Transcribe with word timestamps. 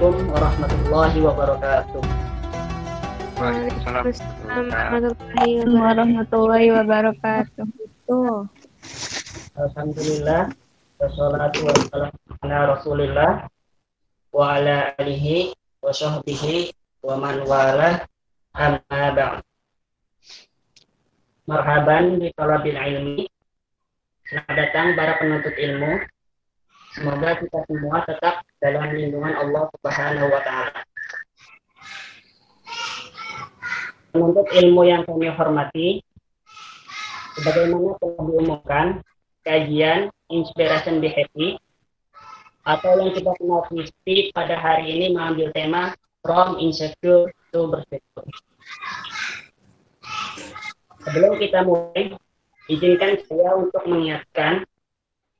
Bismillahirrahmanirrahim. 0.00 0.16
Assalamualaikum 0.16 0.32
warahmatullahi 0.32 1.20
wabarakatuh. 1.28 2.00
Waalaikumsalam 3.36 4.08
warahmatullahi 5.76 6.72
wabarakatuh. 6.72 7.68
Alhamdulillah. 9.60 10.56
Wassalatu 11.04 11.68
wassalamu 11.68 12.16
ala 12.40 12.58
rasulillah 12.72 13.44
wa 14.32 14.56
ala 14.56 14.96
alihi 14.96 15.52
wa 15.84 15.92
sahbihi 15.92 16.72
wa 17.04 17.20
man 17.20 17.44
wala 17.44 18.08
amma 18.56 19.04
ba'd. 19.12 19.44
Marhaban 21.44 22.24
di 22.24 22.32
talabil 22.40 22.72
ilmi. 22.72 23.28
Selamat 24.24 24.64
datang 24.64 24.96
para 24.96 25.20
penuntut 25.20 25.52
ilmu. 25.60 26.00
Semoga 26.90 27.38
kita 27.38 27.58
semua 27.70 28.02
tetap 28.02 28.42
dalam 28.58 28.90
lindungan 28.90 29.34
Allah 29.38 29.70
Subhanahu 29.78 30.26
wa 30.26 30.40
taala. 30.42 30.80
Penuntut 34.10 34.46
ilmu 34.50 34.82
yang 34.82 35.06
kami 35.06 35.30
hormati, 35.30 36.02
sebagaimana 37.38 37.94
telah 38.02 38.22
diumumkan, 38.26 38.86
kajian 39.46 40.10
Inspiration 40.34 40.98
Be 40.98 41.14
Happy 41.14 41.62
atau 42.66 42.98
yang 42.98 43.14
kita 43.14 43.38
kenal 43.38 43.62
Kristi 43.70 44.34
pada 44.34 44.58
hari 44.58 44.90
ini 44.90 45.14
mengambil 45.14 45.54
tema 45.54 45.94
From 46.26 46.58
Insecure 46.58 47.30
to 47.54 47.60
Bersyukur. 47.70 48.26
Sebelum 51.06 51.38
kita 51.38 51.62
mulai, 51.64 52.18
izinkan 52.66 53.16
saya 53.24 53.56
untuk 53.56 53.80
mengingatkan 53.86 54.66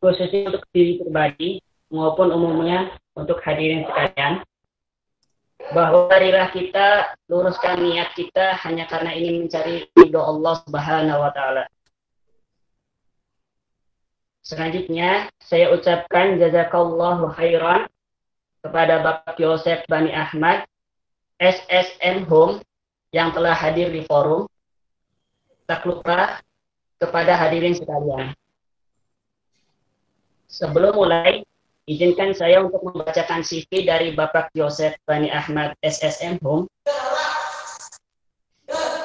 khususnya 0.00 0.48
untuk 0.48 0.64
diri 0.72 0.98
pribadi 0.98 1.50
maupun 1.92 2.32
umumnya 2.32 2.96
untuk 3.12 3.38
hadirin 3.44 3.84
sekalian 3.84 4.40
bahwa 5.70 6.08
marilah 6.08 6.48
kita 6.50 7.14
luruskan 7.28 7.78
niat 7.84 8.10
kita 8.16 8.58
hanya 8.64 8.88
karena 8.88 9.12
ingin 9.14 9.46
mencari 9.46 9.86
ridho 9.94 10.18
Allah 10.18 10.54
Subhanahu 10.66 11.20
wa 11.20 11.30
taala. 11.30 11.64
Selanjutnya, 14.40 15.30
saya 15.38 15.70
ucapkan 15.70 16.40
jazakallahu 16.40 17.30
khairan 17.38 17.86
kepada 18.66 18.98
Bapak 18.98 19.38
Yosef 19.38 19.86
Bani 19.86 20.10
Ahmad, 20.10 20.66
SSM 21.38 22.26
Home, 22.26 22.58
yang 23.14 23.30
telah 23.30 23.54
hadir 23.54 23.94
di 23.94 24.02
forum. 24.10 24.50
Tak 25.70 25.86
lupa 25.86 26.42
kepada 26.98 27.38
hadirin 27.38 27.78
sekalian. 27.78 28.34
Sebelum 30.50 30.99
mulai, 30.99 31.47
izinkan 31.87 32.34
saya 32.34 32.59
untuk 32.59 32.83
membacakan 32.83 33.47
CV 33.47 33.87
dari 33.87 34.19
Bapak 34.19 34.50
Yosef 34.50 34.99
Bani 35.06 35.31
Ahmad 35.31 35.78
SSM 35.78 36.43
Home. 36.43 36.66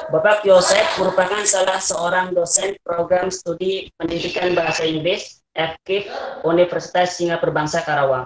Bapak 0.10 0.42
Yosef 0.42 0.98
merupakan 0.98 1.46
salah 1.46 1.78
seorang 1.78 2.34
dosen 2.34 2.74
program 2.82 3.30
studi 3.30 3.94
pendidikan 3.94 4.58
bahasa 4.58 4.90
Inggris 4.90 5.46
FKIP 5.54 6.10
Universitas 6.50 7.14
Singapura 7.14 7.54
Bangsa 7.54 7.86
Karawang. 7.86 8.26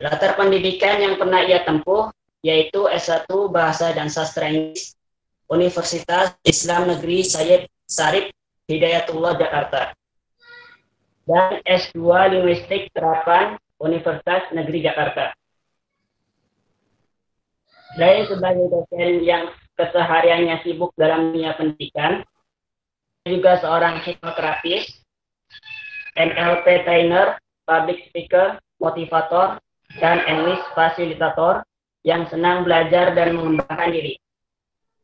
Latar 0.00 0.40
pendidikan 0.40 1.04
yang 1.04 1.20
pernah 1.20 1.44
ia 1.44 1.68
tempuh 1.68 2.08
yaitu 2.40 2.88
S1 2.88 3.28
Bahasa 3.52 3.92
dan 3.92 4.08
Sastra 4.08 4.48
Inggris 4.48 4.96
Universitas 5.52 6.32
Islam 6.48 6.88
Negeri 6.88 7.24
Sayyid 7.24 7.68
Sarip 7.84 8.32
Hidayatullah 8.68 9.36
Jakarta 9.36 9.92
dan 11.24 11.60
S2 11.64 12.00
Linguistik 12.36 12.92
Terapan 12.92 13.56
Universitas 13.80 14.48
Negeri 14.52 14.84
Jakarta. 14.84 15.32
Selain 17.94 18.26
sebagai 18.26 18.66
dosen 18.68 19.22
yang 19.22 19.54
kesehariannya 19.78 20.60
sibuk 20.66 20.90
dalam 20.98 21.30
dunia 21.30 21.54
pendidikan, 21.54 22.26
juga 23.24 23.56
seorang 23.62 24.02
hipnoterapis, 24.04 25.00
NLP 26.18 26.84
trainer, 26.84 27.40
public 27.64 28.10
speaker, 28.10 28.60
motivator, 28.82 29.56
dan 30.02 30.20
English 30.28 30.60
fasilitator 30.74 31.64
yang 32.04 32.28
senang 32.28 32.68
belajar 32.68 33.16
dan 33.16 33.32
mengembangkan 33.38 33.94
diri. 33.94 34.20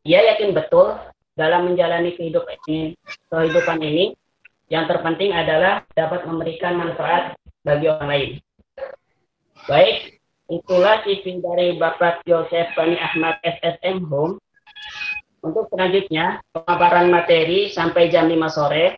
Ia 0.05 0.35
yakin 0.35 0.53
betul 0.53 0.99
dalam 1.39 1.73
menjalani 1.73 2.13
kehidupan 2.13 2.57
ini, 2.69 2.93
kehidupan 3.33 3.79
ini 3.81 4.13
yang 4.71 4.87
terpenting 4.87 5.35
adalah 5.35 5.83
dapat 5.99 6.23
memberikan 6.31 6.79
manfaat 6.79 7.35
bagi 7.67 7.91
orang 7.91 8.09
lain. 8.09 8.31
Baik, 9.67 10.23
itulah 10.47 11.03
CV 11.03 11.43
dari 11.43 11.75
Bapak 11.77 12.23
Joseph 12.25 12.71
Bani 12.79 12.97
Ahmad 12.97 13.43
SSM 13.43 14.07
Home. 14.09 14.39
Untuk 15.43 15.67
selanjutnya, 15.75 16.39
pemaparan 16.55 17.11
materi 17.11 17.69
sampai 17.69 18.09
jam 18.15 18.31
5 18.31 18.47
sore. 18.49 18.97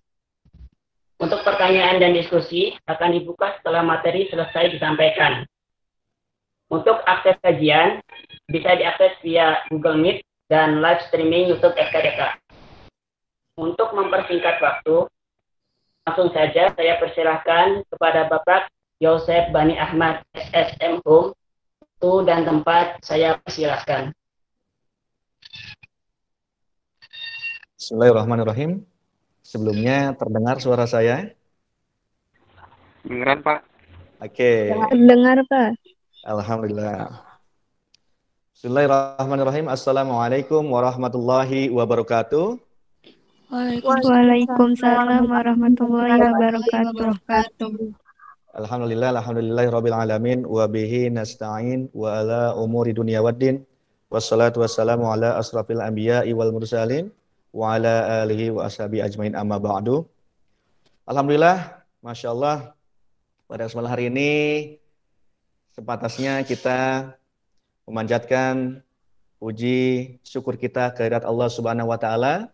Untuk 1.23 1.41
pertanyaan 1.47 2.03
dan 2.03 2.13
diskusi 2.19 2.75
akan 2.85 3.15
dibuka 3.15 3.57
setelah 3.59 3.81
materi 3.81 4.29
selesai 4.29 4.75
disampaikan. 4.77 5.47
Untuk 6.67 7.01
akses 7.07 7.39
kajian, 7.41 8.03
bisa 8.51 8.75
diakses 8.75 9.15
via 9.23 9.63
Google 9.71 10.03
Meet 10.03 10.19
dan 10.51 10.83
live 10.83 11.01
streaming 11.09 11.49
YouTube 11.49 11.79
FKDK. 11.79 12.37
Untuk 13.55 13.95
mempersingkat 13.95 14.59
waktu, 14.59 15.07
Langsung 16.03 16.35
saja 16.35 16.75
saya 16.75 16.95
persilahkan 16.99 17.87
kepada 17.87 18.27
Bapak 18.27 18.67
Yosef 18.99 19.55
Bani 19.55 19.79
Ahmad 19.79 20.27
SSM 20.35 20.99
Home. 21.07 21.31
Waktu 22.03 22.27
dan 22.27 22.43
tempat 22.43 22.99
saya 23.07 23.39
persilahkan. 23.39 24.11
Bismillahirrahmanirrahim. 27.79 28.83
Sebelumnya 29.47 30.11
terdengar 30.19 30.59
suara 30.59 30.91
saya? 30.91 31.31
Dengaran 33.07 33.39
Pak. 33.47 33.61
Oke. 34.27 34.75
Dengar 34.91 35.39
Pak. 35.47 35.79
Alhamdulillah. 36.27 37.23
Bismillahirrahmanirrahim. 38.59 39.71
Assalamualaikum 39.71 40.67
warahmatullahi 40.67 41.71
wabarakatuh. 41.71 42.72
Waalaikumsalam 43.53 45.29
warahmatullahi 45.29 46.17
wabarakatuh. 46.17 47.93
Alhamdulillah, 48.57 49.13
alhamdulillah 49.13 49.69
rabbil 49.69 49.93
alamin 49.93 50.49
wa 50.49 50.65
bihi 50.65 51.13
nasta'in 51.13 51.93
wa 51.93 52.17
ala 52.17 52.57
umuri 52.57 52.97
dunia 52.97 53.21
waddin 53.21 53.61
wassalatu 54.09 54.65
wassalamu 54.65 55.05
ala 55.05 55.37
asrafil 55.37 55.85
anbiya 55.85 56.25
wal 56.33 56.49
mursalin 56.49 57.13
wa 57.53 57.77
ala 57.77 58.25
alihi 58.25 58.57
wa 58.57 58.73
ashabi 58.73 59.05
ajmain 59.05 59.37
amma 59.37 59.61
ba'du. 59.61 60.09
Alhamdulillah, 61.05 61.77
Masya 62.01 62.33
Allah, 62.33 62.73
pada 63.53 63.69
kesempatan 63.69 63.93
hari 63.93 64.09
ini 64.09 64.33
sepatasnya 65.77 66.41
kita 66.49 67.13
memanjatkan 67.85 68.81
puji 69.37 70.17
syukur 70.25 70.57
kita 70.57 70.97
kehadirat 70.97 71.29
Allah 71.29 71.53
Subhanahu 71.53 71.93
wa 71.93 72.01
taala 72.01 72.49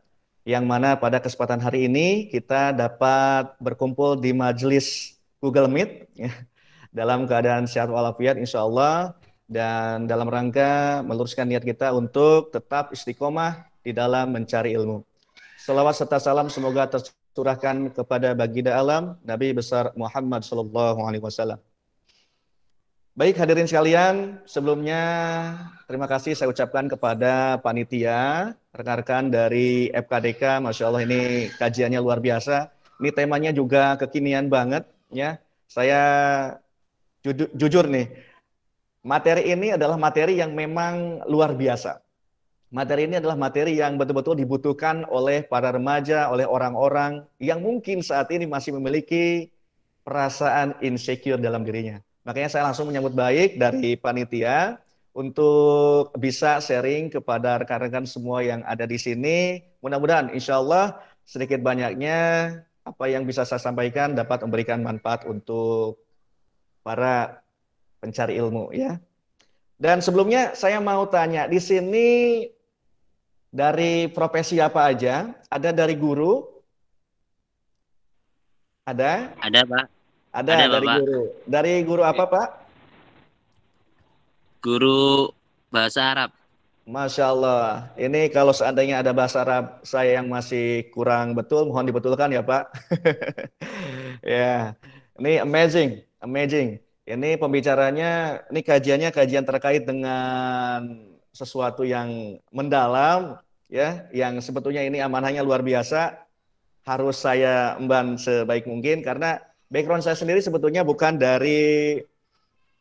yang 0.49 0.65
mana 0.65 0.97
pada 0.97 1.21
kesempatan 1.21 1.61
hari 1.61 1.93
ini 1.93 2.33
kita 2.33 2.73
dapat 2.73 3.53
berkumpul 3.61 4.17
di 4.17 4.33
majelis 4.33 5.21
Google 5.45 5.69
Meet 5.69 6.09
ya, 6.17 6.33
dalam 6.89 7.29
keadaan 7.29 7.69
sehat 7.69 7.93
walafiat 7.93 8.41
insya 8.41 8.65
Allah 8.65 9.13
dan 9.45 10.09
dalam 10.09 10.25
rangka 10.25 11.05
meluruskan 11.05 11.53
niat 11.53 11.61
kita 11.61 11.93
untuk 11.93 12.49
tetap 12.49 12.97
istiqomah 12.97 13.69
di 13.85 13.93
dalam 13.93 14.33
mencari 14.33 14.73
ilmu. 14.73 15.05
Salawat 15.61 16.01
serta 16.01 16.17
salam 16.17 16.49
semoga 16.49 16.97
tercurahkan 16.97 17.93
kepada 17.93 18.33
baginda 18.33 18.73
alam 18.73 19.21
Nabi 19.29 19.53
besar 19.53 19.93
Muhammad 20.01 20.49
Sallallahu 20.49 21.05
Alaihi 21.05 21.21
Wasallam. 21.29 21.61
Baik 23.19 23.35
hadirin 23.35 23.67
sekalian, 23.67 24.39
sebelumnya 24.47 25.03
terima 25.91 26.07
kasih 26.07 26.39
saya 26.39 26.55
ucapkan 26.55 26.87
kepada 26.87 27.59
panitia, 27.59 28.55
rekan-rekan 28.71 29.27
dari 29.27 29.91
FKDK, 29.91 30.63
Masya 30.63 30.87
Allah 30.87 31.03
ini 31.03 31.51
kajiannya 31.59 31.99
luar 31.99 32.23
biasa. 32.23 32.71
Ini 33.03 33.11
temanya 33.11 33.51
juga 33.51 33.99
kekinian 33.99 34.47
banget 34.47 34.87
ya. 35.11 35.35
Saya 35.67 35.99
jujur, 37.27 37.51
jujur 37.59 37.91
nih, 37.91 38.07
materi 39.03 39.51
ini 39.51 39.75
adalah 39.75 39.99
materi 39.99 40.39
yang 40.39 40.55
memang 40.55 41.27
luar 41.27 41.59
biasa. 41.59 41.99
Materi 42.71 43.11
ini 43.11 43.19
adalah 43.19 43.35
materi 43.35 43.83
yang 43.83 43.99
betul-betul 43.99 44.39
dibutuhkan 44.39 45.03
oleh 45.11 45.43
para 45.43 45.75
remaja, 45.75 46.31
oleh 46.31 46.47
orang-orang 46.47 47.27
yang 47.43 47.67
mungkin 47.67 47.99
saat 47.99 48.31
ini 48.31 48.47
masih 48.47 48.79
memiliki 48.79 49.51
perasaan 50.07 50.79
insecure 50.87 51.43
dalam 51.43 51.67
dirinya 51.67 51.99
Makanya 52.29 52.53
saya 52.53 52.69
langsung 52.69 52.93
menyambut 52.93 53.17
baik 53.17 53.57
dari 53.57 53.97
panitia 53.97 54.77
untuk 55.17 56.13
bisa 56.21 56.61
sharing 56.61 57.09
kepada 57.09 57.57
rekan-rekan 57.57 58.05
semua 58.05 58.45
yang 58.45 58.61
ada 58.69 58.85
di 58.85 59.01
sini. 59.01 59.65
Mudah-mudahan 59.81 60.37
insya 60.37 60.61
Allah 60.61 61.01
sedikit 61.25 61.65
banyaknya 61.65 62.53
apa 62.85 63.05
yang 63.09 63.25
bisa 63.25 63.49
saya 63.49 63.57
sampaikan 63.57 64.13
dapat 64.13 64.45
memberikan 64.45 64.85
manfaat 64.85 65.25
untuk 65.25 66.05
para 66.85 67.41
pencari 68.05 68.37
ilmu 68.37 68.77
ya. 68.77 69.01
Dan 69.81 70.05
sebelumnya 70.05 70.53
saya 70.53 70.85
mau 70.85 71.09
tanya, 71.09 71.49
di 71.49 71.57
sini 71.57 72.45
dari 73.49 74.05
profesi 74.13 74.61
apa 74.61 74.85
aja? 74.85 75.33
Ada 75.49 75.73
dari 75.73 75.97
guru? 75.97 76.45
Ada? 78.85 79.33
Ada, 79.41 79.65
Pak. 79.65 79.98
Ada, 80.33 80.53
Ada, 80.55 80.67
dari 80.79 80.87
Bapak. 80.87 80.99
guru. 81.01 81.23
Dari 81.49 81.73
guru 81.85 82.03
apa, 82.05 82.25
Pak? 82.29 82.49
Guru 84.61 85.33
bahasa 85.73 86.01
Arab. 86.13 86.31
Masya 86.89 87.25
Allah. 87.29 87.93
Ini 88.01 88.33
kalau 88.33 88.57
seandainya 88.57 89.05
ada 89.05 89.13
bahasa 89.13 89.45
Arab 89.45 89.85
saya 89.85 90.21
yang 90.21 90.33
masih 90.33 90.89
kurang 90.89 91.37
betul, 91.37 91.69
mohon 91.69 91.85
dibetulkan 91.85 92.33
ya 92.33 92.41
Pak. 92.41 92.65
ya, 94.25 94.73
ini 95.21 95.37
amazing, 95.37 96.01
amazing. 96.25 96.81
Ini 97.05 97.37
pembicaranya, 97.37 98.41
ini 98.49 98.61
kajiannya 98.65 99.13
kajian 99.13 99.45
terkait 99.45 99.85
dengan 99.85 101.09
sesuatu 101.33 101.85
yang 101.85 102.41
mendalam, 102.53 103.37
ya, 103.69 104.09
yang 104.13 104.41
sebetulnya 104.41 104.85
ini 104.85 105.01
amanahnya 105.05 105.45
luar 105.45 105.61
biasa. 105.61 106.25
Harus 106.89 107.21
saya 107.21 107.77
emban 107.77 108.17
sebaik 108.17 108.65
mungkin 108.65 109.05
karena 109.05 109.37
background 109.69 110.05
saya 110.05 110.17
sendiri 110.17 110.41
sebetulnya 110.41 110.85
bukan 110.85 111.17
dari 111.21 112.01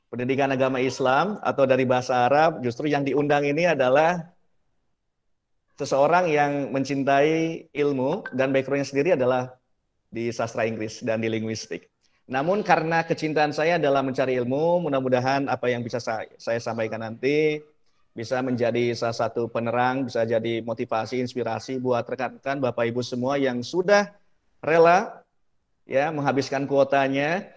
pendidikan 0.07 0.51
agama 0.51 0.79
Islam 0.79 1.39
atau 1.43 1.67
dari 1.67 1.83
bahasa 1.83 2.27
Arab, 2.27 2.63
justru 2.63 2.87
yang 2.87 3.03
diundang 3.03 3.43
ini 3.43 3.67
adalah 3.67 4.23
seseorang 5.77 6.31
yang 6.31 6.73
mencintai 6.73 7.69
ilmu 7.75 8.25
dan 8.33 8.49
backgroundnya 8.49 8.87
sendiri 8.87 9.09
adalah 9.13 9.53
di 10.07 10.31
sastra 10.31 10.63
Inggris 10.63 11.03
dan 11.03 11.19
di 11.19 11.27
linguistik. 11.27 11.91
Namun 12.27 12.59
karena 12.63 13.07
kecintaan 13.07 13.55
saya 13.55 13.79
dalam 13.79 14.11
mencari 14.11 14.35
ilmu, 14.35 14.83
mudah-mudahan 14.83 15.47
apa 15.47 15.71
yang 15.71 15.83
bisa 15.83 15.99
saya, 15.99 16.27
saya 16.35 16.59
sampaikan 16.59 16.99
nanti 16.99 17.63
bisa 18.11 18.41
menjadi 18.41 18.97
salah 18.97 19.15
satu 19.15 19.47
penerang, 19.47 20.09
bisa 20.09 20.25
jadi 20.25 20.65
motivasi, 20.65 21.21
inspirasi 21.21 21.77
buat 21.77 22.03
rekan-rekan 22.03 22.57
Bapak 22.59 22.89
Ibu 22.89 23.05
semua 23.05 23.37
yang 23.37 23.61
sudah 23.61 24.11
rela 24.59 25.21
ya 25.87 26.11
menghabiskan 26.11 26.67
kuotanya 26.67 27.47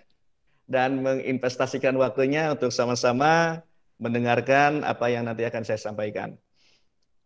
dan 0.71 1.03
menginvestasikan 1.03 1.99
waktunya 1.99 2.55
untuk 2.55 2.71
sama-sama 2.71 3.61
mendengarkan 3.99 4.87
apa 4.87 5.11
yang 5.11 5.27
nanti 5.27 5.43
akan 5.45 5.67
saya 5.67 5.83
sampaikan. 5.83 6.39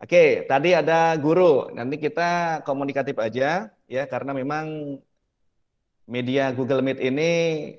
Oke, 0.01 0.49
tadi 0.51 0.75
ada 0.75 1.15
guru. 1.21 1.71
Nanti 1.71 2.01
kita 2.01 2.61
komunikatif 2.67 3.15
aja 3.21 3.71
ya 3.87 4.05
karena 4.11 4.35
memang 4.35 4.99
media 6.05 6.51
Google 6.53 6.85
Meet 6.85 7.01
ini 7.01 7.31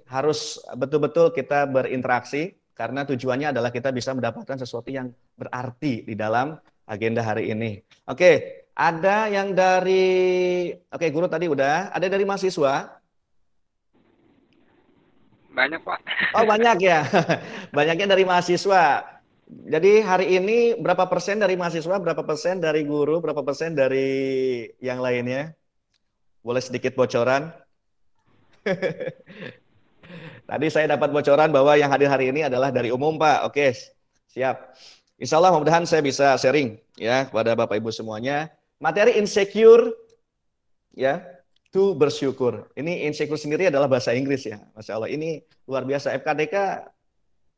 harus 0.10 0.62
betul-betul 0.74 1.34
kita 1.36 1.70
berinteraksi 1.70 2.56
karena 2.74 3.06
tujuannya 3.06 3.52
adalah 3.54 3.70
kita 3.70 3.94
bisa 3.94 4.16
mendapatkan 4.16 4.58
sesuatu 4.58 4.90
yang 4.90 5.12
berarti 5.38 6.06
di 6.06 6.16
dalam 6.18 6.56
agenda 6.88 7.22
hari 7.22 7.52
ini. 7.52 7.82
Oke, 8.10 8.64
ada 8.74 9.30
yang 9.30 9.54
dari 9.54 10.72
Oke, 10.90 11.12
guru 11.12 11.28
tadi 11.30 11.46
udah, 11.52 11.92
ada 11.94 12.08
dari 12.10 12.24
mahasiswa? 12.24 13.05
Banyak, 15.56 15.82
Pak. 15.88 16.00
Oh 16.36 16.44
banyak 16.44 16.78
ya, 16.84 17.08
banyaknya 17.78 18.12
dari 18.12 18.28
mahasiswa. 18.28 19.08
Jadi 19.46 20.04
hari 20.04 20.36
ini 20.36 20.76
berapa 20.76 21.08
persen 21.08 21.40
dari 21.40 21.56
mahasiswa, 21.56 21.96
berapa 21.96 22.28
persen 22.28 22.60
dari 22.60 22.84
guru, 22.84 23.24
berapa 23.24 23.40
persen 23.40 23.72
dari 23.72 24.68
yang 24.84 25.00
lainnya? 25.00 25.56
Boleh 26.44 26.60
sedikit 26.60 26.92
bocoran? 27.00 27.56
Tadi 30.50 30.68
saya 30.70 30.98
dapat 30.98 31.10
bocoran 31.10 31.50
bahwa 31.50 31.74
yang 31.80 31.90
hadir 31.90 32.12
hari 32.12 32.30
ini 32.36 32.46
adalah 32.46 32.70
dari 32.70 32.92
umum 32.92 33.16
Pak. 33.16 33.50
Oke, 33.50 33.72
siap. 34.30 34.76
Insya 35.16 35.40
Allah 35.40 35.56
mudah-mudahan 35.56 35.88
saya 35.88 36.04
bisa 36.04 36.36
sharing 36.36 36.76
ya 37.00 37.26
kepada 37.32 37.56
Bapak 37.56 37.80
Ibu 37.80 37.90
semuanya. 37.96 38.52
Materi 38.84 39.16
insecure 39.16 39.96
ya 40.92 41.24
to 41.76 41.92
bersyukur. 41.92 42.72
Ini 42.80 43.04
insecure 43.12 43.36
sendiri 43.36 43.68
adalah 43.68 43.92
bahasa 43.92 44.16
Inggris 44.16 44.48
ya. 44.48 44.64
Masya 44.72 44.96
Allah. 44.96 45.12
Ini 45.12 45.44
luar 45.68 45.84
biasa. 45.84 46.16
FKDK 46.16 46.88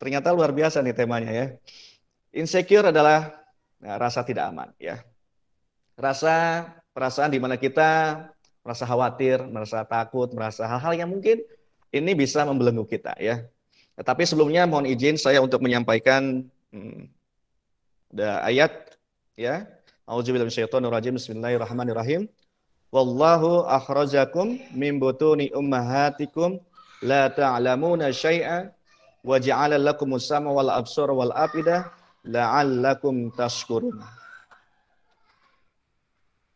ternyata 0.01 0.33
luar 0.33 0.49
biasa 0.49 0.81
nih 0.81 0.97
temanya 0.97 1.29
ya. 1.29 1.45
Insecure 2.33 2.89
adalah 2.89 3.37
nah, 3.77 4.01
rasa 4.01 4.25
tidak 4.25 4.49
aman 4.49 4.73
ya. 4.81 5.05
Rasa 5.93 6.65
perasaan 6.97 7.29
di 7.29 7.37
mana 7.37 7.61
kita 7.61 8.25
merasa 8.65 8.89
khawatir, 8.89 9.45
merasa 9.45 9.85
takut, 9.85 10.33
merasa 10.33 10.65
hal-hal 10.65 10.97
yang 10.97 11.09
mungkin 11.13 11.45
ini 11.93 12.17
bisa 12.17 12.41
membelenggu 12.41 12.89
kita 12.89 13.13
ya. 13.21 13.45
Tetapi 14.01 14.25
sebelumnya 14.25 14.65
mohon 14.65 14.89
izin 14.89 15.21
saya 15.21 15.45
untuk 15.45 15.61
menyampaikan 15.61 16.41
hmm, 16.73 17.05
ada 18.17 18.41
ayat 18.49 18.97
ya. 19.37 19.69
Auzubillahi 20.09 20.49
minasyaitonirrajim. 20.49 21.21
Bismillahirrahmanirrahim. 21.21 22.25
Wallahu 22.87 23.67
akhrajakum 23.67 24.63
min 24.71 24.95
butuni 24.95 25.51
ummahatikum 25.51 26.55
la 27.03 27.27
ta'lamuna 27.27 28.15
syai'a 28.15 28.71
wa 29.27 29.35
ja'ala 29.35 29.75
lakumus 29.75 30.23
sama 30.31 30.55
wal 30.55 30.71
absara 30.71 31.11
wal 31.11 31.35
afida 31.35 31.91
la'allakum 32.23 33.31
tashkurun. 33.35 33.99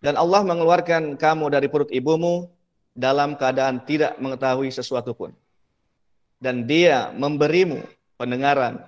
Dan 0.02 0.18
Allah 0.18 0.42
mengeluarkan 0.42 1.20
kamu 1.20 1.46
dari 1.54 1.68
perut 1.70 1.92
ibumu 1.94 2.50
dalam 2.98 3.38
keadaan 3.38 3.84
tidak 3.86 4.18
mengetahui 4.18 4.74
sesuatu 4.74 5.14
pun. 5.14 5.30
Dan 6.42 6.66
dia 6.66 7.14
memberimu 7.14 7.86
pendengaran, 8.18 8.82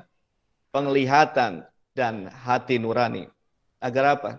penglihatan, 0.73 1.69
dan 1.93 2.33
hati 2.33 2.81
nurani. 2.81 3.29
Agar 3.77 4.17
apa? 4.17 4.31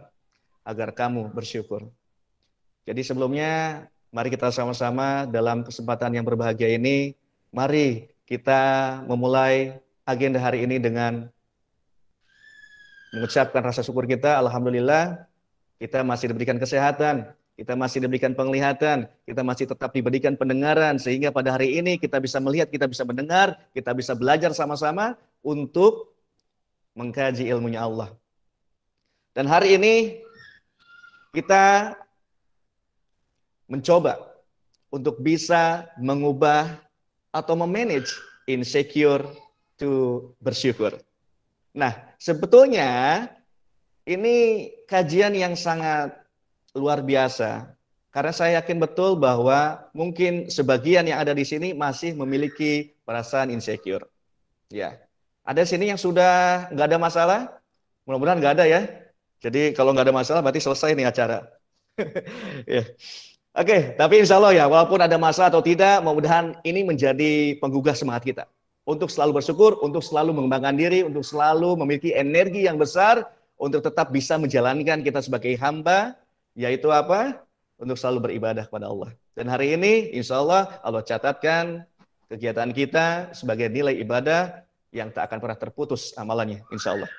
Agar 0.67 0.90
kamu 0.90 1.31
bersyukur. 1.31 1.87
Jadi 2.85 3.00
sebelumnya, 3.00 3.85
mari 4.12 4.29
kita 4.29 4.53
sama-sama 4.53 5.25
dalam 5.25 5.64
kesempatan 5.64 6.12
yang 6.12 6.25
berbahagia 6.25 6.76
ini, 6.76 7.17
mari 7.49 8.12
kita 8.29 9.00
memulai 9.09 9.81
agenda 10.05 10.37
hari 10.37 10.69
ini 10.69 10.76
dengan 10.76 11.33
mengucapkan 13.17 13.64
rasa 13.64 13.81
syukur 13.81 14.05
kita. 14.05 14.37
Alhamdulillah, 14.37 15.25
kita 15.81 16.05
masih 16.05 16.37
diberikan 16.37 16.61
kesehatan, 16.61 17.33
kita 17.57 17.73
masih 17.73 18.05
diberikan 18.05 18.37
penglihatan, 18.37 19.09
kita 19.25 19.41
masih 19.41 19.64
tetap 19.64 19.88
diberikan 19.97 20.37
pendengaran, 20.37 21.00
sehingga 21.00 21.33
pada 21.33 21.57
hari 21.57 21.81
ini 21.81 21.97
kita 21.97 22.21
bisa 22.21 22.37
melihat, 22.37 22.69
kita 22.69 22.85
bisa 22.85 23.09
mendengar, 23.09 23.57
kita 23.73 23.97
bisa 23.97 24.12
belajar 24.12 24.53
sama-sama 24.53 25.17
untuk 25.41 26.12
mengkaji 26.93 27.49
ilmunya 27.49 27.81
Allah. 27.81 28.12
Dan 29.33 29.49
hari 29.49 29.81
ini 29.81 29.95
kita 31.35 31.95
mencoba 33.71 34.35
untuk 34.92 35.18
bisa 35.21 35.88
mengubah 35.99 36.78
atau 37.35 37.59
memanage 37.59 38.14
insecure 38.47 39.26
to 39.75 40.30
bersyukur. 40.38 40.94
Nah, 41.75 42.14
sebetulnya 42.23 43.26
ini 44.06 44.71
kajian 44.87 45.35
yang 45.35 45.59
sangat 45.59 46.14
luar 46.76 47.02
biasa 47.02 47.75
karena 48.14 48.30
saya 48.30 48.62
yakin 48.62 48.78
betul 48.78 49.18
bahwa 49.18 49.90
mungkin 49.90 50.47
sebagian 50.47 51.11
yang 51.11 51.18
ada 51.18 51.35
di 51.35 51.42
sini 51.42 51.75
masih 51.75 52.14
memiliki 52.14 52.94
perasaan 53.02 53.50
insecure. 53.50 54.06
Ya, 54.71 55.02
ada 55.42 55.66
sini 55.66 55.90
yang 55.90 55.99
sudah 55.99 56.71
nggak 56.71 56.94
ada 56.94 56.99
masalah? 57.02 57.40
Mudah-mudahan 58.06 58.38
nggak 58.38 58.54
ada 58.54 58.64
ya. 58.71 58.80
Jadi 59.42 59.75
kalau 59.75 59.90
nggak 59.90 60.06
ada 60.06 60.14
masalah 60.14 60.40
berarti 60.47 60.62
selesai 60.62 60.94
nih 60.94 61.11
acara. 61.11 61.42
ya. 62.71 62.87
Oke, 63.55 63.95
tapi 63.95 64.19
insya 64.19 64.43
Allah 64.43 64.51
ya, 64.51 64.67
walaupun 64.67 64.99
ada 64.99 65.15
masalah 65.15 65.47
atau 65.47 65.63
tidak, 65.63 66.03
mudah-mudahan 66.03 66.59
ini 66.67 66.83
menjadi 66.83 67.55
penggugah 67.63 67.95
semangat 67.95 68.27
kita. 68.27 68.45
Untuk 68.83 69.07
selalu 69.07 69.39
bersyukur, 69.39 69.79
untuk 69.79 70.03
selalu 70.03 70.35
mengembangkan 70.35 70.75
diri, 70.75 71.07
untuk 71.07 71.23
selalu 71.23 71.79
memiliki 71.79 72.11
energi 72.11 72.67
yang 72.67 72.83
besar, 72.83 73.31
untuk 73.55 73.87
tetap 73.87 74.11
bisa 74.11 74.35
menjalankan 74.43 75.07
kita 75.07 75.23
sebagai 75.23 75.55
hamba, 75.63 76.19
yaitu 76.59 76.91
apa? 76.91 77.47
Untuk 77.79 77.95
selalu 77.95 78.27
beribadah 78.27 78.67
kepada 78.67 78.91
Allah. 78.91 79.15
Dan 79.39 79.47
hari 79.47 79.79
ini, 79.79 80.11
insya 80.11 80.43
Allah, 80.43 80.75
Allah 80.83 81.07
catatkan 81.07 81.87
kegiatan 82.27 82.75
kita 82.75 83.31
sebagai 83.39 83.71
nilai 83.71 83.95
ibadah 84.03 84.67
yang 84.91 85.15
tak 85.15 85.31
akan 85.31 85.39
pernah 85.39 85.55
terputus 85.55 86.11
amalannya, 86.19 86.67
insya 86.75 86.99
Allah. 86.99 87.11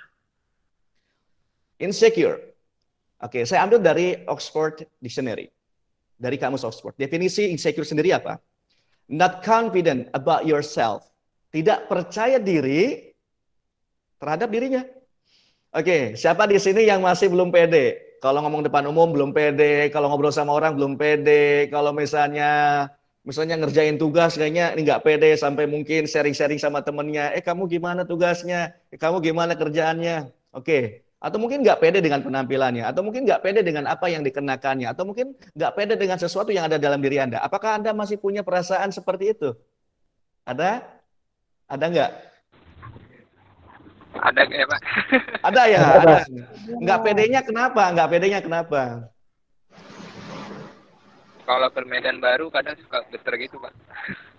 Insecure. 1.79 2.43
Oke, 3.23 3.47
saya 3.47 3.63
ambil 3.63 3.79
dari 3.79 4.19
Oxford 4.27 4.83
Dictionary 4.99 5.54
dari 6.15 6.39
kamus 6.39 6.63
Oxford. 6.63 6.95
Definisi 6.95 7.51
insecure 7.51 7.87
sendiri 7.87 8.15
apa? 8.15 8.39
Not 9.11 9.45
confident 9.45 10.09
about 10.15 10.49
yourself. 10.49 11.05
Tidak 11.53 11.87
percaya 11.87 12.41
diri 12.41 13.13
terhadap 14.17 14.49
dirinya. 14.49 14.83
Oke, 15.75 16.15
siapa 16.15 16.47
di 16.47 16.57
sini 16.57 16.87
yang 16.87 17.03
masih 17.03 17.29
belum 17.29 17.51
pede? 17.51 18.17
Kalau 18.23 18.41
ngomong 18.41 18.65
depan 18.65 18.87
umum 18.89 19.11
belum 19.11 19.31
pede, 19.35 19.93
kalau 19.93 20.09
ngobrol 20.09 20.33
sama 20.33 20.55
orang 20.55 20.73
belum 20.73 20.97
pede, 20.97 21.69
kalau 21.69 21.93
misalnya 21.93 22.87
misalnya 23.21 23.59
ngerjain 23.61 24.01
tugas 24.01 24.33
kayaknya 24.39 24.73
ini 24.73 24.81
nggak 24.81 25.03
pede 25.05 25.37
sampai 25.37 25.69
mungkin 25.69 26.09
sharing-sharing 26.09 26.57
sama 26.57 26.81
temennya, 26.81 27.33
eh 27.37 27.43
kamu 27.43 27.69
gimana 27.69 28.01
tugasnya, 28.01 28.73
eh, 28.89 28.97
kamu 28.97 29.21
gimana 29.21 29.53
kerjaannya, 29.53 30.31
oke. 30.57 31.04
Atau 31.19 31.41
mungkin 31.41 31.63
nggak 31.63 31.79
pede 31.81 31.99
dengan 32.03 32.21
penampilannya, 32.21 32.85
atau 32.85 33.01
mungkin 33.01 33.25
nggak 33.25 33.41
pede 33.41 33.65
dengan 33.65 33.87
apa 33.89 34.11
yang 34.11 34.21
dikenakannya, 34.21 34.91
atau 34.91 35.07
mungkin 35.07 35.33
nggak 35.55 35.71
pede 35.73 35.95
dengan 35.95 36.19
sesuatu 36.19 36.51
yang 36.51 36.67
ada 36.69 36.77
dalam 36.77 36.99
diri 37.01 37.17
Anda. 37.17 37.41
Apakah 37.41 37.81
Anda 37.81 37.95
masih 37.95 38.19
punya 38.19 38.43
perasaan 38.43 38.91
seperti 38.91 39.33
itu? 39.33 39.55
Ada? 40.45 40.85
Ada 41.65 41.85
nggak? 41.89 42.11
Ada 44.15 44.41
kayak 44.47 44.67
Pak? 44.69 44.81
Ada 45.47 45.61
ya, 45.67 45.79
Ada. 45.99 46.15
Nggak 46.83 46.99
pedenya 47.03 47.41
kenapa? 47.41 47.83
Nggak 47.91 48.09
pedenya 48.11 48.39
kenapa? 48.43 48.81
Kalau 51.45 51.69
bermedan 51.69 52.17
baru 52.17 52.49
kadang 52.49 52.73
suka 52.81 53.05
geter 53.13 53.33
gitu 53.37 53.57
Pak. 53.61 53.73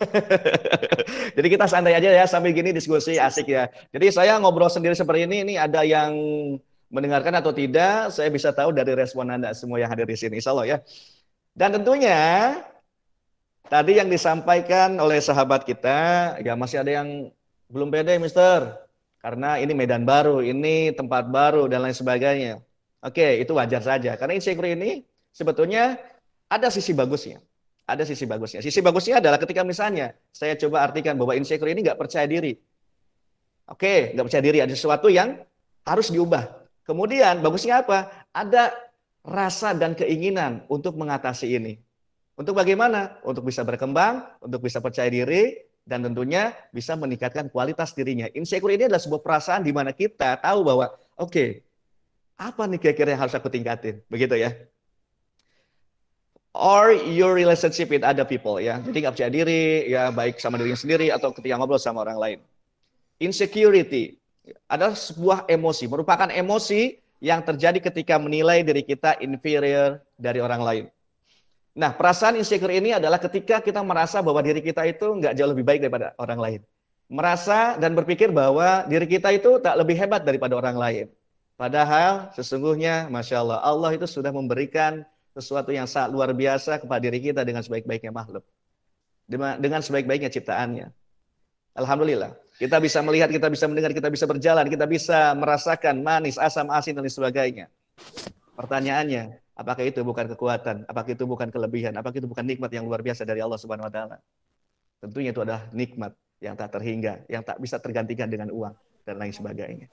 Jadi 1.36 1.48
kita 1.50 1.66
santai 1.68 1.96
aja 1.96 2.08
ya 2.08 2.24
sambil 2.24 2.56
gini 2.56 2.72
diskusi 2.72 3.20
asik 3.20 3.48
ya. 3.52 3.68
Jadi 3.92 4.06
saya 4.12 4.40
ngobrol 4.40 4.72
sendiri 4.72 4.96
seperti 4.96 5.28
ini, 5.28 5.44
ini 5.44 5.54
ada 5.60 5.84
yang 5.84 6.12
mendengarkan 6.90 7.38
atau 7.38 7.54
tidak, 7.54 8.10
saya 8.10 8.28
bisa 8.32 8.50
tahu 8.50 8.74
dari 8.74 8.96
respon 8.98 9.30
Anda 9.30 9.54
semua 9.54 9.78
yang 9.78 9.92
hadir 9.92 10.08
di 10.10 10.18
sini, 10.18 10.42
insya 10.42 10.50
Allah 10.50 10.66
ya. 10.66 10.76
Dan 11.54 11.76
tentunya 11.76 12.18
tadi 13.70 14.00
yang 14.00 14.10
disampaikan 14.10 14.98
oleh 14.98 15.22
sahabat 15.22 15.62
kita, 15.62 16.34
ya 16.42 16.58
masih 16.58 16.82
ada 16.82 17.02
yang 17.02 17.30
belum 17.70 17.94
pede, 17.94 18.18
Mister. 18.18 18.74
Karena 19.20 19.60
ini 19.60 19.76
medan 19.76 20.08
baru, 20.08 20.40
ini 20.40 20.96
tempat 20.96 21.28
baru 21.28 21.68
dan 21.68 21.84
lain 21.84 21.94
sebagainya. 21.94 22.58
Oke, 23.04 23.40
itu 23.40 23.52
wajar 23.52 23.84
saja. 23.84 24.16
Karena 24.16 24.32
insecure 24.32 24.72
ini 24.72 25.04
sebetulnya 25.30 26.00
ada 26.48 26.72
sisi 26.72 26.96
bagusnya. 26.96 27.38
Ada 27.90 28.06
sisi 28.06 28.24
bagusnya. 28.24 28.62
Sisi 28.62 28.78
bagusnya 28.78 29.18
adalah 29.18 29.36
ketika 29.42 29.66
misalnya 29.66 30.14
saya 30.30 30.54
coba 30.54 30.86
artikan 30.86 31.18
bahwa 31.18 31.34
insecure 31.34 31.68
ini 31.74 31.82
nggak 31.82 31.98
percaya 31.98 32.24
diri. 32.30 32.54
Oke, 33.66 34.14
nggak 34.14 34.24
percaya 34.30 34.44
diri. 34.46 34.58
Ada 34.62 34.74
sesuatu 34.78 35.10
yang 35.10 35.42
harus 35.82 36.08
diubah. 36.14 36.46
Kemudian 36.86 37.42
bagusnya 37.42 37.82
apa? 37.82 38.26
Ada 38.30 38.70
rasa 39.26 39.74
dan 39.74 39.98
keinginan 39.98 40.64
untuk 40.70 40.94
mengatasi 40.94 41.50
ini. 41.58 41.78
Untuk 42.38 42.56
bagaimana? 42.56 43.20
Untuk 43.26 43.44
bisa 43.44 43.66
berkembang, 43.66 44.24
untuk 44.40 44.64
bisa 44.64 44.80
percaya 44.80 45.12
diri, 45.12 45.60
dan 45.84 46.06
tentunya 46.06 46.54
bisa 46.72 46.96
meningkatkan 46.96 47.50
kualitas 47.52 47.92
dirinya. 47.92 48.30
Insecure 48.32 48.72
ini 48.78 48.88
adalah 48.88 49.02
sebuah 49.02 49.20
perasaan 49.20 49.66
di 49.66 49.74
mana 49.74 49.92
kita 49.92 50.40
tahu 50.40 50.64
bahwa, 50.64 50.88
oke, 51.18 51.30
okay, 51.30 51.48
apa 52.40 52.64
nih 52.64 52.80
kira-kira 52.80 53.12
yang 53.12 53.20
harus 53.26 53.36
aku 53.36 53.52
tingkatin? 53.52 54.00
Begitu 54.08 54.40
ya. 54.40 54.56
Or 56.50 56.90
your 56.90 57.38
relationship 57.38 57.94
with 57.94 58.02
other 58.02 58.26
people 58.26 58.58
ya. 58.58 58.82
Jadi 58.82 59.06
nggak 59.06 59.14
percaya 59.14 59.30
diri, 59.30 59.86
ya 59.86 60.10
baik 60.10 60.42
sama 60.42 60.58
diri 60.58 60.74
sendiri 60.74 61.06
atau 61.14 61.30
ketika 61.30 61.54
ngobrol 61.54 61.78
sama 61.78 62.02
orang 62.02 62.18
lain. 62.18 62.38
Insecurity 63.22 64.18
adalah 64.66 64.98
sebuah 64.98 65.46
emosi, 65.46 65.86
merupakan 65.86 66.26
emosi 66.26 66.98
yang 67.22 67.44
terjadi 67.44 67.78
ketika 67.92 68.18
menilai 68.18 68.66
diri 68.66 68.82
kita 68.82 69.20
inferior 69.22 70.02
dari 70.18 70.42
orang 70.42 70.62
lain. 70.64 70.84
Nah, 71.76 71.94
perasaan 71.94 72.34
insecure 72.34 72.74
ini 72.74 72.98
adalah 72.98 73.22
ketika 73.22 73.62
kita 73.62 73.78
merasa 73.86 74.18
bahwa 74.18 74.42
diri 74.42 74.58
kita 74.58 74.82
itu 74.90 75.06
nggak 75.06 75.38
jauh 75.38 75.50
lebih 75.54 75.62
baik 75.62 75.80
daripada 75.86 76.18
orang 76.18 76.40
lain. 76.40 76.60
Merasa 77.06 77.78
dan 77.78 77.94
berpikir 77.94 78.34
bahwa 78.34 78.86
diri 78.90 79.06
kita 79.06 79.30
itu 79.30 79.62
tak 79.62 79.78
lebih 79.78 79.94
hebat 79.94 80.26
daripada 80.26 80.58
orang 80.58 80.74
lain. 80.74 81.06
Padahal 81.54 82.32
sesungguhnya, 82.34 83.06
Masya 83.06 83.36
Allah, 83.38 83.58
Allah 83.62 83.90
itu 83.94 84.08
sudah 84.08 84.32
memberikan 84.34 85.06
sesuatu 85.34 85.70
yang 85.70 85.86
sangat 85.86 86.10
luar 86.10 86.34
biasa 86.34 86.82
kepada 86.82 87.00
diri 87.00 87.30
kita 87.30 87.46
dengan 87.46 87.62
sebaik-baiknya 87.62 88.10
makhluk. 88.10 88.42
Dengan 89.30 89.80
sebaik-baiknya 89.80 90.30
ciptaannya. 90.30 90.90
Alhamdulillah. 91.78 92.34
Kita 92.58 92.76
bisa 92.82 93.00
melihat, 93.00 93.30
kita 93.30 93.48
bisa 93.48 93.64
mendengar, 93.70 93.94
kita 93.94 94.10
bisa 94.10 94.26
berjalan, 94.26 94.66
kita 94.68 94.84
bisa 94.84 95.32
merasakan 95.38 96.02
manis, 96.02 96.36
asam, 96.36 96.68
asin, 96.68 96.98
dan 96.98 97.06
sebagainya. 97.06 97.70
Pertanyaannya, 98.58 99.40
apakah 99.56 99.86
itu 99.86 100.04
bukan 100.04 100.28
kekuatan? 100.34 100.84
Apakah 100.84 101.16
itu 101.16 101.24
bukan 101.24 101.48
kelebihan? 101.48 101.96
Apakah 101.96 102.20
itu 102.20 102.28
bukan 102.28 102.44
nikmat 102.44 102.68
yang 102.74 102.84
luar 102.84 103.00
biasa 103.00 103.24
dari 103.24 103.40
Allah 103.40 103.56
Subhanahu 103.56 103.88
wa 103.88 103.92
taala? 103.94 104.20
Tentunya 105.00 105.32
itu 105.32 105.40
adalah 105.40 105.64
nikmat 105.72 106.12
yang 106.44 106.52
tak 106.58 106.76
terhingga, 106.76 107.24
yang 107.32 107.40
tak 107.40 107.56
bisa 107.56 107.80
tergantikan 107.80 108.28
dengan 108.28 108.52
uang 108.52 108.74
dan 109.08 109.16
lain 109.16 109.32
sebagainya. 109.32 109.88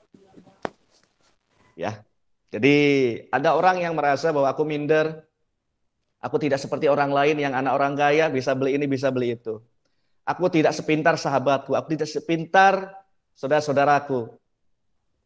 Ya. 1.80 2.04
Jadi 2.48 2.78
ada 3.28 3.60
orang 3.60 3.84
yang 3.84 3.92
merasa 3.92 4.32
bahwa 4.32 4.48
aku 4.48 4.64
minder, 4.64 5.28
aku 6.24 6.40
tidak 6.40 6.64
seperti 6.64 6.88
orang 6.88 7.12
lain 7.12 7.36
yang 7.36 7.52
anak 7.52 7.76
orang 7.76 7.94
kaya 8.00 8.32
bisa 8.32 8.56
beli 8.56 8.80
ini, 8.80 8.88
bisa 8.88 9.12
beli 9.12 9.36
itu. 9.36 9.60
Aku 10.28 10.48
tidak 10.52 10.76
sepintar 10.76 11.16
sahabatku, 11.16 11.76
aku 11.76 11.96
tidak 11.96 12.08
sepintar 12.12 12.92
saudara-saudaraku. 13.36 14.32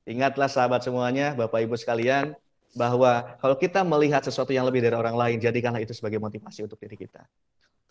Ingatlah 0.05 0.49
sahabat 0.49 0.81
semuanya, 0.81 1.37
Bapak 1.37 1.61
Ibu 1.61 1.77
sekalian, 1.77 2.33
bahwa 2.73 3.37
kalau 3.37 3.53
kita 3.57 3.85
melihat 3.85 4.25
sesuatu 4.25 4.49
yang 4.49 4.65
lebih 4.65 4.81
dari 4.81 4.97
orang 4.97 5.13
lain, 5.13 5.37
jadikanlah 5.37 5.81
itu 5.81 5.93
sebagai 5.93 6.17
motivasi 6.17 6.65
untuk 6.65 6.81
diri 6.81 6.97
kita. 6.97 7.21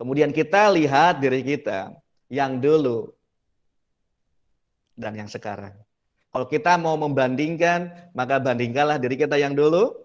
Kemudian 0.00 0.32
kita 0.32 0.72
lihat 0.72 1.20
diri 1.20 1.44
kita 1.44 1.92
yang 2.32 2.58
dulu 2.58 3.12
dan 4.96 5.12
yang 5.12 5.28
sekarang. 5.28 5.76
Kalau 6.30 6.46
kita 6.46 6.78
mau 6.78 6.94
membandingkan, 6.94 7.90
maka 8.14 8.38
bandingkanlah 8.38 9.02
diri 9.02 9.18
kita 9.18 9.34
yang 9.34 9.58
dulu 9.58 9.98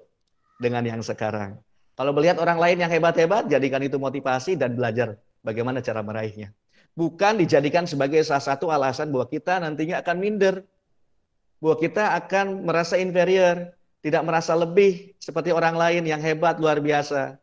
dengan 0.58 0.82
yang 0.82 1.02
sekarang. 1.06 1.62
Kalau 1.96 2.12
melihat 2.12 2.42
orang 2.42 2.58
lain 2.58 2.78
yang 2.82 2.92
hebat-hebat, 2.92 3.46
jadikan 3.48 3.80
itu 3.86 3.96
motivasi 4.02 4.58
dan 4.58 4.74
belajar 4.74 5.16
bagaimana 5.46 5.80
cara 5.86 6.02
meraihnya. 6.02 6.50
Bukan 6.98 7.40
dijadikan 7.40 7.86
sebagai 7.86 8.26
salah 8.26 8.42
satu 8.42 8.74
alasan 8.74 9.14
bahwa 9.14 9.30
kita 9.30 9.62
nantinya 9.62 10.02
akan 10.02 10.18
minder. 10.18 10.66
Bahwa 11.62 11.78
kita 11.80 12.18
akan 12.20 12.68
merasa 12.68 13.00
inferior, 13.00 13.72
tidak 14.02 14.22
merasa 14.26 14.58
lebih 14.58 15.14
seperti 15.22 15.54
orang 15.54 15.78
lain 15.78 16.04
yang 16.04 16.20
hebat, 16.20 16.58
luar 16.58 16.82
biasa. 16.82 17.38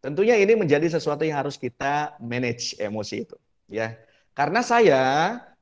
Tentunya 0.00 0.40
ini 0.40 0.56
menjadi 0.56 0.88
sesuatu 0.88 1.28
yang 1.28 1.36
harus 1.36 1.60
kita 1.60 2.16
manage 2.18 2.72
emosi 2.80 3.28
itu. 3.28 3.36
ya. 3.68 3.92
Karena 4.32 4.64
saya 4.64 5.02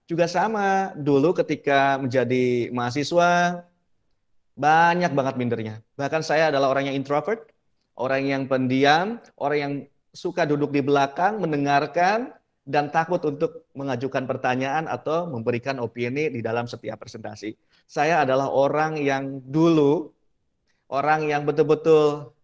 juga 0.09 0.25
sama. 0.25 0.97
Dulu 0.97 1.37
ketika 1.37 2.01
menjadi 2.01 2.73
mahasiswa, 2.73 3.63
banyak 4.57 5.13
banget 5.13 5.35
mindernya. 5.37 5.75
Bahkan 6.01 6.25
saya 6.25 6.51
adalah 6.51 6.73
orang 6.73 6.91
yang 6.91 6.97
introvert, 6.97 7.53
orang 7.95 8.27
yang 8.27 8.43
pendiam, 8.49 9.21
orang 9.37 9.59
yang 9.61 9.73
suka 10.11 10.49
duduk 10.49 10.73
di 10.73 10.83
belakang, 10.83 11.39
mendengarkan, 11.39 12.33
dan 12.69 12.93
takut 12.93 13.23
untuk 13.25 13.65
mengajukan 13.73 14.29
pertanyaan 14.29 14.85
atau 14.91 15.25
memberikan 15.25 15.81
opini 15.81 16.29
di 16.29 16.45
dalam 16.45 16.69
setiap 16.69 17.01
presentasi. 17.01 17.57
Saya 17.89 18.29
adalah 18.29 18.53
orang 18.53 19.01
yang 19.01 19.41
dulu, 19.41 20.13
orang 20.93 21.33
yang 21.33 21.49
betul-betul 21.49 22.37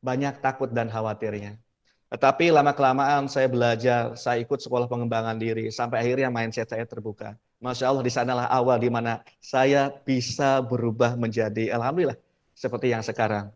banyak 0.00 0.40
takut 0.40 0.72
dan 0.72 0.88
khawatirnya. 0.88 1.60
Tetapi 2.08 2.48
lama-kelamaan 2.48 3.28
saya 3.28 3.52
belajar, 3.52 4.16
saya 4.16 4.40
ikut 4.40 4.56
sekolah 4.64 4.88
pengembangan 4.88 5.36
diri, 5.36 5.68
sampai 5.68 6.00
akhirnya 6.00 6.32
mindset 6.32 6.72
saya 6.72 6.88
terbuka. 6.88 7.36
Masya 7.60 7.84
Allah, 7.92 8.00
di 8.00 8.08
sanalah 8.08 8.48
awal 8.48 8.80
di 8.80 8.88
mana 8.88 9.20
saya 9.44 9.92
bisa 9.92 10.64
berubah 10.64 11.20
menjadi, 11.20 11.68
Alhamdulillah, 11.68 12.16
seperti 12.56 12.96
yang 12.96 13.04
sekarang. 13.04 13.52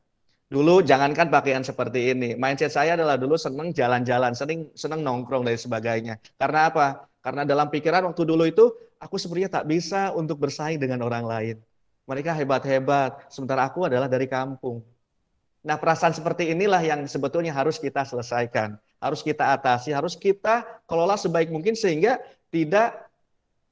Dulu 0.53 0.85
jangankan 0.85 1.33
pakaian 1.33 1.65
seperti 1.65 2.13
ini, 2.13 2.37
mindset 2.37 2.77
saya 2.77 2.93
adalah 2.93 3.17
dulu 3.17 3.41
seneng 3.41 3.73
jalan-jalan, 3.73 4.37
seneng, 4.37 4.69
seneng 4.77 5.01
nongkrong 5.01 5.49
dan 5.49 5.57
sebagainya. 5.57 6.15
Karena 6.37 6.69
apa? 6.69 7.09
Karena 7.25 7.49
dalam 7.49 7.73
pikiran 7.73 8.05
waktu 8.13 8.23
dulu 8.29 8.45
itu, 8.45 8.69
aku 9.01 9.17
sebenarnya 9.17 9.49
tak 9.49 9.65
bisa 9.65 10.13
untuk 10.13 10.37
bersaing 10.37 10.77
dengan 10.77 11.01
orang 11.09 11.25
lain. 11.25 11.57
Mereka 12.05 12.37
hebat-hebat, 12.37 13.33
sementara 13.33 13.65
aku 13.65 13.89
adalah 13.89 14.13
dari 14.13 14.29
kampung. 14.29 14.85
Nah, 15.63 15.79
perasaan 15.79 16.11
seperti 16.11 16.51
inilah 16.51 16.83
yang 16.83 17.07
sebetulnya 17.07 17.55
harus 17.55 17.79
kita 17.79 18.03
selesaikan, 18.03 18.75
harus 18.99 19.23
kita 19.23 19.55
atasi, 19.55 19.95
harus 19.95 20.19
kita 20.19 20.67
kelola 20.91 21.15
sebaik 21.15 21.55
mungkin 21.55 21.79
sehingga 21.79 22.19
tidak 22.51 23.07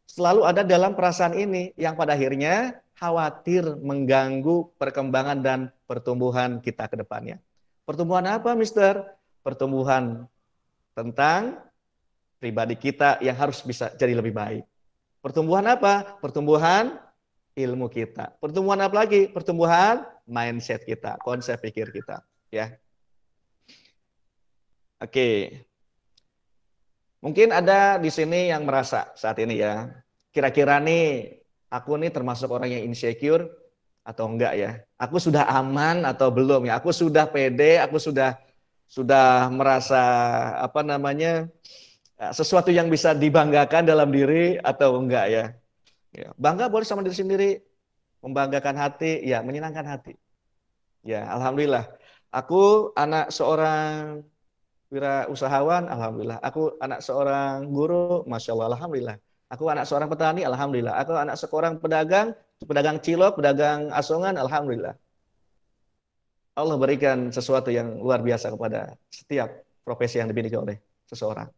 selalu 0.07 0.47
ada 0.47 0.63
dalam 0.63 0.95
perasaan 0.95 1.35
ini 1.35 1.75
yang 1.75 1.99
pada 1.99 2.15
akhirnya 2.15 2.79
khawatir 2.95 3.79
mengganggu 3.83 4.71
perkembangan 4.79 5.39
dan 5.43 5.61
pertumbuhan 5.91 6.63
kita 6.63 6.87
ke 6.87 6.95
depannya. 6.95 7.43
Pertumbuhan 7.83 8.27
apa, 8.39 8.55
Mister? 8.55 9.19
Pertumbuhan 9.43 10.31
tentang 10.95 11.59
pribadi 12.39 12.79
kita 12.79 13.19
yang 13.19 13.35
harus 13.35 13.67
bisa 13.67 13.91
jadi 13.99 14.15
lebih 14.15 14.31
baik. 14.31 14.63
Pertumbuhan 15.19 15.67
apa? 15.67 16.23
Pertumbuhan 16.23 17.03
ilmu 17.67 17.93
kita. 17.93 18.37
Pertumbuhan 18.41 18.81
apa 18.81 19.05
lagi? 19.05 19.29
Pertumbuhan 19.29 20.05
mindset 20.25 20.87
kita, 20.87 21.21
konsep 21.21 21.59
pikir 21.61 21.91
kita, 21.93 22.25
ya. 22.49 22.73
Oke. 25.01 25.61
Mungkin 27.21 27.53
ada 27.53 28.01
di 28.01 28.09
sini 28.09 28.49
yang 28.49 28.65
merasa 28.65 29.13
saat 29.13 29.37
ini 29.45 29.61
ya, 29.61 29.93
kira-kira 30.33 30.81
nih 30.81 31.37
aku 31.69 32.01
nih 32.01 32.09
termasuk 32.09 32.49
orang 32.49 32.73
yang 32.73 32.89
insecure 32.89 33.45
atau 34.01 34.25
enggak 34.25 34.57
ya? 34.57 34.71
Aku 34.97 35.21
sudah 35.21 35.45
aman 35.45 36.09
atau 36.09 36.33
belum 36.33 36.65
ya? 36.65 36.81
Aku 36.81 36.97
sudah 36.97 37.29
pede, 37.29 37.77
aku 37.77 38.01
sudah 38.01 38.41
sudah 38.89 39.53
merasa 39.53 40.01
apa 40.65 40.81
namanya 40.81 41.47
sesuatu 42.33 42.73
yang 42.73 42.89
bisa 42.89 43.13
dibanggakan 43.13 43.85
dalam 43.85 44.09
diri 44.09 44.57
atau 44.61 44.97
enggak 44.97 45.27
ya? 45.29 45.45
Ya 46.11 46.35
bangga 46.35 46.67
boleh 46.67 46.87
sama 46.87 47.07
diri 47.07 47.17
sendiri, 47.17 47.51
membanggakan 48.21 48.77
hati, 48.77 49.25
ya 49.25 49.41
menyenangkan 49.41 49.87
hati. 49.87 50.15
Ya, 51.01 51.25
alhamdulillah. 51.33 51.89
Aku 52.31 52.93
anak 52.95 53.33
seorang 53.33 54.21
wira 54.93 55.27
usahawan, 55.33 55.89
alhamdulillah. 55.89 56.39
Aku 56.45 56.77
anak 56.79 57.01
seorang 57.01 57.67
guru, 57.73 58.23
masya 58.29 58.53
Allah, 58.55 58.77
alhamdulillah. 58.77 59.17
Aku 59.51 59.67
anak 59.67 59.89
seorang 59.89 60.07
petani, 60.07 60.47
alhamdulillah. 60.47 60.95
Aku 61.03 61.17
anak 61.17 61.35
seorang 61.41 61.83
pedagang, 61.83 62.37
pedagang 62.63 63.03
cilok, 63.03 63.41
pedagang 63.41 63.91
asongan, 63.91 64.39
alhamdulillah. 64.39 64.95
Allah 66.55 66.77
berikan 66.77 67.33
sesuatu 67.33 67.73
yang 67.73 67.99
luar 67.99 68.21
biasa 68.21 68.53
kepada 68.53 68.95
setiap 69.09 69.49
profesi 69.83 70.21
yang 70.21 70.29
dimiliki 70.29 70.55
oleh 70.55 70.77
seseorang. 71.09 71.49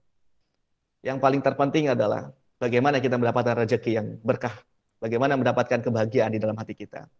Yang 1.02 1.18
paling 1.18 1.42
terpenting 1.42 1.90
adalah 1.90 2.30
bagaimana 2.62 3.02
kita 3.02 3.18
mendapatkan 3.18 3.66
rezeki 3.66 3.90
yang 3.98 4.06
berkah, 4.22 4.54
bagaimana 5.02 5.34
mendapatkan 5.34 5.82
kebahagiaan 5.82 6.30
di 6.30 6.38
dalam 6.38 6.54
hati 6.54 6.78
kita. 6.78 7.10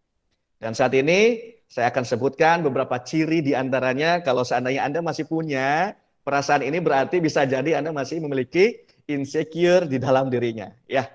Dan 0.62 0.78
saat 0.78 0.94
ini 0.94 1.42
saya 1.66 1.90
akan 1.90 2.06
sebutkan 2.06 2.62
beberapa 2.62 2.94
ciri 3.02 3.42
di 3.42 3.58
antaranya 3.58 4.22
kalau 4.22 4.46
seandainya 4.46 4.86
Anda 4.86 5.02
masih 5.02 5.26
punya 5.26 5.98
perasaan 6.22 6.62
ini 6.62 6.78
berarti 6.78 7.18
bisa 7.18 7.42
jadi 7.42 7.82
Anda 7.82 7.90
masih 7.90 8.22
memiliki 8.22 8.86
insecure 9.10 9.90
di 9.90 9.98
dalam 9.98 10.30
dirinya, 10.30 10.70
ya. 10.86 11.10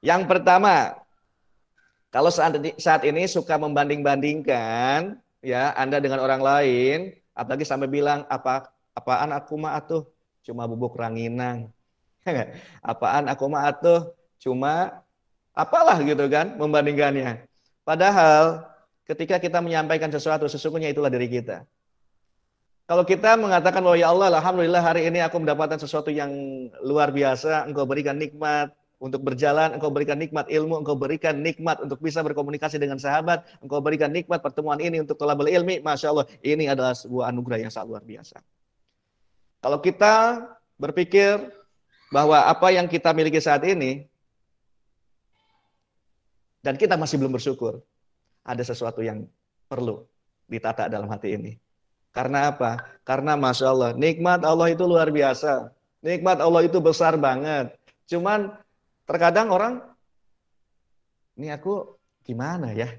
Yang 0.00 0.24
pertama, 0.24 0.96
kalau 2.08 2.32
saat 2.32 3.02
ini, 3.04 3.28
suka 3.28 3.60
membanding-bandingkan 3.60 5.20
ya 5.44 5.76
Anda 5.76 6.00
dengan 6.00 6.24
orang 6.24 6.40
lain, 6.40 6.98
apalagi 7.36 7.68
sampai 7.68 7.86
bilang 7.92 8.24
apa 8.32 8.72
apaan 8.96 9.30
aku 9.36 9.60
mah 9.60 9.76
atuh 9.76 10.08
cuma 10.42 10.64
bubuk 10.64 10.96
ranginang. 10.96 11.68
Apaan 12.82 13.26
aku 13.26 13.44
mah 13.50 13.66
atuh 13.70 14.14
cuma 14.38 15.02
apalah 15.52 15.98
gitu 16.02 16.26
kan 16.30 16.56
membandingkannya. 16.56 17.44
Padahal 17.82 18.66
ketika 19.06 19.42
kita 19.42 19.58
menyampaikan 19.58 20.08
sesuatu, 20.08 20.46
sesungguhnya 20.46 20.90
itulah 20.90 21.10
diri 21.10 21.28
kita. 21.28 21.66
Kalau 22.86 23.06
kita 23.06 23.38
mengatakan 23.38 23.80
bahwa 23.80 23.96
ya 23.96 24.10
Allah, 24.10 24.28
Alhamdulillah 24.36 24.82
hari 24.82 25.06
ini 25.06 25.22
aku 25.22 25.38
mendapatkan 25.38 25.78
sesuatu 25.78 26.10
yang 26.10 26.30
luar 26.82 27.14
biasa, 27.14 27.64
engkau 27.64 27.86
berikan 27.86 28.18
nikmat 28.18 28.74
untuk 28.98 29.22
berjalan, 29.22 29.74
engkau 29.78 29.90
berikan 29.90 30.18
nikmat 30.18 30.50
ilmu, 30.50 30.82
engkau 30.82 30.98
berikan 30.98 31.40
nikmat 31.40 31.78
untuk 31.82 32.02
bisa 32.02 32.22
berkomunikasi 32.22 32.78
dengan 32.82 32.98
sahabat, 32.98 33.46
engkau 33.62 33.78
berikan 33.78 34.10
nikmat 34.10 34.42
pertemuan 34.42 34.78
ini 34.82 35.02
untuk 35.02 35.14
tolabel 35.18 35.50
ilmi, 35.50 35.78
Masya 35.82 36.10
Allah, 36.10 36.26
ini 36.42 36.70
adalah 36.70 36.94
sebuah 36.94 37.30
anugerah 37.30 37.58
yang 37.66 37.72
sangat 37.72 37.96
luar 37.96 38.04
biasa. 38.06 38.42
Kalau 39.62 39.78
kita 39.78 40.14
berpikir 40.78 41.61
bahwa 42.12 42.44
apa 42.44 42.68
yang 42.68 42.84
kita 42.84 43.10
miliki 43.16 43.40
saat 43.40 43.64
ini, 43.64 44.04
dan 46.60 46.76
kita 46.76 46.94
masih 46.94 47.16
belum 47.18 47.34
bersyukur. 47.34 47.80
Ada 48.44 48.68
sesuatu 48.68 49.00
yang 49.00 49.26
perlu 49.66 50.04
ditata 50.46 50.86
dalam 50.92 51.08
hati 51.08 51.34
ini. 51.34 51.56
Karena 52.12 52.52
apa? 52.52 52.84
Karena 53.02 53.34
Masya 53.34 53.66
Allah, 53.72 53.90
nikmat 53.96 54.44
Allah 54.44 54.68
itu 54.68 54.84
luar 54.84 55.08
biasa. 55.08 55.72
Nikmat 56.04 56.44
Allah 56.44 56.68
itu 56.68 56.76
besar 56.78 57.16
banget. 57.16 57.72
Cuman 58.06 58.52
terkadang 59.08 59.48
orang, 59.48 59.80
ini 61.38 61.48
aku 61.48 61.96
gimana 62.26 62.76
ya? 62.76 62.92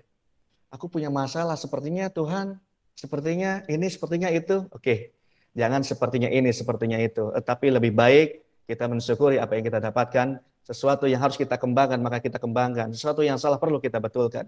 Aku 0.74 0.90
punya 0.90 1.14
masalah, 1.14 1.54
sepertinya 1.54 2.10
Tuhan, 2.10 2.58
sepertinya 2.98 3.62
ini, 3.70 3.86
sepertinya 3.92 4.34
itu. 4.34 4.66
Oke, 4.74 5.14
jangan 5.54 5.86
sepertinya 5.86 6.32
ini, 6.32 6.50
sepertinya 6.50 6.98
itu. 6.98 7.30
Tapi 7.46 7.70
lebih 7.70 7.94
baik 7.94 8.43
kita 8.68 8.88
mensyukuri 8.88 9.38
apa 9.40 9.60
yang 9.60 9.66
kita 9.68 9.80
dapatkan 9.84 10.40
sesuatu 10.64 11.06
yang 11.12 11.20
harus 11.20 11.36
kita 11.36 11.60
kembangkan, 11.60 12.00
maka 12.00 12.24
kita 12.24 12.40
kembangkan. 12.40 12.96
Sesuatu 12.96 13.20
yang 13.20 13.36
salah 13.36 13.60
perlu 13.60 13.84
kita 13.84 14.00
betulkan. 14.00 14.48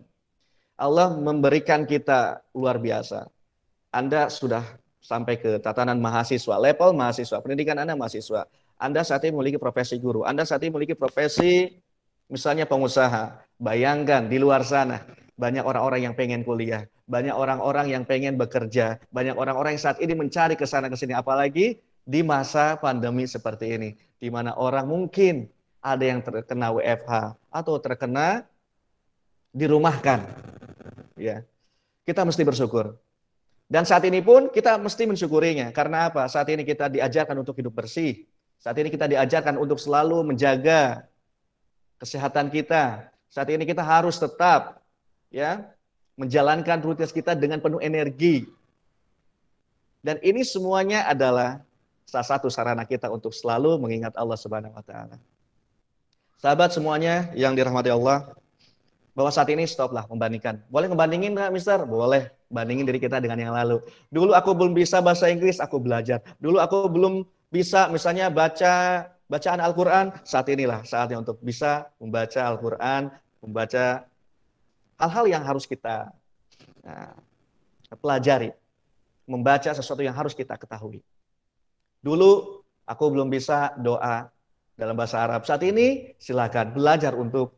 Allah 0.79 1.11
memberikan 1.11 1.83
kita 1.83 2.43
luar 2.55 2.79
biasa. 2.79 3.27
Anda 3.91 4.27
sudah 4.31 4.63
sampai 4.99 5.39
ke 5.39 5.59
tatanan 5.59 5.99
mahasiswa, 5.99 6.55
level 6.59 6.95
mahasiswa, 6.95 7.39
pendidikan 7.43 7.79
Anda 7.79 7.95
mahasiswa. 7.95 8.47
Anda 8.75 9.07
saat 9.07 9.23
ini 9.23 9.35
memiliki 9.35 9.59
profesi 9.59 9.95
guru, 9.99 10.27
Anda 10.27 10.43
saat 10.43 10.63
ini 10.63 10.71
memiliki 10.71 10.95
profesi 10.95 11.71
misalnya 12.27 12.67
pengusaha. 12.67 13.43
Bayangkan 13.55 14.27
di 14.27 14.35
luar 14.35 14.67
sana, 14.67 14.99
banyak 15.39 15.63
orang-orang 15.63 16.11
yang 16.11 16.15
pengen 16.15 16.43
kuliah, 16.43 16.83
banyak 17.07 17.31
orang-orang 17.31 17.87
yang 17.87 18.03
pengen 18.03 18.35
bekerja, 18.35 18.99
banyak 19.15 19.35
orang-orang 19.35 19.79
yang 19.79 19.83
saat 19.83 20.03
ini 20.03 20.11
mencari 20.11 20.59
ke 20.59 20.67
sana 20.67 20.91
ke 20.91 20.99
sini, 20.99 21.15
apalagi 21.15 21.79
di 22.05 22.21
masa 22.21 22.77
pandemi 22.77 23.25
seperti 23.25 23.73
ini, 23.73 23.89
di 24.21 24.29
mana 24.29 24.53
orang 24.53 24.85
mungkin 24.85 25.49
ada 25.81 26.05
yang 26.05 26.21
terkena 26.21 26.69
WFH 26.69 27.33
atau 27.49 27.73
terkena 27.81 28.45
dirumahkan. 29.49 30.21
Ya. 31.17 31.41
Kita 32.05 32.21
mesti 32.21 32.45
bersyukur. 32.45 32.93
Dan 33.65 33.81
saat 33.81 34.05
ini 34.05 34.21
pun 34.21 34.53
kita 34.53 34.77
mesti 34.77 35.09
mensyukurinya. 35.09 35.73
Karena 35.73 36.13
apa? 36.13 36.29
Saat 36.29 36.53
ini 36.53 36.61
kita 36.61 36.85
diajarkan 36.85 37.41
untuk 37.41 37.57
hidup 37.57 37.73
bersih. 37.73 38.29
Saat 38.61 38.77
ini 38.77 38.93
kita 38.93 39.09
diajarkan 39.09 39.57
untuk 39.57 39.81
selalu 39.81 40.21
menjaga 40.21 41.09
kesehatan 41.97 42.53
kita. 42.53 43.09
Saat 43.33 43.49
ini 43.49 43.65
kita 43.65 43.81
harus 43.81 44.21
tetap 44.21 44.85
ya 45.33 45.65
menjalankan 46.13 46.77
rutinitas 46.85 47.09
kita 47.09 47.33
dengan 47.33 47.57
penuh 47.57 47.81
energi. 47.81 48.45
Dan 50.05 50.21
ini 50.21 50.45
semuanya 50.45 51.09
adalah 51.09 51.65
salah 52.05 52.25
satu 52.25 52.47
sarana 52.47 52.85
kita 52.85 53.09
untuk 53.09 53.33
selalu 53.33 53.81
mengingat 53.81 54.13
Allah 54.15 54.37
Subhanahu 54.37 54.73
wa 54.73 54.85
taala. 54.85 55.17
Sahabat 56.39 56.71
semuanya 56.71 57.33
yang 57.33 57.57
dirahmati 57.57 57.89
Allah, 57.89 58.29
bahwa 59.15 59.31
saat 59.31 59.47
ini 59.47 59.63
stoplah 59.63 60.03
membandingkan. 60.11 60.59
Boleh 60.67 60.91
ngebandingin 60.91 61.31
nggak, 61.33 61.49
Mister? 61.55 61.79
Boleh. 61.87 62.29
Bandingin 62.51 62.85
diri 62.85 62.99
kita 62.99 63.17
dengan 63.23 63.39
yang 63.39 63.55
lalu. 63.55 63.79
Dulu 64.11 64.35
aku 64.35 64.51
belum 64.51 64.75
bisa 64.75 64.99
bahasa 64.99 65.31
Inggris, 65.31 65.57
aku 65.63 65.79
belajar. 65.79 66.19
Dulu 66.37 66.59
aku 66.59 66.91
belum 66.91 67.23
bisa 67.49 67.87
misalnya 67.89 68.27
baca 68.27 69.07
bacaan 69.31 69.63
Al-Quran. 69.63 70.11
Saat 70.27 70.51
inilah 70.51 70.83
saatnya 70.83 71.23
untuk 71.23 71.39
bisa 71.39 71.87
membaca 71.97 72.43
Al-Quran, 72.43 73.09
membaca 73.39 74.03
hal-hal 74.99 75.25
yang 75.31 75.43
harus 75.47 75.63
kita 75.63 76.11
nah, 76.83 77.15
pelajari. 77.97 78.51
Membaca 79.25 79.71
sesuatu 79.73 80.05
yang 80.05 80.13
harus 80.13 80.37
kita 80.37 80.53
ketahui. 80.59 81.01
Dulu 82.05 82.61
aku 82.85 83.05
belum 83.09 83.33
bisa 83.33 83.73
doa 83.81 84.29
dalam 84.77 84.93
bahasa 84.93 85.25
Arab. 85.25 85.41
Saat 85.41 85.65
ini 85.65 86.13
silakan 86.21 86.77
belajar 86.77 87.17
untuk 87.17 87.57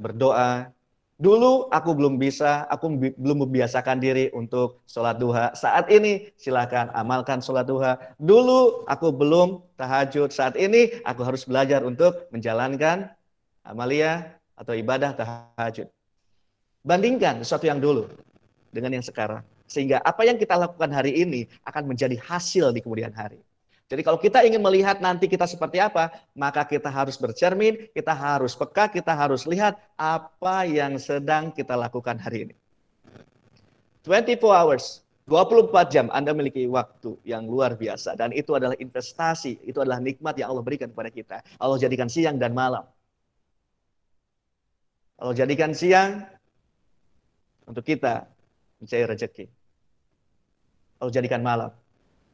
berdoa. 0.00 0.72
Dulu 1.14 1.70
aku 1.70 1.94
belum 1.94 2.18
bisa, 2.18 2.66
aku 2.66 2.90
belum 3.20 3.46
membiasakan 3.46 4.02
diri 4.02 4.32
untuk 4.34 4.82
sholat 4.88 5.20
duha. 5.20 5.54
Saat 5.54 5.92
ini 5.92 6.32
silakan 6.40 6.90
amalkan 6.96 7.38
sholat 7.44 7.68
duha. 7.68 8.00
Dulu 8.18 8.88
aku 8.88 9.12
belum 9.14 9.62
tahajud. 9.78 10.32
Saat 10.32 10.56
ini 10.56 10.90
aku 11.06 11.22
harus 11.22 11.44
belajar 11.44 11.84
untuk 11.86 12.26
menjalankan 12.34 13.12
amalia 13.62 14.40
atau 14.58 14.74
ibadah 14.74 15.14
tahajud. 15.14 15.86
Bandingkan 16.82 17.44
sesuatu 17.44 17.68
yang 17.68 17.78
dulu 17.78 18.10
dengan 18.74 18.96
yang 18.98 19.04
sekarang. 19.06 19.44
Sehingga 19.70 20.02
apa 20.02 20.26
yang 20.26 20.40
kita 20.40 20.58
lakukan 20.58 20.90
hari 20.90 21.14
ini 21.20 21.46
akan 21.62 21.94
menjadi 21.94 22.18
hasil 22.26 22.74
di 22.74 22.82
kemudian 22.82 23.14
hari. 23.14 23.38
Jadi 23.84 24.00
kalau 24.00 24.16
kita 24.16 24.40
ingin 24.40 24.64
melihat 24.64 25.04
nanti 25.04 25.28
kita 25.28 25.44
seperti 25.44 25.76
apa, 25.76 26.08
maka 26.32 26.64
kita 26.64 26.88
harus 26.88 27.20
bercermin, 27.20 27.84
kita 27.92 28.16
harus 28.16 28.56
peka, 28.56 28.88
kita 28.88 29.12
harus 29.12 29.44
lihat 29.44 29.76
apa 30.00 30.64
yang 30.64 30.96
sedang 30.96 31.52
kita 31.52 31.76
lakukan 31.76 32.16
hari 32.16 32.48
ini. 32.48 32.54
24 34.08 34.40
hours, 34.40 35.04
24 35.28 35.92
jam 35.92 36.06
Anda 36.12 36.32
memiliki 36.32 36.64
waktu 36.64 37.16
yang 37.28 37.44
luar 37.44 37.76
biasa. 37.76 38.16
Dan 38.16 38.32
itu 38.32 38.56
adalah 38.56 38.76
investasi, 38.80 39.60
itu 39.64 39.80
adalah 39.80 40.00
nikmat 40.00 40.36
yang 40.40 40.52
Allah 40.52 40.64
berikan 40.64 40.88
kepada 40.88 41.12
kita. 41.12 41.36
Allah 41.60 41.76
jadikan 41.76 42.08
siang 42.08 42.40
dan 42.40 42.56
malam. 42.56 42.88
Allah 45.20 45.36
jadikan 45.36 45.76
siang 45.76 46.24
untuk 47.68 47.84
kita 47.84 48.28
mencari 48.80 49.04
rezeki. 49.08 49.46
Allah 51.00 51.12
jadikan 51.12 51.40
malam 51.44 51.72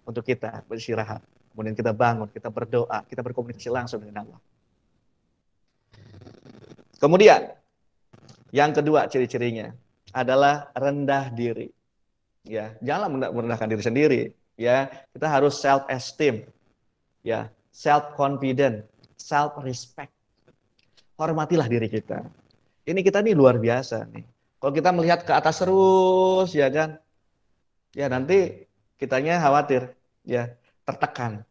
untuk 0.06 0.22
kita 0.26 0.62
beristirahat. 0.66 1.22
Kemudian 1.50 1.74
kita 1.74 1.90
bangun, 1.90 2.30
kita 2.30 2.48
berdoa, 2.48 3.02
kita 3.10 3.20
berkomunikasi 3.26 3.68
langsung 3.74 4.00
dengan 4.00 4.26
Allah. 4.26 4.40
Kemudian, 7.00 7.50
yang 8.54 8.70
kedua 8.70 9.08
ciri-cirinya 9.10 9.74
adalah 10.14 10.70
rendah 10.76 11.32
diri. 11.34 11.72
Ya, 12.46 12.76
janganlah 12.84 13.30
merendahkan 13.34 13.68
diri 13.68 13.82
sendiri. 13.82 14.22
Ya, 14.54 14.92
kita 15.16 15.26
harus 15.26 15.58
self 15.58 15.88
esteem. 15.88 16.46
Ya, 17.24 17.50
self 17.72 18.14
confident, 18.14 18.86
self 19.16 19.56
respect. 19.64 20.12
Hormatilah 21.16 21.66
diri 21.68 21.88
kita. 21.88 22.24
Ini 22.84 23.00
kita 23.04 23.20
nih 23.20 23.36
luar 23.36 23.60
biasa 23.60 24.08
nih. 24.12 24.24
Kalau 24.60 24.72
kita 24.76 24.90
melihat 24.92 25.24
ke 25.24 25.32
atas 25.32 25.64
terus, 25.64 26.52
ya 26.52 26.68
kan, 26.68 27.00
ya 27.96 28.12
nanti 28.12 28.68
kitanya 29.00 29.40
khawatir, 29.40 29.96
ya 30.28 30.52
tertekan. 30.90 31.46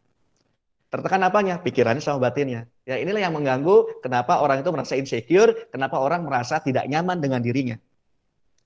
Tertekan 0.90 1.22
apanya? 1.24 1.62
Pikirannya 1.62 2.02
sama 2.04 2.28
batinnya. 2.28 2.66
Ya 2.84 2.98
inilah 2.98 3.22
yang 3.22 3.34
mengganggu 3.38 4.02
kenapa 4.04 4.42
orang 4.42 4.66
itu 4.66 4.70
merasa 4.74 4.98
insecure, 4.98 5.70
kenapa 5.70 6.02
orang 6.02 6.26
merasa 6.26 6.58
tidak 6.60 6.90
nyaman 6.90 7.22
dengan 7.22 7.40
dirinya. 7.40 7.78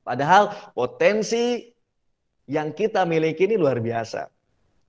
Padahal 0.03 0.51
potensi 0.71 1.67
yang 2.47 2.71
kita 2.71 3.03
miliki 3.03 3.47
ini 3.47 3.59
luar 3.59 3.79
biasa. 3.79 4.27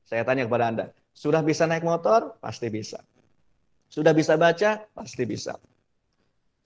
Saya 0.06 0.22
tanya 0.22 0.46
kepada 0.46 0.64
Anda, 0.70 0.86
sudah 1.14 1.42
bisa 1.42 1.66
naik 1.66 1.86
motor? 1.86 2.38
Pasti 2.42 2.70
bisa. 2.70 3.02
Sudah 3.90 4.10
bisa 4.10 4.34
baca? 4.34 4.82
Pasti 4.90 5.22
bisa. 5.22 5.54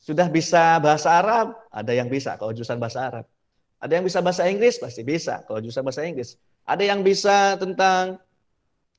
Sudah 0.01 0.33
bisa 0.33 0.81
bahasa 0.81 1.21
Arab? 1.21 1.57
Ada 1.69 1.93
yang 1.93 2.09
bisa 2.09 2.41
kalau 2.41 2.57
jurusan 2.57 2.81
bahasa 2.81 3.05
Arab. 3.05 3.25
Ada 3.79 4.01
yang 4.01 4.05
bisa 4.09 4.25
bahasa 4.25 4.49
Inggris? 4.49 4.81
Pasti 4.81 5.05
bisa 5.05 5.45
kalau 5.45 5.61
jurusan 5.61 5.85
bahasa 5.85 6.03
Inggris. 6.09 6.41
Ada 6.65 6.89
yang 6.89 7.01
bisa 7.05 7.61
tentang 7.61 8.21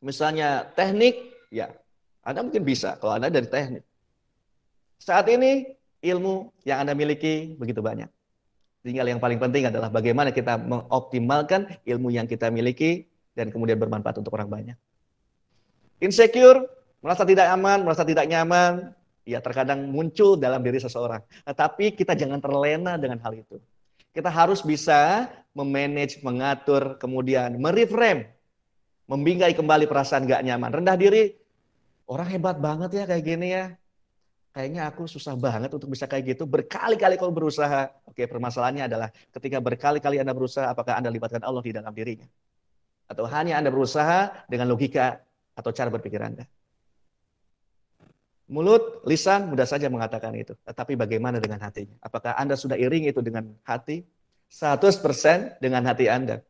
misalnya 0.03 0.67
teknik? 0.75 1.35
Ya, 1.51 1.75
Anda 2.23 2.43
mungkin 2.43 2.63
bisa 2.63 2.99
kalau 2.99 3.15
Anda 3.15 3.31
dari 3.31 3.47
teknik. 3.47 3.83
Saat 4.99 5.31
ini 5.31 5.79
ilmu 6.03 6.51
yang 6.67 6.83
Anda 6.83 6.95
miliki 6.95 7.55
begitu 7.55 7.79
banyak. 7.79 8.07
Tinggal 8.79 9.11
yang 9.11 9.19
paling 9.19 9.39
penting 9.39 9.67
adalah 9.67 9.91
bagaimana 9.91 10.31
kita 10.31 10.55
mengoptimalkan 10.55 11.67
ilmu 11.83 12.15
yang 12.15 12.23
kita 12.23 12.47
miliki 12.47 13.11
dan 13.35 13.51
kemudian 13.51 13.75
bermanfaat 13.75 14.23
untuk 14.23 14.31
orang 14.39 14.47
banyak. 14.47 14.77
Insecure, 15.99 16.63
merasa 17.03 17.27
tidak 17.27 17.51
aman, 17.51 17.83
merasa 17.83 18.07
tidak 18.07 18.23
nyaman, 18.23 18.95
ya 19.27 19.43
terkadang 19.43 19.91
muncul 19.91 20.39
dalam 20.39 20.63
diri 20.63 20.79
seseorang. 20.79 21.19
Tetapi 21.43 21.91
kita 21.91 22.15
jangan 22.15 22.39
terlena 22.39 22.95
dengan 22.95 23.19
hal 23.19 23.35
itu. 23.35 23.59
Kita 24.15 24.31
harus 24.31 24.63
bisa 24.63 25.27
memanage, 25.51 26.23
mengatur, 26.23 26.95
kemudian 26.97 27.59
mereframe, 27.59 28.31
membingkai 29.09 29.57
kembali 29.57 29.89
perasaan 29.89 30.29
gak 30.29 30.45
nyaman. 30.45 30.69
Rendah 30.69 30.93
diri, 30.93 31.33
orang 32.05 32.29
hebat 32.29 32.61
banget 32.61 32.89
ya 32.93 33.03
kayak 33.09 33.23
gini 33.25 33.47
ya 33.49 33.73
kayaknya 34.53 34.89
aku 34.89 35.05
susah 35.05 35.37
banget 35.37 35.71
untuk 35.71 35.87
bisa 35.87 36.09
kayak 36.09 36.35
gitu. 36.35 36.43
Berkali-kali 36.49 37.15
kau 37.15 37.31
berusaha. 37.31 37.93
Oke, 38.03 38.25
permasalahannya 38.25 38.89
adalah 38.89 39.09
ketika 39.31 39.61
berkali-kali 39.61 40.19
Anda 40.19 40.33
berusaha, 40.33 40.67
apakah 40.67 40.97
Anda 40.97 41.13
libatkan 41.13 41.39
Allah 41.45 41.63
di 41.63 41.71
dalam 41.71 41.93
dirinya? 41.93 42.27
Atau 43.09 43.25
hanya 43.29 43.57
Anda 43.57 43.73
berusaha 43.73 44.45
dengan 44.51 44.69
logika 44.69 45.21
atau 45.55 45.71
cara 45.73 45.89
berpikir 45.89 46.19
Anda? 46.21 46.45
Mulut, 48.49 49.05
lisan 49.05 49.53
mudah 49.53 49.69
saja 49.69 49.87
mengatakan 49.93 50.33
itu. 50.33 50.57
Tetapi 50.65 50.97
bagaimana 50.97 51.37
dengan 51.37 51.61
hatinya? 51.61 51.95
Apakah 52.01 52.33
Anda 52.33 52.57
sudah 52.57 52.75
iring 52.75 53.05
itu 53.05 53.21
dengan 53.21 53.53
hati? 53.61 54.01
100% 54.49 55.61
dengan 55.61 55.85
hati 55.85 56.09
Anda. 56.09 56.41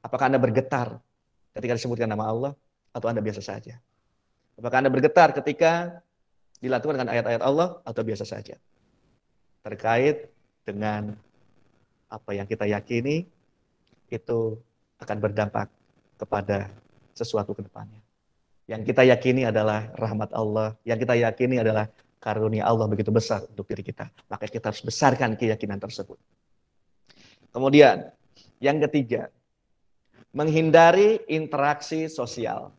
Apakah 0.00 0.32
Anda 0.32 0.40
bergetar 0.40 1.00
ketika 1.52 1.72
disebutkan 1.76 2.08
nama 2.08 2.28
Allah? 2.28 2.52
Atau 2.90 3.06
Anda 3.06 3.22
biasa 3.22 3.38
saja? 3.44 3.78
Apakah 4.58 4.82
Anda 4.82 4.90
bergetar 4.90 5.30
ketika 5.36 6.02
dilakukan 6.60 7.00
dengan 7.00 7.10
ayat-ayat 7.10 7.42
Allah 7.42 7.80
atau 7.82 8.02
biasa 8.04 8.24
saja. 8.28 8.60
Terkait 9.64 10.28
dengan 10.64 11.16
apa 12.12 12.30
yang 12.36 12.44
kita 12.44 12.68
yakini 12.68 13.24
itu 14.12 14.38
akan 15.00 15.16
berdampak 15.18 15.72
kepada 16.20 16.68
sesuatu 17.16 17.56
ke 17.56 17.64
depannya. 17.64 18.00
Yang 18.68 18.92
kita 18.92 19.02
yakini 19.08 19.48
adalah 19.48 19.88
rahmat 19.96 20.30
Allah, 20.36 20.76
yang 20.84 21.00
kita 21.00 21.16
yakini 21.16 21.58
adalah 21.58 21.88
karunia 22.20 22.68
Allah 22.68 22.86
begitu 22.86 23.08
besar 23.10 23.42
untuk 23.48 23.66
diri 23.66 23.82
kita. 23.82 24.12
Maka 24.28 24.46
kita 24.46 24.70
harus 24.70 24.84
besarkan 24.84 25.34
keyakinan 25.34 25.80
tersebut. 25.80 26.20
Kemudian, 27.50 28.12
yang 28.62 28.78
ketiga, 28.86 29.32
menghindari 30.30 31.22
interaksi 31.26 32.06
sosial. 32.06 32.70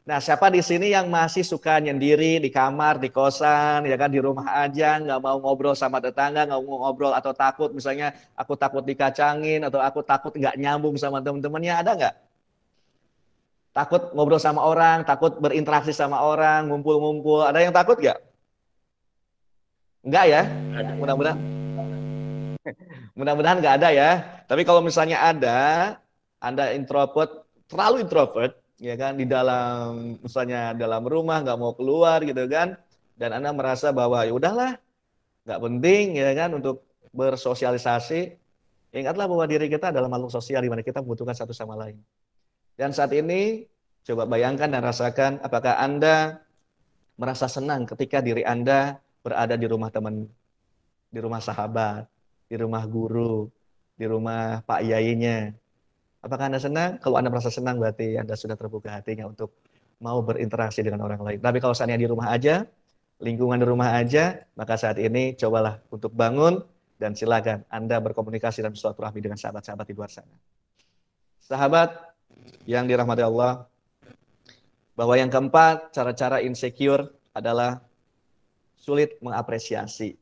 Nah, 0.00 0.18
siapa 0.18 0.50
di 0.50 0.58
sini 0.58 0.90
yang 0.90 1.06
masih 1.06 1.46
suka 1.46 1.78
nyendiri 1.78 2.42
di 2.42 2.50
kamar, 2.50 2.98
di 2.98 3.12
kosan, 3.12 3.86
ya 3.86 3.94
kan 3.94 4.10
di 4.10 4.18
rumah 4.18 4.64
aja, 4.64 4.98
nggak 4.98 5.20
mau 5.22 5.38
ngobrol 5.38 5.76
sama 5.76 6.02
tetangga, 6.02 6.48
nggak 6.48 6.60
mau 6.66 6.88
ngobrol 6.88 7.14
atau 7.14 7.30
takut, 7.30 7.70
misalnya 7.70 8.16
aku 8.34 8.58
takut 8.58 8.82
dikacangin 8.82 9.62
atau 9.62 9.78
aku 9.78 10.02
takut 10.02 10.34
nggak 10.34 10.56
nyambung 10.58 10.98
sama 10.98 11.22
teman-temannya, 11.22 11.74
ada 11.78 11.90
nggak? 11.94 12.14
Takut 13.70 14.02
ngobrol 14.16 14.42
sama 14.42 14.66
orang, 14.66 15.06
takut 15.06 15.38
berinteraksi 15.38 15.94
sama 15.94 16.18
orang, 16.26 16.66
ngumpul-ngumpul, 16.66 17.46
ada 17.46 17.62
yang 17.62 17.70
takut 17.70 18.00
nggak? 18.00 18.18
Enggak 20.00 20.24
ya? 20.26 20.42
Mudah-mudahan. 20.96 21.38
Mudah-mudahan 23.14 23.56
nggak 23.62 23.74
ada 23.78 23.88
ya. 23.94 24.10
Tapi 24.48 24.66
kalau 24.66 24.82
misalnya 24.82 25.22
ada, 25.22 25.58
Anda 26.40 26.72
introvert, 26.72 27.44
terlalu 27.68 28.08
introvert, 28.08 28.56
ya 28.80 28.96
kan 28.96 29.20
di 29.20 29.28
dalam 29.28 30.16
misalnya 30.24 30.72
dalam 30.72 31.04
rumah 31.04 31.44
nggak 31.44 31.58
mau 31.60 31.76
keluar 31.76 32.24
gitu 32.24 32.48
kan 32.48 32.80
dan 33.20 33.36
anda 33.36 33.52
merasa 33.52 33.92
bahwa 33.92 34.24
ya 34.24 34.32
udahlah 34.32 34.80
nggak 35.44 35.60
penting 35.60 36.16
ya 36.16 36.32
kan 36.32 36.56
untuk 36.56 36.88
bersosialisasi 37.12 38.40
ingatlah 38.96 39.28
bahwa 39.28 39.44
diri 39.44 39.68
kita 39.68 39.92
adalah 39.92 40.08
makhluk 40.08 40.32
sosial 40.32 40.64
di 40.64 40.72
mana 40.72 40.80
kita 40.80 41.04
membutuhkan 41.04 41.36
satu 41.36 41.52
sama 41.52 41.76
lain. 41.76 42.00
Dan 42.74 42.96
saat 42.96 43.12
ini 43.12 43.68
coba 44.08 44.24
bayangkan 44.24 44.72
dan 44.72 44.80
rasakan 44.80 45.32
apakah 45.44 45.76
anda 45.76 46.40
merasa 47.20 47.44
senang 47.52 47.84
ketika 47.84 48.24
diri 48.24 48.40
anda 48.48 48.96
berada 49.20 49.60
di 49.60 49.68
rumah 49.68 49.92
teman 49.92 50.24
di 51.12 51.18
rumah 51.20 51.44
sahabat 51.44 52.08
di 52.48 52.56
rumah 52.56 52.88
guru 52.88 53.52
di 54.00 54.08
rumah 54.08 54.64
pak 54.64 54.80
yayinya 54.80 55.52
Apakah 56.20 56.52
Anda 56.52 56.60
senang? 56.60 57.00
Kalau 57.00 57.16
Anda 57.16 57.32
merasa 57.32 57.48
senang 57.48 57.80
berarti 57.80 58.20
Anda 58.20 58.36
sudah 58.36 58.56
terbuka 58.56 58.92
hatinya 58.92 59.24
untuk 59.24 59.56
mau 60.00 60.20
berinteraksi 60.20 60.84
dengan 60.84 61.04
orang 61.04 61.20
lain. 61.20 61.38
Tapi 61.40 61.58
kalau 61.60 61.72
seandainya 61.72 62.04
di 62.04 62.10
rumah 62.12 62.28
aja, 62.32 62.64
lingkungan 63.20 63.60
di 63.60 63.66
rumah 63.68 63.96
aja, 63.96 64.44
maka 64.56 64.76
saat 64.76 65.00
ini 65.00 65.36
cobalah 65.36 65.80
untuk 65.88 66.12
bangun 66.12 66.60
dan 67.00 67.16
silakan 67.16 67.64
Anda 67.72 68.00
berkomunikasi 68.00 68.60
dan 68.64 68.76
bersilaturahmi 68.76 69.20
dengan 69.20 69.40
sahabat-sahabat 69.40 69.86
di 69.88 69.94
luar 69.96 70.12
sana. 70.12 70.36
Sahabat 71.40 71.96
yang 72.68 72.84
dirahmati 72.84 73.24
Allah, 73.24 73.64
bahwa 74.96 75.16
yang 75.16 75.32
keempat, 75.32 75.96
cara-cara 75.96 76.44
insecure 76.44 77.08
adalah 77.32 77.80
sulit 78.76 79.16
mengapresiasi. 79.24 80.16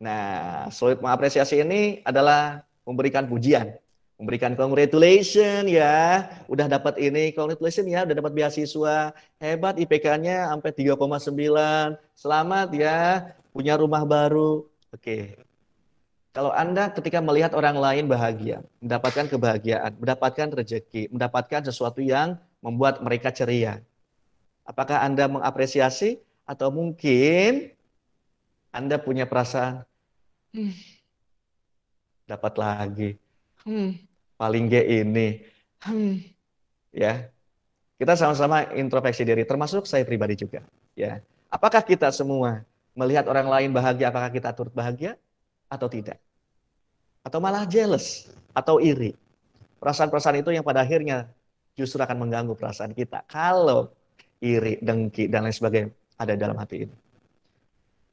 Nah, 0.00 0.68
sulit 0.72 1.04
mengapresiasi 1.04 1.60
ini 1.60 2.00
adalah 2.04 2.64
memberikan 2.88 3.28
pujian 3.28 3.76
memberikan 4.18 4.58
congratulation 4.58 5.70
ya, 5.70 6.26
udah 6.50 6.66
dapat 6.66 6.98
ini, 6.98 7.30
congratulation 7.30 7.86
ya, 7.86 8.02
udah 8.02 8.18
dapat 8.18 8.34
beasiswa, 8.34 9.14
hebat 9.38 9.78
IPK-nya 9.78 10.50
sampai 10.50 10.74
3,9, 10.74 11.94
selamat 12.18 12.68
ya, 12.74 13.30
punya 13.54 13.78
rumah 13.78 14.02
baru. 14.02 14.66
Oke. 14.90 15.38
Kalau 16.34 16.50
Anda 16.50 16.90
ketika 16.90 17.22
melihat 17.22 17.54
orang 17.54 17.78
lain 17.78 18.04
bahagia, 18.10 18.62
mendapatkan 18.82 19.26
kebahagiaan, 19.30 19.94
mendapatkan 19.98 20.48
rezeki, 20.54 21.14
mendapatkan 21.14 21.62
sesuatu 21.66 22.02
yang 22.02 22.38
membuat 22.58 22.98
mereka 23.02 23.30
ceria. 23.30 23.82
Apakah 24.66 25.02
Anda 25.02 25.30
mengapresiasi 25.30 26.20
atau 26.44 26.68
mungkin 26.74 27.72
Anda 28.70 29.00
punya 29.00 29.24
perasaan 29.24 29.82
hmm, 30.52 30.74
dapat 32.28 32.54
lagi. 32.60 33.10
Hmm, 33.64 33.98
paling 34.38 34.70
gak 34.70 34.86
ini. 34.86 35.28
Hmm, 35.82 36.22
ya. 36.94 37.26
Kita 37.98 38.14
sama-sama 38.14 38.62
introspeksi 38.78 39.26
diri, 39.26 39.42
termasuk 39.42 39.82
saya 39.84 40.06
pribadi 40.06 40.38
juga. 40.38 40.62
Ya. 40.94 41.18
Apakah 41.50 41.82
kita 41.82 42.14
semua 42.14 42.62
melihat 42.94 43.26
orang 43.26 43.50
lain 43.50 43.70
bahagia, 43.74 44.14
apakah 44.14 44.30
kita 44.30 44.54
turut 44.54 44.70
bahagia 44.70 45.18
atau 45.66 45.90
tidak? 45.90 46.22
Atau 47.26 47.42
malah 47.42 47.66
jealous 47.66 48.30
atau 48.54 48.78
iri? 48.78 49.18
Perasaan-perasaan 49.82 50.38
itu 50.38 50.54
yang 50.54 50.62
pada 50.62 50.86
akhirnya 50.86 51.26
justru 51.74 51.98
akan 51.98 52.22
mengganggu 52.22 52.54
perasaan 52.54 52.94
kita. 52.94 53.26
Kalau 53.26 53.90
iri, 54.38 54.78
dengki, 54.78 55.26
dan 55.26 55.42
lain 55.42 55.54
sebagainya 55.54 55.90
ada 56.18 56.38
dalam 56.38 56.54
hati 56.54 56.86
ini. 56.86 56.96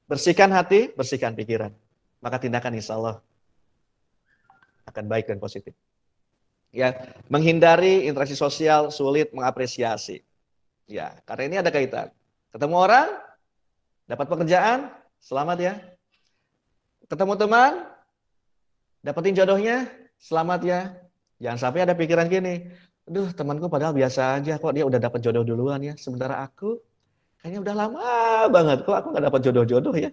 Bersihkan 0.10 0.50
hati, 0.50 0.90
bersihkan 0.94 1.38
pikiran. 1.38 1.74
Maka 2.22 2.42
tindakan 2.42 2.74
insya 2.78 2.98
Allah 2.98 3.22
akan 4.90 5.06
baik 5.06 5.30
dan 5.30 5.38
positif 5.38 5.74
ya 6.76 6.92
menghindari 7.32 8.04
interaksi 8.04 8.36
sosial 8.36 8.92
sulit 8.92 9.32
mengapresiasi. 9.32 10.20
Ya 10.86 11.16
karena 11.24 11.44
ini 11.48 11.56
ada 11.64 11.72
kaitan. 11.72 12.12
Ketemu 12.52 12.76
orang 12.76 13.08
dapat 14.06 14.28
pekerjaan 14.28 14.92
selamat 15.24 15.58
ya. 15.64 15.74
Ketemu 17.08 17.34
teman 17.40 17.72
dapetin 19.00 19.34
jodohnya 19.34 19.88
selamat 20.20 20.60
ya. 20.68 20.82
Jangan 21.40 21.60
sampai 21.72 21.88
ada 21.88 21.96
pikiran 21.96 22.28
gini 22.28 22.68
aduh 23.06 23.30
temanku 23.38 23.70
padahal 23.70 23.94
biasa 23.94 24.42
aja 24.42 24.58
kok 24.58 24.74
dia 24.74 24.82
udah 24.82 24.98
dapat 24.98 25.22
jodoh 25.22 25.46
duluan 25.46 25.78
ya 25.78 25.94
sementara 25.94 26.42
aku 26.42 26.82
kayaknya 27.38 27.62
udah 27.62 27.76
lama 27.78 28.10
banget 28.50 28.82
kok 28.82 28.98
aku 28.98 29.08
nggak 29.14 29.26
dapat 29.30 29.42
jodoh-jodoh 29.46 29.94
ya. 29.94 30.10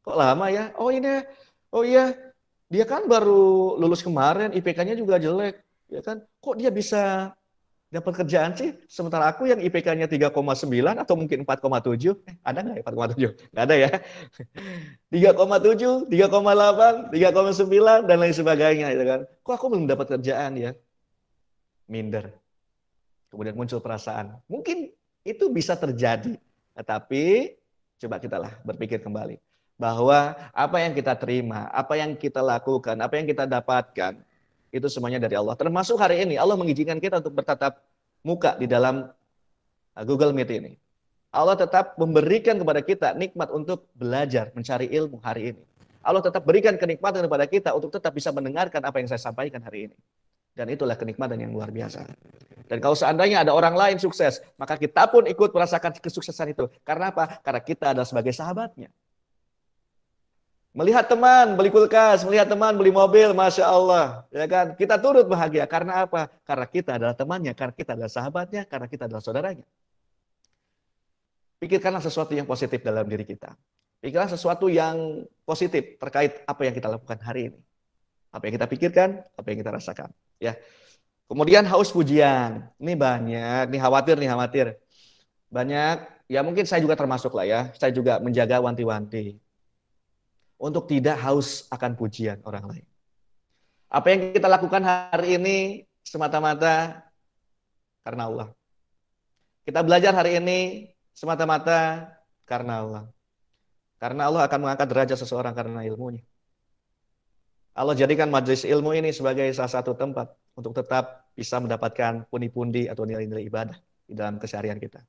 Kok 0.00 0.16
lama 0.16 0.46
ya? 0.48 0.72
Oh 0.80 0.88
ini 0.94 1.20
oh 1.74 1.84
iya 1.84 2.14
Dia 2.70 2.86
kan 2.86 3.10
baru 3.10 3.74
lulus 3.82 3.98
kemarin, 3.98 4.54
IPK-nya 4.54 4.94
juga 4.94 5.18
jelek, 5.18 5.58
ya 5.90 6.00
kan? 6.00 6.22
Kok 6.40 6.54
dia 6.56 6.70
bisa 6.70 7.34
dapat 7.90 8.22
kerjaan 8.22 8.54
sih? 8.54 8.70
Sementara 8.86 9.26
aku 9.26 9.50
yang 9.50 9.58
IPK-nya 9.58 10.06
3,9 10.06 10.30
atau 11.02 11.14
mungkin 11.18 11.42
4,7, 11.42 12.14
eh, 12.30 12.38
ada 12.46 12.62
nggak 12.62 12.76
ya 12.78 12.82
4,7? 12.86 13.30
Nggak 13.50 13.64
ada 13.66 13.74
ya. 13.74 13.90
3,7, 15.10 16.06
3,8, 16.06 17.10
3,9 17.10 18.06
dan 18.06 18.16
lain 18.22 18.34
sebagainya, 18.34 18.88
ya 18.94 19.04
kan? 19.04 19.20
Kok 19.42 19.54
aku 19.58 19.66
belum 19.74 19.90
dapat 19.90 20.06
kerjaan 20.16 20.54
ya? 20.56 20.70
Minder. 21.90 22.30
Kemudian 23.34 23.58
muncul 23.58 23.82
perasaan. 23.82 24.38
Mungkin 24.46 24.94
itu 25.26 25.50
bisa 25.50 25.74
terjadi, 25.74 26.38
tetapi 26.78 27.58
coba 28.00 28.16
kita 28.16 28.36
lah 28.40 28.54
berpikir 28.64 29.02
kembali 29.02 29.36
bahwa 29.80 30.36
apa 30.52 30.76
yang 30.80 30.92
kita 30.92 31.16
terima, 31.16 31.68
apa 31.72 31.96
yang 31.96 32.12
kita 32.12 32.44
lakukan, 32.44 32.96
apa 33.00 33.16
yang 33.16 33.24
kita 33.24 33.48
dapatkan 33.48 34.20
itu 34.70 34.86
semuanya 34.86 35.18
dari 35.18 35.34
Allah. 35.34 35.58
Termasuk 35.58 35.98
hari 35.98 36.22
ini 36.22 36.38
Allah 36.38 36.54
mengizinkan 36.54 37.02
kita 37.02 37.18
untuk 37.18 37.34
bertatap 37.34 37.82
muka 38.22 38.54
di 38.56 38.70
dalam 38.70 39.10
uh, 39.98 40.04
Google 40.06 40.30
Meet 40.30 40.50
ini. 40.54 40.72
Allah 41.30 41.54
tetap 41.54 41.94
memberikan 41.94 42.58
kepada 42.58 42.82
kita 42.82 43.14
nikmat 43.14 43.54
untuk 43.54 43.86
belajar, 43.94 44.50
mencari 44.50 44.90
ilmu 44.90 45.22
hari 45.22 45.54
ini. 45.54 45.62
Allah 46.02 46.24
tetap 46.24 46.42
berikan 46.42 46.74
kenikmatan 46.74 47.22
kepada 47.22 47.46
kita 47.46 47.70
untuk 47.76 47.94
tetap 47.94 48.10
bisa 48.10 48.34
mendengarkan 48.34 48.82
apa 48.82 48.98
yang 48.98 49.06
saya 49.06 49.20
sampaikan 49.20 49.62
hari 49.62 49.90
ini. 49.90 49.96
Dan 50.56 50.66
itulah 50.74 50.98
kenikmatan 50.98 51.38
yang 51.38 51.54
luar 51.54 51.70
biasa. 51.70 52.02
Dan 52.66 52.78
kalau 52.82 52.98
seandainya 52.98 53.46
ada 53.46 53.54
orang 53.54 53.78
lain 53.78 53.98
sukses, 54.02 54.42
maka 54.58 54.74
kita 54.74 55.06
pun 55.06 55.26
ikut 55.26 55.50
merasakan 55.54 55.94
kesuksesan 56.02 56.54
itu. 56.54 56.66
Karena 56.82 57.14
apa? 57.14 57.38
Karena 57.42 57.62
kita 57.62 57.94
adalah 57.94 58.06
sebagai 58.06 58.34
sahabatnya. 58.34 58.90
Melihat 60.70 61.10
teman 61.10 61.58
beli 61.58 61.66
kulkas, 61.66 62.22
melihat 62.22 62.46
teman 62.46 62.78
beli 62.78 62.94
mobil, 62.94 63.34
masya 63.34 63.66
Allah, 63.66 64.22
ya 64.30 64.46
kan? 64.46 64.78
Kita 64.78 65.02
turut 65.02 65.26
bahagia 65.26 65.66
karena 65.66 66.06
apa? 66.06 66.30
Karena 66.46 66.66
kita 66.70 66.90
adalah 66.94 67.14
temannya, 67.18 67.50
karena 67.58 67.74
kita 67.74 67.98
adalah 67.98 68.06
sahabatnya, 68.06 68.62
karena 68.70 68.86
kita 68.86 69.10
adalah 69.10 69.18
saudaranya. 69.18 69.66
Pikirkanlah 71.58 71.98
sesuatu 71.98 72.38
yang 72.38 72.46
positif 72.46 72.86
dalam 72.86 73.02
diri 73.02 73.26
kita. 73.26 73.50
Pikirkanlah 73.98 74.30
sesuatu 74.30 74.70
yang 74.70 75.26
positif 75.42 75.98
terkait 75.98 76.46
apa 76.46 76.62
yang 76.62 76.74
kita 76.78 76.86
lakukan 76.86 77.18
hari 77.18 77.50
ini. 77.50 77.58
Apa 78.30 78.46
yang 78.46 78.54
kita 78.62 78.66
pikirkan, 78.70 79.26
apa 79.26 79.46
yang 79.50 79.58
kita 79.58 79.74
rasakan. 79.74 80.14
Ya. 80.38 80.54
Kemudian 81.26 81.66
haus 81.66 81.90
pujian. 81.90 82.70
Ini 82.78 82.94
banyak, 82.94 83.74
ini 83.74 83.78
khawatir, 83.82 84.22
nih 84.22 84.30
khawatir. 84.30 84.66
Banyak, 85.50 86.30
ya 86.30 86.46
mungkin 86.46 86.62
saya 86.62 86.78
juga 86.78 86.94
termasuk 86.94 87.34
lah 87.34 87.42
ya. 87.42 87.60
Saya 87.74 87.90
juga 87.90 88.22
menjaga 88.22 88.62
wanti-wanti 88.62 89.49
untuk 90.60 90.84
tidak 90.84 91.16
haus 91.24 91.64
akan 91.72 91.96
pujian 91.96 92.44
orang 92.44 92.68
lain. 92.68 92.86
Apa 93.88 94.12
yang 94.12 94.36
kita 94.36 94.46
lakukan 94.46 94.84
hari 94.84 95.40
ini 95.40 95.56
semata-mata 96.04 97.00
karena 98.04 98.28
Allah. 98.28 98.48
Kita 99.64 99.80
belajar 99.80 100.12
hari 100.12 100.36
ini 100.36 100.58
semata-mata 101.16 102.12
karena 102.44 102.84
Allah. 102.84 103.04
Karena 103.96 104.28
Allah 104.28 104.44
akan 104.44 104.58
mengangkat 104.60 104.88
derajat 104.88 105.18
seseorang 105.18 105.56
karena 105.56 105.80
ilmunya. 105.88 106.22
Allah 107.72 107.96
jadikan 107.96 108.28
majelis 108.28 108.68
ilmu 108.68 108.92
ini 108.92 109.16
sebagai 109.16 109.48
salah 109.56 109.72
satu 109.72 109.96
tempat 109.96 110.28
untuk 110.56 110.76
tetap 110.76 111.32
bisa 111.32 111.56
mendapatkan 111.56 112.28
pundi-pundi 112.28 112.84
atau 112.90 113.08
nilai-nilai 113.08 113.48
ibadah 113.48 113.76
di 114.04 114.12
dalam 114.12 114.36
keseharian 114.36 114.76
kita. 114.76 115.00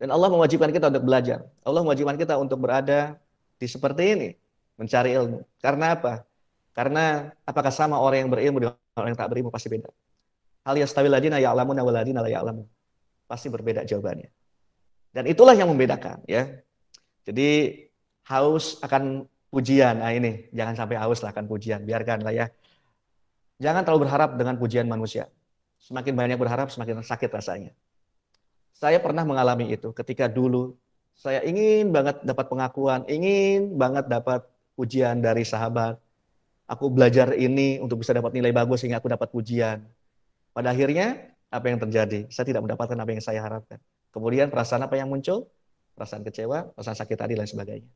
Dan 0.00 0.08
Allah 0.08 0.32
mewajibkan 0.32 0.72
kita 0.72 0.88
untuk 0.88 1.04
belajar. 1.04 1.44
Allah 1.60 1.84
mewajibkan 1.84 2.16
kita 2.16 2.40
untuk 2.40 2.56
berada 2.64 3.20
di 3.60 3.66
seperti 3.68 4.02
ini, 4.16 4.28
mencari 4.80 5.12
ilmu. 5.12 5.44
Karena 5.60 5.92
apa? 5.92 6.24
Karena 6.72 7.28
apakah 7.44 7.68
sama 7.68 8.00
orang 8.00 8.24
yang 8.24 8.30
berilmu 8.32 8.58
dengan 8.64 8.80
orang 8.96 9.12
yang 9.12 9.20
tak 9.20 9.28
berilmu 9.28 9.52
pasti 9.52 9.68
beda. 9.68 9.92
Hal 10.64 10.80
yastawi 10.80 11.12
ladina 11.12 11.36
ya'lamun 11.36 11.76
wa 11.76 11.92
ladina 11.92 12.24
la 12.24 12.32
ya'lamun. 12.32 12.64
Pasti 13.28 13.52
berbeda 13.52 13.84
jawabannya. 13.84 14.32
Dan 15.12 15.28
itulah 15.28 15.52
yang 15.52 15.68
membedakan 15.68 16.24
ya. 16.24 16.48
Jadi 17.28 17.76
haus 18.32 18.80
akan 18.80 19.28
pujian. 19.52 20.00
Nah 20.00 20.16
ini, 20.16 20.48
jangan 20.56 20.74
sampai 20.80 20.96
haus 20.96 21.20
lah 21.20 21.36
akan 21.36 21.44
pujian. 21.44 21.84
Biarkan 21.84 22.24
lah 22.24 22.32
ya. 22.32 22.46
Jangan 23.60 23.84
terlalu 23.84 24.08
berharap 24.08 24.40
dengan 24.40 24.56
pujian 24.56 24.88
manusia. 24.88 25.28
Semakin 25.84 26.16
banyak 26.16 26.38
berharap, 26.40 26.72
semakin 26.72 27.04
sakit 27.04 27.28
rasanya. 27.28 27.76
Saya 28.72 28.96
pernah 29.04 29.28
mengalami 29.28 29.68
itu 29.76 29.92
ketika 29.92 30.24
dulu 30.24 30.72
saya 31.20 31.44
ingin 31.44 31.92
banget 31.92 32.16
dapat 32.24 32.48
pengakuan, 32.48 33.04
ingin 33.04 33.76
banget 33.76 34.08
dapat 34.08 34.40
pujian 34.72 35.20
dari 35.20 35.44
sahabat. 35.44 36.00
Aku 36.64 36.88
belajar 36.88 37.36
ini 37.36 37.76
untuk 37.76 38.00
bisa 38.00 38.16
dapat 38.16 38.32
nilai 38.32 38.56
bagus 38.56 38.80
sehingga 38.80 39.04
aku 39.04 39.12
dapat 39.12 39.28
pujian. 39.28 39.84
Pada 40.56 40.72
akhirnya, 40.72 41.28
apa 41.52 41.68
yang 41.68 41.76
terjadi? 41.76 42.24
Saya 42.32 42.48
tidak 42.48 42.64
mendapatkan 42.64 42.96
apa 42.96 43.10
yang 43.12 43.20
saya 43.20 43.44
harapkan. 43.44 43.76
Kemudian 44.16 44.48
perasaan 44.48 44.80
apa 44.80 44.96
yang 44.96 45.12
muncul? 45.12 45.44
Perasaan 45.92 46.24
kecewa, 46.24 46.72
perasaan 46.72 46.96
sakit 46.96 47.18
hati, 47.20 47.34
dan 47.36 47.44
sebagainya. 47.44 47.90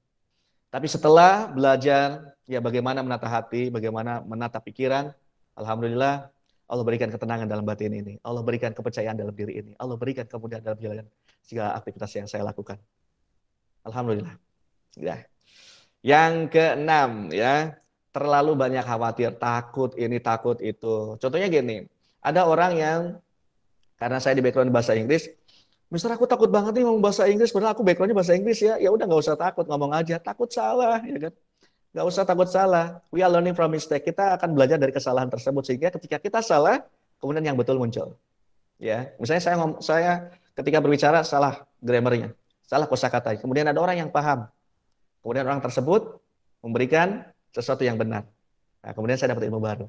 Tapi 0.69 0.85
setelah 0.85 1.49
belajar, 1.49 2.37
ya 2.45 2.61
bagaimana 2.61 3.01
menata 3.01 3.25
hati, 3.25 3.73
bagaimana 3.73 4.21
menata 4.21 4.61
pikiran, 4.61 5.17
Alhamdulillah 5.57 6.29
Allah 6.69 6.85
berikan 6.85 7.09
ketenangan 7.09 7.49
dalam 7.49 7.65
batin 7.65 7.93
ini. 7.93 8.21
Allah 8.21 8.45
berikan 8.45 8.73
kepercayaan 8.73 9.17
dalam 9.17 9.33
diri 9.33 9.65
ini. 9.65 9.73
Allah 9.81 9.97
berikan 9.97 10.29
kemudian 10.29 10.61
dalam 10.61 10.77
jalan 10.77 11.07
segala 11.41 11.77
aktivitas 11.77 12.11
yang 12.17 12.29
saya 12.29 12.45
lakukan. 12.45 12.81
Alhamdulillah. 13.85 14.35
Ya. 14.97 15.29
Yang 16.05 16.53
keenam 16.53 17.33
ya, 17.33 17.77
terlalu 18.13 18.53
banyak 18.57 18.85
khawatir, 18.85 19.37
takut 19.37 19.97
ini, 19.97 20.21
takut 20.21 20.61
itu. 20.61 21.17
Contohnya 21.17 21.49
gini, 21.49 21.89
ada 22.21 22.45
orang 22.45 22.73
yang 22.77 23.01
karena 23.97 24.21
saya 24.21 24.37
di 24.37 24.43
background 24.45 24.69
bahasa 24.75 24.93
Inggris, 24.93 25.31
Mister 25.93 26.11
aku 26.11 26.27
takut 26.27 26.51
banget 26.51 26.75
nih 26.75 26.83
ngomong 26.83 26.99
bahasa 26.99 27.29
Inggris, 27.31 27.55
padahal 27.55 27.77
aku 27.77 27.87
backgroundnya 27.87 28.19
bahasa 28.19 28.35
Inggris 28.35 28.59
ya. 28.59 28.75
Ya 28.83 28.91
udah 28.91 29.07
nggak 29.07 29.23
usah 29.23 29.39
takut, 29.39 29.63
ngomong 29.69 29.95
aja. 29.95 30.19
Takut 30.19 30.51
salah, 30.51 30.99
ya 31.07 31.31
kan? 31.31 31.33
Nggak 31.95 32.07
usah 32.11 32.23
takut 32.27 32.49
salah. 32.51 32.99
We 33.15 33.23
are 33.23 33.31
learning 33.31 33.55
from 33.55 33.71
mistake. 33.71 34.03
Kita 34.03 34.35
akan 34.35 34.59
belajar 34.59 34.75
dari 34.81 34.91
kesalahan 34.91 35.31
tersebut 35.31 35.63
sehingga 35.63 35.95
ketika 35.95 36.19
kita 36.19 36.43
salah, 36.43 36.83
kemudian 37.23 37.47
yang 37.47 37.55
betul 37.55 37.79
muncul. 37.79 38.19
Ya, 38.83 39.15
misalnya 39.23 39.43
saya 39.47 39.57
saya 39.79 40.13
ketika 40.59 40.83
berbicara 40.83 41.23
salah 41.23 41.63
grammarnya. 41.79 42.35
Salah 42.65 42.89
kosakata. 42.89 43.37
Kemudian 43.37 43.69
ada 43.69 43.79
orang 43.81 44.01
yang 44.01 44.11
paham. 44.11 44.49
Kemudian 45.21 45.45
orang 45.49 45.61
tersebut 45.61 46.21
memberikan 46.65 47.25
sesuatu 47.53 47.85
yang 47.85 47.97
benar. 47.97 48.29
Nah, 48.85 48.93
kemudian 48.93 49.17
saya 49.17 49.33
dapat 49.37 49.49
ilmu 49.49 49.61
baru. 49.61 49.87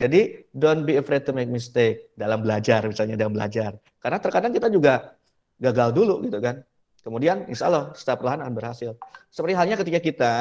Jadi 0.00 0.48
don't 0.56 0.88
be 0.88 0.96
afraid 0.96 1.28
to 1.28 1.36
make 1.36 1.52
mistake 1.52 2.08
dalam 2.16 2.40
belajar 2.40 2.80
misalnya 2.88 3.20
dalam 3.20 3.36
belajar. 3.36 3.76
Karena 4.00 4.16
terkadang 4.16 4.52
kita 4.56 4.72
juga 4.72 5.12
gagal 5.60 5.92
dulu 5.92 6.24
gitu 6.24 6.40
kan. 6.40 6.64
Kemudian 7.04 7.44
insya 7.52 7.68
Allah 7.68 7.92
setelah 7.92 8.16
perlahan 8.16 8.40
akan 8.48 8.54
berhasil. 8.56 8.90
Seperti 9.28 9.52
halnya 9.56 9.76
ketika 9.76 10.00
kita 10.00 10.32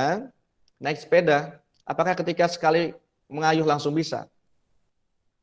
naik 0.80 1.00
sepeda, 1.00 1.60
apakah 1.84 2.16
ketika 2.16 2.48
sekali 2.48 2.96
mengayuh 3.28 3.68
langsung 3.68 3.92
bisa? 3.92 4.32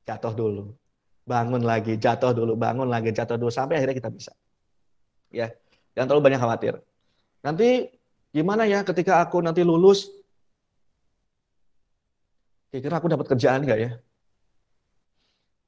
Jatuh 0.09 0.33
dulu, 0.33 0.73
bangun 1.29 1.61
lagi, 1.61 2.01
jatuh 2.01 2.33
dulu, 2.33 2.57
bangun 2.57 2.89
lagi, 2.89 3.13
jatuh 3.13 3.37
dulu 3.37 3.53
sampai 3.53 3.81
akhirnya 3.81 3.97
kita 4.01 4.09
bisa. 4.09 4.33
Ya, 5.29 5.53
Jangan 5.97 6.07
terlalu 6.13 6.27
banyak 6.29 6.41
khawatir. 6.45 6.75
Nanti 7.41 7.89
gimana 8.37 8.69
ya 8.69 8.85
ketika 8.85 9.25
aku 9.25 9.41
nanti 9.41 9.65
lulus? 9.65 10.13
Kira-kira 12.69 13.01
aku 13.01 13.09
dapat 13.09 13.27
kerjaan 13.33 13.65
nggak 13.65 13.81
ya? 13.81 13.91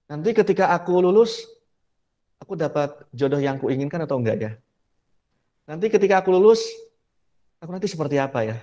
Nanti 0.09 0.33
ketika 0.33 0.73
aku 0.73 1.01
lulus, 1.05 1.45
aku 2.41 2.57
dapat 2.57 3.09
jodoh 3.13 3.41
yang 3.41 3.61
kuinginkan 3.61 4.05
atau 4.05 4.17
enggak 4.17 4.37
ya? 4.41 4.53
Nanti 5.69 5.93
ketika 5.93 6.25
aku 6.25 6.33
lulus, 6.33 6.65
aku 7.61 7.73
nanti 7.77 7.89
seperti 7.93 8.17
apa 8.17 8.41
ya? 8.41 8.57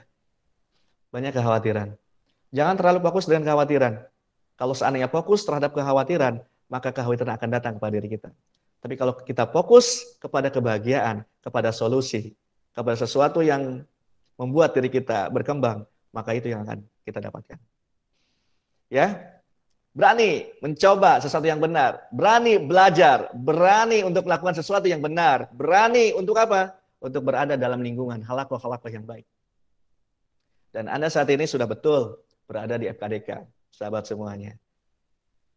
Banyak 1.14 1.38
kekhawatiran. 1.38 1.94
Jangan 2.50 2.76
terlalu 2.82 3.00
fokus 3.06 3.30
dengan 3.30 3.46
kekhawatiran. 3.46 3.94
Kalau 4.58 4.74
seandainya 4.74 5.06
fokus 5.12 5.46
terhadap 5.46 5.78
kekhawatiran, 5.78 6.42
maka 6.66 6.90
kekhawatiran 6.90 7.38
akan 7.38 7.50
datang 7.54 7.74
kepada 7.78 7.94
diri 7.94 8.10
kita. 8.18 8.34
Tapi 8.86 9.02
kalau 9.02 9.18
kita 9.18 9.50
fokus 9.50 10.14
kepada 10.22 10.54
kebahagiaan, 10.54 11.26
kepada 11.42 11.74
solusi, 11.74 12.38
kepada 12.70 12.94
sesuatu 12.94 13.42
yang 13.42 13.82
membuat 14.38 14.78
diri 14.78 14.94
kita 14.94 15.26
berkembang, 15.34 15.90
maka 16.14 16.38
itu 16.38 16.54
yang 16.54 16.62
akan 16.70 16.86
kita 17.02 17.18
dapatkan. 17.18 17.58
Ya, 18.94 19.42
berani 19.90 20.54
mencoba 20.62 21.18
sesuatu 21.18 21.50
yang 21.50 21.58
benar, 21.58 22.06
berani 22.14 22.62
belajar, 22.62 23.34
berani 23.34 24.06
untuk 24.06 24.30
melakukan 24.30 24.54
sesuatu 24.54 24.86
yang 24.86 25.02
benar, 25.02 25.50
berani 25.50 26.14
untuk 26.14 26.38
apa? 26.38 26.78
Untuk 27.02 27.26
berada 27.26 27.58
dalam 27.58 27.82
lingkungan 27.82 28.22
halakoh-halakoh 28.22 28.94
yang 28.94 29.02
baik. 29.02 29.26
Dan 30.70 30.94
Anda 30.94 31.10
saat 31.10 31.34
ini 31.34 31.50
sudah 31.50 31.66
betul 31.66 32.22
berada 32.46 32.78
di 32.78 32.86
FKDK, 32.86 33.50
sahabat 33.74 34.06
semuanya. 34.06 34.54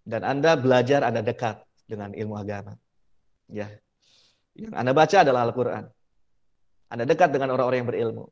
Dan 0.00 0.24
Anda 0.24 0.56
belajar, 0.56 1.04
Anda 1.04 1.20
dekat 1.20 1.60
dengan 1.84 2.16
ilmu 2.16 2.32
agama. 2.32 2.72
Ya. 3.48 3.68
Yang 4.54 4.74
Anda 4.76 4.92
baca 4.92 5.16
adalah 5.24 5.48
Al-Quran. 5.48 5.84
Anda 6.88 7.04
dekat 7.04 7.32
dengan 7.32 7.52
orang-orang 7.52 7.84
yang 7.84 7.90
berilmu. 7.90 8.24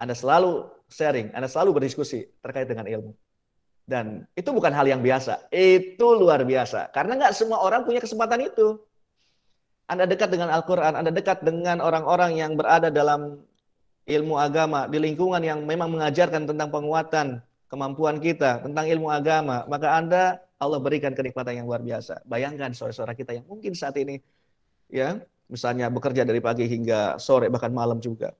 Anda 0.00 0.16
selalu 0.16 0.66
sharing, 0.88 1.30
Anda 1.36 1.46
selalu 1.46 1.78
berdiskusi 1.82 2.26
terkait 2.40 2.66
dengan 2.66 2.88
ilmu. 2.88 3.12
Dan 3.84 4.24
itu 4.38 4.50
bukan 4.54 4.70
hal 4.70 4.86
yang 4.86 5.02
biasa, 5.02 5.50
itu 5.50 6.06
luar 6.14 6.46
biasa. 6.46 6.94
Karena 6.94 7.18
nggak 7.18 7.34
semua 7.34 7.60
orang 7.60 7.82
punya 7.82 7.98
kesempatan 7.98 8.46
itu. 8.46 8.80
Anda 9.90 10.06
dekat 10.06 10.30
dengan 10.30 10.54
Al-Quran, 10.54 10.94
Anda 10.94 11.10
dekat 11.10 11.42
dengan 11.42 11.82
orang-orang 11.82 12.38
yang 12.38 12.54
berada 12.54 12.88
dalam 12.94 13.42
ilmu 14.06 14.38
agama, 14.38 14.86
di 14.86 15.02
lingkungan 15.02 15.42
yang 15.42 15.66
memang 15.66 15.90
mengajarkan 15.90 16.46
tentang 16.46 16.70
penguatan 16.70 17.42
kemampuan 17.66 18.22
kita, 18.22 18.62
tentang 18.62 18.86
ilmu 18.86 19.10
agama, 19.10 19.66
maka 19.66 19.98
Anda, 19.98 20.22
Allah 20.62 20.78
berikan 20.78 21.14
kenikmatan 21.14 21.62
yang 21.62 21.66
luar 21.66 21.82
biasa. 21.82 22.22
Bayangkan 22.26 22.70
saudara-saudara 22.70 23.18
kita 23.18 23.34
yang 23.34 23.46
mungkin 23.50 23.74
saat 23.74 23.98
ini, 23.98 24.22
ya, 24.90 25.18
misalnya 25.48 25.88
bekerja 25.88 26.22
dari 26.26 26.38
pagi 26.42 26.66
hingga 26.66 27.16
sore, 27.16 27.48
bahkan 27.48 27.72
malam 27.72 27.98
juga. 28.02 28.34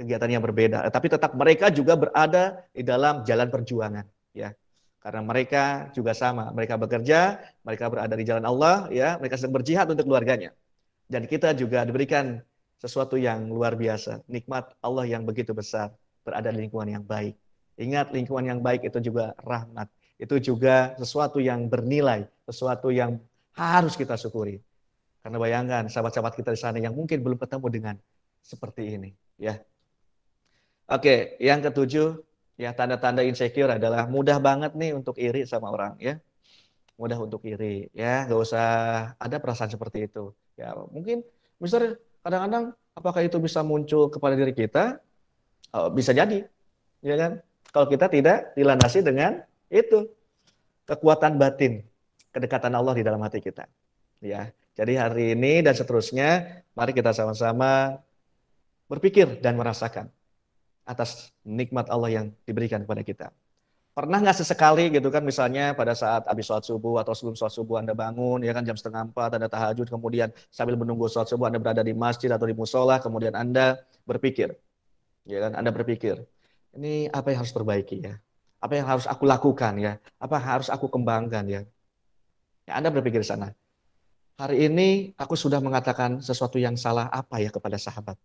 Kegiatannya 0.00 0.40
berbeda, 0.40 0.78
tapi 0.90 1.12
tetap 1.12 1.36
mereka 1.36 1.68
juga 1.70 1.94
berada 1.94 2.64
di 2.72 2.82
dalam 2.82 3.22
jalan 3.22 3.48
perjuangan. 3.52 4.08
ya 4.32 4.56
karena 5.02 5.18
mereka 5.26 5.90
juga 5.90 6.14
sama, 6.14 6.54
mereka 6.54 6.78
bekerja, 6.78 7.42
mereka 7.66 7.90
berada 7.90 8.14
di 8.14 8.22
jalan 8.22 8.46
Allah, 8.46 8.86
ya, 8.94 9.18
mereka 9.18 9.34
sedang 9.34 9.58
berjihad 9.58 9.90
untuk 9.90 10.06
keluarganya. 10.06 10.54
Dan 11.10 11.26
kita 11.26 11.58
juga 11.58 11.82
diberikan 11.82 12.38
sesuatu 12.78 13.18
yang 13.18 13.50
luar 13.50 13.74
biasa, 13.74 14.22
nikmat 14.30 14.78
Allah 14.78 15.10
yang 15.10 15.26
begitu 15.26 15.50
besar, 15.50 15.90
berada 16.22 16.54
di 16.54 16.62
lingkungan 16.62 16.86
yang 16.86 17.02
baik. 17.02 17.34
Ingat 17.82 18.14
lingkungan 18.14 18.46
yang 18.46 18.60
baik 18.62 18.86
itu 18.86 19.02
juga 19.02 19.34
rahmat, 19.42 19.90
itu 20.22 20.38
juga 20.38 20.94
sesuatu 20.94 21.42
yang 21.42 21.66
bernilai, 21.66 22.30
sesuatu 22.46 22.94
yang 22.94 23.18
harus 23.58 23.98
kita 23.98 24.14
syukuri. 24.14 24.62
Karena 25.22 25.38
bayangkan 25.38 25.86
sahabat-sahabat 25.86 26.34
kita 26.34 26.50
di 26.54 26.60
sana 26.60 26.78
yang 26.82 26.94
mungkin 26.98 27.22
belum 27.22 27.38
ketemu 27.38 27.66
dengan 27.70 27.96
seperti 28.42 28.98
ini, 28.98 29.10
ya. 29.38 29.54
Oke, 30.90 31.38
yang 31.38 31.62
ketujuh, 31.62 32.18
Ya, 32.60 32.70
tanda-tanda 32.76 33.24
insecure 33.24 33.66
adalah 33.74 34.04
mudah 34.06 34.36
banget 34.36 34.76
nih 34.76 34.92
untuk 34.92 35.16
iri 35.16 35.48
sama 35.48 35.72
orang 35.72 35.96
ya. 35.96 36.20
Mudah 37.00 37.18
untuk 37.18 37.42
iri 37.48 37.88
ya, 37.96 38.28
nggak 38.28 38.38
usah 38.38 38.66
ada 39.16 39.36
perasaan 39.40 39.72
seperti 39.72 40.06
itu. 40.06 40.30
Ya, 40.54 40.76
mungkin 40.92 41.24
misalnya 41.56 41.98
kadang-kadang 42.20 42.64
apakah 42.92 43.24
itu 43.24 43.40
bisa 43.40 43.64
muncul 43.64 44.12
kepada 44.12 44.36
diri 44.36 44.52
kita? 44.52 45.00
Oh, 45.72 45.88
bisa 45.88 46.12
jadi. 46.12 46.44
Ya 47.00 47.16
kan? 47.16 47.32
Kalau 47.72 47.88
kita 47.88 48.06
tidak 48.12 48.52
dilandasi 48.54 49.00
dengan 49.00 49.40
itu 49.72 50.06
kekuatan 50.84 51.40
batin, 51.40 51.82
kedekatan 52.30 52.76
Allah 52.76 52.92
di 52.92 53.02
dalam 53.02 53.18
hati 53.24 53.40
kita. 53.40 53.64
Ya. 54.20 54.52
Jadi 54.72 54.96
hari 54.96 55.36
ini 55.36 55.60
dan 55.60 55.76
seterusnya 55.76 56.62
mari 56.72 56.96
kita 56.96 57.12
sama-sama 57.12 58.00
berpikir 58.88 59.40
dan 59.44 59.60
merasakan 59.60 60.08
atas 60.88 61.28
nikmat 61.44 61.92
Allah 61.92 62.10
yang 62.10 62.26
diberikan 62.48 62.80
kepada 62.80 63.04
kita. 63.04 63.26
Pernah 63.92 64.24
nggak 64.24 64.40
sesekali 64.40 64.88
gitu 64.88 65.12
kan 65.12 65.20
misalnya 65.20 65.76
pada 65.76 65.92
saat 65.92 66.24
habis 66.24 66.48
sholat 66.48 66.64
subuh 66.64 67.04
atau 67.04 67.12
sebelum 67.12 67.36
sholat 67.36 67.52
subuh 67.52 67.76
Anda 67.76 67.92
bangun 67.92 68.40
ya 68.40 68.56
kan 68.56 68.64
jam 68.64 68.72
setengah 68.72 69.12
empat 69.12 69.36
Anda 69.36 69.52
tahajud 69.52 69.92
kemudian 69.92 70.32
sambil 70.48 70.80
menunggu 70.80 71.12
sholat 71.12 71.28
subuh 71.28 71.52
Anda 71.52 71.60
berada 71.60 71.84
di 71.84 71.92
masjid 71.92 72.32
atau 72.32 72.48
di 72.48 72.56
musola 72.56 72.96
kemudian 73.04 73.36
Anda 73.36 73.84
berpikir 74.08 74.56
ya 75.28 75.44
kan 75.44 75.60
Anda 75.60 75.76
berpikir 75.76 76.24
ini 76.72 77.12
apa 77.12 77.36
yang 77.36 77.44
harus 77.44 77.52
perbaiki 77.52 78.00
ya? 78.00 78.16
Apa 78.64 78.80
yang 78.80 78.88
harus 78.88 79.04
aku 79.04 79.28
lakukan 79.28 79.76
ya? 79.76 80.00
Apa 80.16 80.40
yang 80.40 80.46
harus 80.56 80.68
aku 80.72 80.88
kembangkan 80.88 81.44
ya? 81.44 81.60
Ya 82.64 82.72
Anda 82.80 82.88
berpikir 82.88 83.20
di 83.20 83.28
sana 83.28 83.52
hari 84.38 84.68
ini 84.68 85.12
aku 85.16 85.34
sudah 85.34 85.60
mengatakan 85.60 86.20
sesuatu 86.24 86.56
yang 86.60 86.76
salah 86.76 87.08
apa 87.12 87.40
ya 87.40 87.50
kepada 87.52 87.76
sahabat 87.76 88.16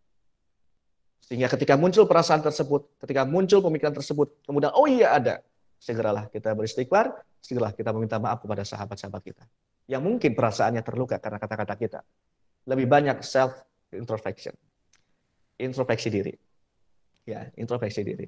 sehingga 1.28 1.52
ketika 1.52 1.76
muncul 1.76 2.08
perasaan 2.08 2.40
tersebut, 2.40 2.88
ketika 3.04 3.28
muncul 3.28 3.60
pemikiran 3.60 3.92
tersebut, 3.92 4.32
kemudian 4.48 4.72
oh 4.72 4.88
iya 4.88 5.12
ada, 5.12 5.44
segeralah 5.76 6.32
kita 6.32 6.56
beristighfar, 6.56 7.12
segeralah 7.44 7.76
kita 7.76 7.92
meminta 7.92 8.16
maaf 8.16 8.40
kepada 8.40 8.64
sahabat-sahabat 8.64 9.22
kita. 9.28 9.44
Yang 9.92 10.02
mungkin 10.08 10.32
perasaannya 10.32 10.80
terluka 10.88 11.20
karena 11.20 11.36
kata-kata 11.36 11.76
kita. 11.76 12.00
Lebih 12.64 12.88
banyak 12.88 13.20
self 13.28 13.60
introspection. 13.92 14.56
Introspeksi 15.60 16.08
diri. 16.08 16.32
Ya, 17.28 17.52
introspeksi 17.60 18.08
diri. 18.08 18.28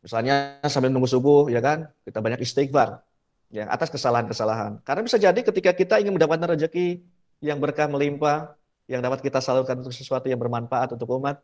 Misalnya 0.00 0.64
sambil 0.64 0.88
nunggu 0.88 1.08
subuh, 1.08 1.52
ya 1.52 1.60
kan, 1.60 1.88
kita 2.04 2.24
banyak 2.24 2.40
istighfar. 2.40 3.04
Ya, 3.52 3.70
atas 3.70 3.92
kesalahan-kesalahan. 3.92 4.82
Karena 4.82 5.02
bisa 5.04 5.16
jadi 5.20 5.36
ketika 5.36 5.70
kita 5.76 5.94
ingin 6.02 6.16
mendapatkan 6.16 6.58
rezeki 6.58 7.00
yang 7.44 7.60
berkah 7.62 7.86
melimpah, 7.86 8.56
yang 8.90 9.00
dapat 9.00 9.22
kita 9.24 9.38
salurkan 9.38 9.80
untuk 9.80 9.94
sesuatu 9.94 10.26
yang 10.26 10.40
bermanfaat 10.40 10.96
untuk 10.96 11.06
umat, 11.16 11.38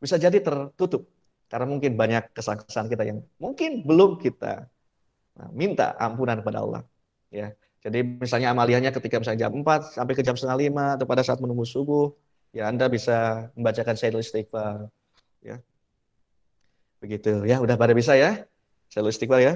bisa 0.00 0.16
jadi 0.16 0.40
tertutup 0.40 1.06
karena 1.52 1.66
mungkin 1.68 1.94
banyak 1.94 2.32
kesalahan 2.32 2.88
kita 2.90 3.04
yang 3.04 3.18
mungkin 3.38 3.84
belum 3.84 4.18
kita 4.18 4.66
nah, 5.36 5.50
minta 5.52 5.94
ampunan 6.00 6.40
kepada 6.40 6.64
Allah. 6.64 6.82
Ya, 7.28 7.52
jadi 7.84 8.00
misalnya 8.00 8.56
amaliyahnya 8.56 8.96
ketika 8.96 9.20
misalnya 9.20 9.46
jam 9.46 9.60
4 9.60 10.00
sampai 10.00 10.14
ke 10.16 10.24
jam 10.24 10.34
setengah 10.34 10.56
lima 10.56 10.86
atau 10.96 11.04
pada 11.04 11.20
saat 11.20 11.36
menunggu 11.44 11.68
subuh, 11.68 12.16
ya 12.56 12.72
Anda 12.72 12.88
bisa 12.88 13.50
membacakan 13.52 13.92
Sayyidul 13.92 14.24
Istighfar. 14.24 14.88
Ya. 15.44 15.60
Begitu 17.04 17.44
ya, 17.44 17.60
udah 17.60 17.76
pada 17.76 17.92
bisa 17.92 18.16
ya? 18.16 18.48
Sayyidul 18.88 19.12
Istighfar 19.12 19.40
ya. 19.44 19.54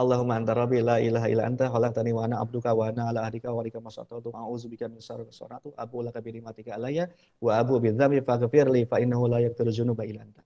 Allahumma 0.00 0.40
anta 0.40 0.56
rabbi 0.56 0.80
la 0.80 0.96
ilaha 0.96 1.28
illa 1.28 1.44
anta 1.44 1.68
khalaqtani 1.68 2.10
wa 2.16 2.24
ana 2.24 2.40
abduka 2.40 2.72
wa 2.72 2.88
ana 2.88 3.12
ala 3.12 3.28
ahdika 3.28 3.52
wa 3.52 3.60
alika 3.60 3.84
masatatu 3.84 4.32
a'udzubika 4.32 4.88
min 4.88 5.04
syarri 5.04 5.28
suratu 5.28 5.76
abu 5.76 6.00
laka 6.00 6.24
bi 6.24 6.32
ni'matika 6.40 6.72
alayya 6.80 7.04
wa 7.44 7.60
abu 7.60 7.76
bi 7.76 7.92
dzambi 7.92 8.24
faghfir 8.24 8.72
li 8.72 8.88
fa 8.88 8.96
innahu 8.96 9.28
la 9.28 9.44
yaghfiru 9.44 9.68
dzunuba 9.68 10.08
illa 10.08 10.24
anta. 10.24 10.40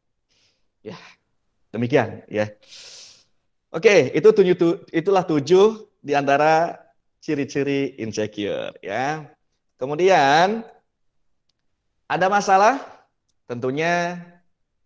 Ya. 0.82 0.98
Demikian 1.70 2.26
ya. 2.26 2.50
Oke, 3.70 4.10
itu 4.14 4.28
tujuh, 4.30 4.86
itulah 4.90 5.22
tujuh 5.26 5.86
di 6.02 6.12
antara 6.18 6.78
ciri-ciri 7.22 7.94
insecure 8.02 8.74
ya. 8.82 9.30
Kemudian 9.78 10.66
ada 12.10 12.26
masalah? 12.26 12.82
Tentunya 13.46 14.18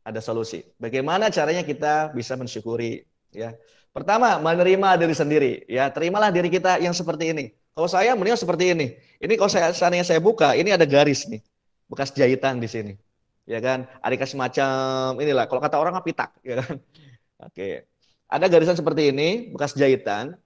ada 0.04 0.20
solusi. 0.20 0.64
Bagaimana 0.80 1.32
caranya 1.32 1.64
kita 1.64 2.12
bisa 2.12 2.36
mensyukuri 2.36 3.04
ya 3.32 3.52
Pertama, 3.98 4.38
menerima 4.38 4.94
diri 4.94 5.10
sendiri. 5.10 5.52
Ya, 5.66 5.90
terimalah 5.90 6.30
diri 6.30 6.46
kita 6.46 6.78
yang 6.78 6.94
seperti 6.94 7.34
ini. 7.34 7.50
Kalau 7.74 7.90
saya 7.90 8.14
mending 8.14 8.38
seperti 8.38 8.70
ini. 8.70 8.94
Ini 9.18 9.34
kalau 9.34 9.50
saya 9.50 9.74
seandainya 9.74 10.06
saya 10.06 10.22
buka, 10.22 10.54
ini 10.54 10.70
ada 10.70 10.86
garis 10.86 11.26
nih. 11.26 11.42
Bekas 11.90 12.14
jahitan 12.14 12.62
di 12.62 12.70
sini. 12.70 12.94
Ya 13.42 13.58
kan? 13.58 13.90
Ada 13.98 14.22
semacam 14.22 15.18
inilah. 15.18 15.50
Kalau 15.50 15.58
kata 15.58 15.82
orang 15.82 15.98
pitak, 16.06 16.30
ya 16.46 16.62
kan? 16.62 16.78
Oke. 17.50 17.90
Ada 18.30 18.46
garisan 18.46 18.78
seperti 18.78 19.10
ini, 19.10 19.50
bekas 19.50 19.74
jahitan. 19.74 20.38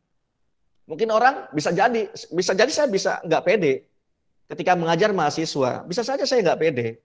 Mungkin 0.89 1.13
orang 1.13 1.53
bisa 1.53 1.77
jadi, 1.77 2.09
bisa 2.33 2.57
jadi 2.57 2.73
saya 2.73 2.89
bisa 2.89 3.21
nggak 3.21 3.43
pede 3.45 3.85
ketika 4.49 4.73
mengajar 4.81 5.13
mahasiswa. 5.13 5.85
Bisa 5.85 6.01
saja 6.01 6.25
saya 6.25 6.41
nggak 6.41 6.61
pede, 6.63 7.05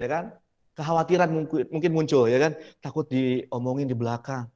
ya 0.00 0.08
kan? 0.08 0.24
Kekhawatiran 0.72 1.28
mungkin 1.68 1.90
muncul, 1.92 2.32
ya 2.32 2.38
kan? 2.38 2.56
Takut 2.80 3.04
diomongin 3.12 3.90
di 3.90 3.98
belakang 3.98 4.48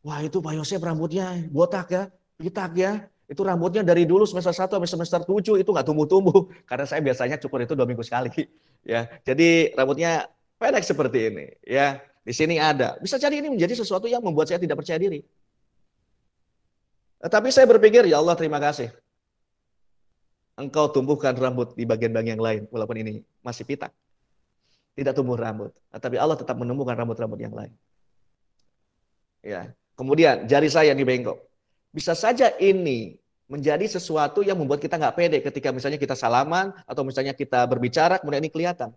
Wah 0.00 0.24
itu 0.24 0.40
Pak 0.40 0.56
Yosef 0.56 0.80
rambutnya 0.80 1.44
botak 1.52 1.88
ya, 1.92 2.02
pitak 2.40 2.72
ya. 2.76 2.92
Itu 3.30 3.46
rambutnya 3.46 3.86
dari 3.86 4.08
dulu 4.08 4.26
semester 4.26 4.50
1 4.50 4.66
sampai 4.66 4.90
semester 4.90 5.20
7 5.22 5.60
itu 5.60 5.70
nggak 5.70 5.86
tumbuh-tumbuh. 5.86 6.50
Karena 6.68 6.88
saya 6.88 6.98
biasanya 7.04 7.36
cukur 7.38 7.62
itu 7.62 7.78
dua 7.78 7.86
minggu 7.86 8.02
sekali. 8.02 8.32
ya 8.82 9.06
Jadi 9.22 9.70
rambutnya 9.76 10.26
pendek 10.58 10.82
seperti 10.82 11.30
ini. 11.30 11.46
ya 11.62 12.00
Di 12.26 12.32
sini 12.34 12.58
ada. 12.58 12.98
Bisa 12.98 13.20
jadi 13.20 13.38
ini 13.38 13.54
menjadi 13.54 13.78
sesuatu 13.78 14.10
yang 14.10 14.24
membuat 14.24 14.50
saya 14.50 14.58
tidak 14.58 14.82
percaya 14.82 14.98
diri. 14.98 15.22
Tapi 17.20 17.52
saya 17.52 17.68
berpikir, 17.68 18.08
ya 18.08 18.16
Allah 18.16 18.32
terima 18.32 18.56
kasih. 18.56 18.88
Engkau 20.56 20.88
tumbuhkan 20.88 21.36
rambut 21.36 21.76
di 21.76 21.84
bagian-bagian 21.84 22.36
yang 22.36 22.44
lain, 22.44 22.62
walaupun 22.72 22.96
ini 22.96 23.20
masih 23.44 23.68
pitak. 23.68 23.92
Tidak 24.96 25.12
tumbuh 25.12 25.36
rambut. 25.36 25.72
Tapi 25.92 26.16
Allah 26.16 26.36
tetap 26.36 26.56
menumbuhkan 26.56 26.96
rambut-rambut 26.96 27.40
yang 27.40 27.52
lain. 27.52 27.72
Ya, 29.40 29.72
Kemudian 30.00 30.48
jari 30.48 30.72
saya 30.72 30.96
yang 30.96 31.00
dibengkok. 31.04 31.36
Bisa 31.92 32.16
saja 32.16 32.56
ini 32.56 33.20
menjadi 33.52 33.84
sesuatu 33.84 34.40
yang 34.40 34.56
membuat 34.56 34.80
kita 34.80 34.96
nggak 34.96 35.12
pede 35.12 35.38
ketika 35.44 35.68
misalnya 35.76 36.00
kita 36.00 36.16
salaman 36.16 36.72
atau 36.88 37.04
misalnya 37.04 37.36
kita 37.36 37.68
berbicara 37.68 38.16
kemudian 38.16 38.40
ini 38.40 38.48
kelihatan. 38.48 38.96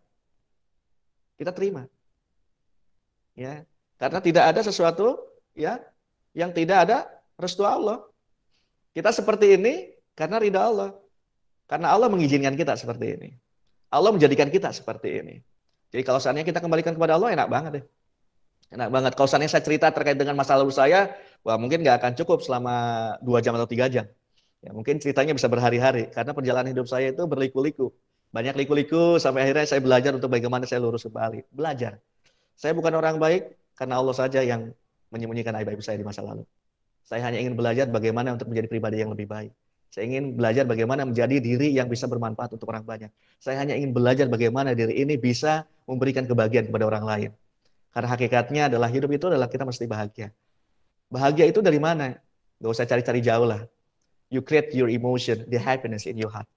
Kita 1.36 1.51
terima. 1.51 1.91
Ya, 3.36 3.68
karena 3.99 4.24
tidak 4.24 4.43
ada 4.47 4.62
sesuatu 4.64 5.20
ya 5.51 5.84
yang 6.32 6.56
tidak 6.56 6.88
ada 6.88 6.97
restu 7.36 7.68
Allah. 7.68 7.99
Kita 8.95 9.12
seperti 9.12 9.60
ini 9.60 9.91
karena 10.16 10.39
ridha 10.39 10.64
Allah. 10.64 10.95
Karena 11.68 11.91
Allah 11.91 12.08
mengizinkan 12.08 12.56
kita 12.56 12.80
seperti 12.80 13.20
ini. 13.20 13.30
Allah 13.91 14.16
menjadikan 14.16 14.47
kita 14.47 14.72
seperti 14.72 15.20
ini. 15.20 15.36
Jadi 15.91 16.01
kalau 16.08 16.24
seandainya 16.24 16.47
kita 16.47 16.64
kembalikan 16.64 16.95
kepada 16.95 17.20
Allah 17.20 17.36
enak 17.36 17.47
banget 17.51 17.72
deh. 17.82 17.86
Enak 18.72 18.89
banget. 18.89 19.11
Kalau 19.18 19.28
seandainya 19.28 19.53
saya 19.57 19.64
cerita 19.66 19.91
terkait 19.91 20.16
dengan 20.16 20.38
masa 20.39 20.55
lalu 20.55 20.72
saya, 20.72 21.11
wah 21.43 21.59
mungkin 21.59 21.84
nggak 21.84 21.99
akan 21.99 22.11
cukup 22.16 22.39
selama 22.45 22.74
dua 23.20 23.43
jam 23.43 23.53
atau 23.57 23.68
tiga 23.68 23.91
jam. 23.91 24.07
Ya, 24.64 24.72
mungkin 24.72 24.95
ceritanya 25.03 25.36
bisa 25.36 25.51
berhari-hari 25.51 26.07
karena 26.07 26.32
perjalanan 26.32 26.72
hidup 26.72 26.88
saya 26.88 27.11
itu 27.11 27.24
berliku-liku. 27.28 27.91
Banyak 28.32 28.55
liku-liku 28.55 29.20
sampai 29.20 29.45
akhirnya 29.45 29.68
saya 29.68 29.84
belajar 29.84 30.16
untuk 30.16 30.32
bagaimana 30.32 30.64
saya 30.64 30.80
lurus 30.80 31.03
kembali. 31.05 31.51
Belajar. 31.51 31.99
Saya 32.55 32.72
bukan 32.72 32.95
orang 32.95 33.20
baik 33.20 33.59
karena 33.76 33.99
Allah 33.99 34.16
saja 34.16 34.39
yang 34.41 34.72
menyembunyikan 35.11 35.53
aib-aib 35.59 35.84
saya 35.84 35.99
di 35.99 36.07
masa 36.07 36.24
lalu. 36.26 36.47
Saya 37.03 37.22
hanya 37.28 37.38
ingin 37.38 37.53
belajar 37.53 37.86
bagaimana 37.91 38.34
untuk 38.34 38.49
menjadi 38.49 38.72
pribadi 38.72 39.03
yang 39.03 39.11
lebih 39.11 39.28
baik. 39.28 39.51
Saya 39.93 40.09
ingin 40.09 40.34
belajar 40.34 40.66
bagaimana 40.66 41.05
menjadi 41.05 41.38
diri 41.38 41.70
yang 41.70 41.86
bisa 41.86 42.09
bermanfaat 42.09 42.57
untuk 42.57 42.66
orang 42.74 42.82
banyak. 42.82 43.14
Saya 43.38 43.61
hanya 43.61 43.78
ingin 43.78 43.93
belajar 43.93 44.26
bagaimana 44.26 44.74
diri 44.74 44.97
ini 44.97 45.20
bisa 45.22 45.70
memberikan 45.86 46.26
kebahagiaan 46.26 46.66
kepada 46.72 46.89
orang 46.89 47.05
lain. 47.05 47.30
Karena 47.93 48.09
hakikatnya 48.09 48.61
adalah 48.73 48.89
hidup 48.89 49.13
itu 49.13 49.29
adalah 49.29 49.45
kita 49.45 49.63
mesti 49.63 49.85
bahagia. 49.85 50.33
Bahagia 51.13 51.45
itu 51.45 51.61
dari 51.61 51.77
mana? 51.77 52.17
Gak 52.57 52.71
usah 52.73 52.89
cari-cari 52.89 53.21
jauh 53.21 53.45
lah. 53.45 53.61
You 54.33 54.41
create 54.41 54.73
your 54.73 54.89
emotion, 54.89 55.45
the 55.45 55.61
happiness 55.61 56.09
in 56.09 56.17
your 56.17 56.33
heart. 56.33 56.49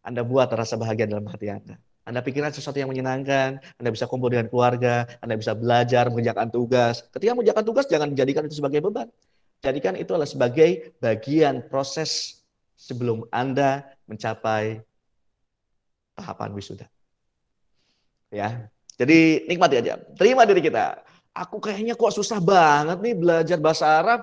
Anda 0.00 0.24
buat 0.24 0.48
rasa 0.56 0.80
bahagia 0.80 1.04
dalam 1.04 1.28
hati 1.28 1.52
Anda. 1.52 1.76
Anda 2.04 2.20
pikirkan 2.20 2.52
sesuatu 2.52 2.76
yang 2.76 2.92
menyenangkan, 2.92 3.60
Anda 3.80 3.88
bisa 3.92 4.04
kumpul 4.08 4.32
dengan 4.32 4.48
keluarga, 4.48 5.08
Anda 5.20 5.36
bisa 5.36 5.56
belajar, 5.56 6.08
mengerjakan 6.12 6.48
tugas. 6.52 7.04
Ketika 7.12 7.32
mengerjakan 7.36 7.64
tugas, 7.64 7.84
jangan 7.88 8.12
jadikan 8.12 8.44
itu 8.48 8.60
sebagai 8.60 8.80
beban. 8.84 9.08
Jadikan 9.64 9.96
itu 9.96 10.12
adalah 10.12 10.28
sebagai 10.28 10.92
bagian 11.00 11.64
proses 11.72 12.40
sebelum 12.76 13.24
Anda 13.32 13.84
mencapai 14.04 14.84
tahapan 16.12 16.50
wisuda. 16.52 16.86
Ya, 18.28 18.68
jadi 18.94 19.42
nikmati 19.50 19.74
aja. 19.82 19.98
Terima 20.14 20.46
diri 20.46 20.62
kita. 20.62 21.02
Aku 21.34 21.58
kayaknya 21.58 21.98
kok 21.98 22.14
susah 22.14 22.38
banget 22.38 22.98
nih 23.02 23.14
belajar 23.18 23.58
bahasa 23.58 23.90
Arab. 23.90 24.20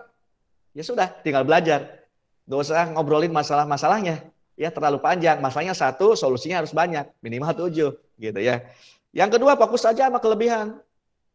Ya 0.71 0.83
sudah, 0.87 1.11
tinggal 1.27 1.43
belajar. 1.43 2.07
Gak 2.47 2.59
usah 2.63 2.87
ngobrolin 2.95 3.35
masalah-masalahnya. 3.35 4.23
Ya 4.55 4.71
terlalu 4.71 5.03
panjang. 5.03 5.43
Masalahnya 5.43 5.75
satu, 5.75 6.15
solusinya 6.15 6.63
harus 6.63 6.71
banyak. 6.71 7.03
Minimal 7.19 7.67
tujuh. 7.67 7.91
Gitu 8.15 8.39
ya. 8.39 8.63
Yang 9.11 9.39
kedua, 9.39 9.59
fokus 9.59 9.83
saja 9.83 10.07
sama 10.07 10.23
kelebihan. 10.23 10.79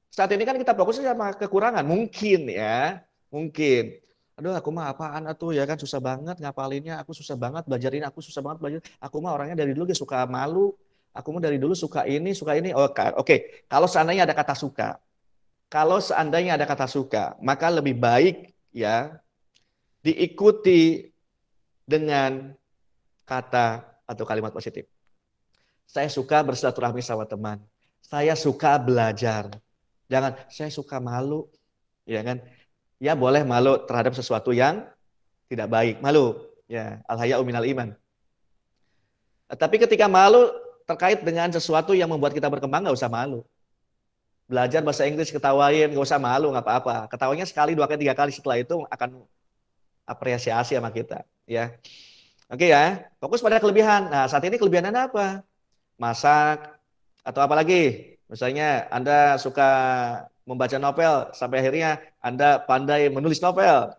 Saat 0.08 0.32
ini 0.32 0.48
kan 0.48 0.56
kita 0.56 0.72
fokus 0.72 0.96
saja 0.96 1.12
sama 1.12 1.36
kekurangan. 1.36 1.84
Mungkin 1.84 2.48
ya. 2.48 3.04
Mungkin. 3.28 4.00
Aduh, 4.40 4.56
aku 4.56 4.72
mah 4.72 4.92
apaan 4.92 5.28
atuh 5.28 5.52
ya 5.52 5.68
kan 5.68 5.76
susah 5.76 6.00
banget 6.00 6.40
ngapalinnya. 6.40 7.04
Aku 7.04 7.12
susah 7.12 7.36
banget 7.36 7.68
belajarin. 7.68 8.04
Aku 8.08 8.24
susah 8.24 8.40
banget 8.40 8.58
belajar. 8.64 8.80
Aku 9.04 9.20
mah 9.20 9.36
orangnya 9.36 9.60
dari 9.60 9.76
dulu 9.76 9.92
dia 9.92 9.96
suka 9.96 10.24
malu. 10.24 10.72
Aku 11.16 11.32
mah 11.32 11.40
dari 11.40 11.56
dulu 11.56 11.72
suka 11.72 12.04
ini, 12.04 12.36
suka 12.36 12.52
ini. 12.60 12.76
Oh, 12.76 12.84
Oke, 12.84 13.12
okay. 13.16 13.38
kalau 13.72 13.88
seandainya 13.88 14.28
ada 14.28 14.36
kata 14.36 14.52
suka, 14.52 15.00
kalau 15.72 15.98
seandainya 15.98 16.60
ada 16.60 16.68
kata 16.68 16.84
suka, 16.86 17.34
maka 17.40 17.72
lebih 17.72 17.96
baik 17.96 18.52
ya 18.70 19.16
diikuti 20.04 21.10
dengan 21.82 22.52
kata 23.26 23.82
atau 24.06 24.24
kalimat 24.28 24.54
positif. 24.54 24.86
Saya 25.88 26.06
suka 26.12 26.44
bersilaturahmi 26.44 27.02
sama 27.02 27.24
teman. 27.24 27.58
Saya 28.04 28.38
suka 28.38 28.78
belajar. 28.78 29.50
Jangan 30.06 30.38
saya 30.46 30.70
suka 30.70 31.02
malu, 31.02 31.50
ya 32.06 32.22
kan? 32.22 32.38
Ya 33.02 33.18
boleh 33.18 33.42
malu 33.42 33.82
terhadap 33.88 34.14
sesuatu 34.14 34.54
yang 34.54 34.86
tidak 35.50 35.66
baik, 35.66 35.98
malu. 35.98 36.38
Ya, 36.70 37.02
al 37.06 37.18
haya 37.18 37.38
minal 37.42 37.66
iman. 37.66 37.94
Tapi 39.46 39.78
ketika 39.78 40.10
malu 40.10 40.50
terkait 40.86 41.20
dengan 41.26 41.50
sesuatu 41.50 41.92
yang 41.92 42.08
membuat 42.08 42.32
kita 42.32 42.46
berkembang, 42.46 42.86
nggak 42.86 42.96
usah 42.96 43.10
malu. 43.10 43.42
Belajar 44.46 44.78
bahasa 44.86 45.02
Inggris 45.10 45.34
ketawain, 45.34 45.90
nggak 45.90 46.06
usah 46.06 46.22
malu, 46.22 46.54
nggak 46.54 46.62
apa-apa. 46.62 47.10
Ketawanya 47.10 47.44
sekali, 47.44 47.74
dua 47.74 47.90
kali, 47.90 48.06
tiga 48.06 48.14
kali 48.14 48.30
setelah 48.30 48.62
itu 48.62 48.86
akan 48.86 49.26
apresiasi 50.06 50.78
sama 50.78 50.94
kita, 50.94 51.26
ya. 51.50 51.74
Oke 52.46 52.70
ya, 52.70 53.10
fokus 53.18 53.42
pada 53.42 53.58
kelebihan. 53.58 54.06
Nah, 54.06 54.30
saat 54.30 54.46
ini 54.46 54.54
kelebihan 54.54 54.86
Anda 54.86 55.10
apa? 55.10 55.42
Masak 55.98 56.78
atau 57.26 57.42
apa 57.42 57.58
lagi? 57.58 58.14
Misalnya 58.30 58.86
Anda 58.86 59.34
suka 59.42 59.66
membaca 60.46 60.78
novel 60.78 61.34
sampai 61.34 61.58
akhirnya 61.58 61.98
Anda 62.22 62.62
pandai 62.62 63.10
menulis 63.10 63.42
novel. 63.42 63.90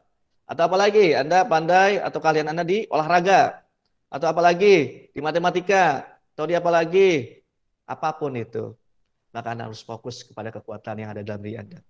Atau 0.47 0.63
apa 0.63 0.79
lagi? 0.79 1.11
Anda 1.11 1.43
pandai 1.43 1.99
atau 1.99 2.23
kalian 2.23 2.47
Anda 2.47 2.63
di 2.63 2.87
olahraga. 2.87 3.67
Atau 4.07 4.31
apa 4.31 4.39
lagi? 4.39 5.11
Di 5.11 5.19
matematika. 5.19 6.07
Atau 6.37 6.45
di 6.45 6.53
apa 6.53 6.69
lagi? 6.69 7.33
Apa 7.89 8.13
pun 8.13 8.37
itu. 8.37 8.77
Maka 9.33 9.57
Anda 9.57 9.65
harus 9.65 9.81
fokus 9.81 10.21
kepada 10.21 10.53
kekuatan 10.53 11.01
yang 11.01 11.09
ada 11.09 11.25
dalam 11.25 11.41
diri 11.41 11.57
Anda. 11.57 11.81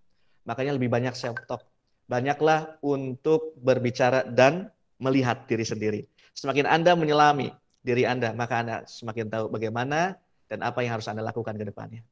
Makanya 0.48 0.80
lebih 0.80 0.88
banyak 0.88 1.12
self-talk 1.20 1.68
banyaklah 2.08 2.80
untuk 2.80 3.60
berbicara 3.60 4.24
dan 4.24 4.72
melihat 5.04 5.44
diri 5.52 5.68
sendiri. 5.68 6.02
Semakin 6.32 6.64
Anda 6.64 6.96
menyelami 6.96 7.52
diri 7.84 8.08
Anda, 8.08 8.32
maka 8.32 8.64
Anda 8.64 8.76
semakin 8.88 9.28
tahu 9.28 9.52
bagaimana 9.52 10.16
dan 10.48 10.64
apa 10.64 10.80
yang 10.80 10.96
harus 10.96 11.12
Anda 11.12 11.28
lakukan 11.28 11.60
ke 11.60 11.68
depannya. 11.68 12.08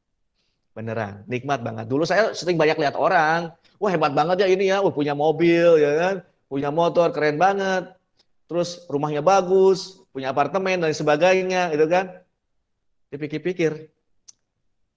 Beneran, 0.75 1.23
nikmat 1.31 1.63
banget. 1.63 1.87
Dulu 1.87 2.03
saya 2.03 2.35
sering 2.35 2.59
banyak 2.59 2.75
lihat 2.75 2.99
orang, 2.99 3.55
wah 3.79 3.87
hebat 3.95 4.11
banget 4.11 4.43
ya 4.43 4.47
ini 4.51 4.75
ya, 4.75 4.83
wah 4.83 4.91
punya 4.91 5.15
mobil 5.15 5.79
ya 5.79 5.91
kan, 5.95 6.15
punya 6.51 6.67
motor 6.67 7.15
keren 7.15 7.39
banget. 7.39 7.95
Terus 8.51 8.83
rumahnya 8.91 9.23
bagus, 9.23 10.03
punya 10.11 10.35
apartemen 10.35 10.83
dan 10.83 10.91
sebagainya 10.91 11.71
gitu 11.71 11.87
kan. 11.87 12.24
Dipikir-pikir, 13.13 13.91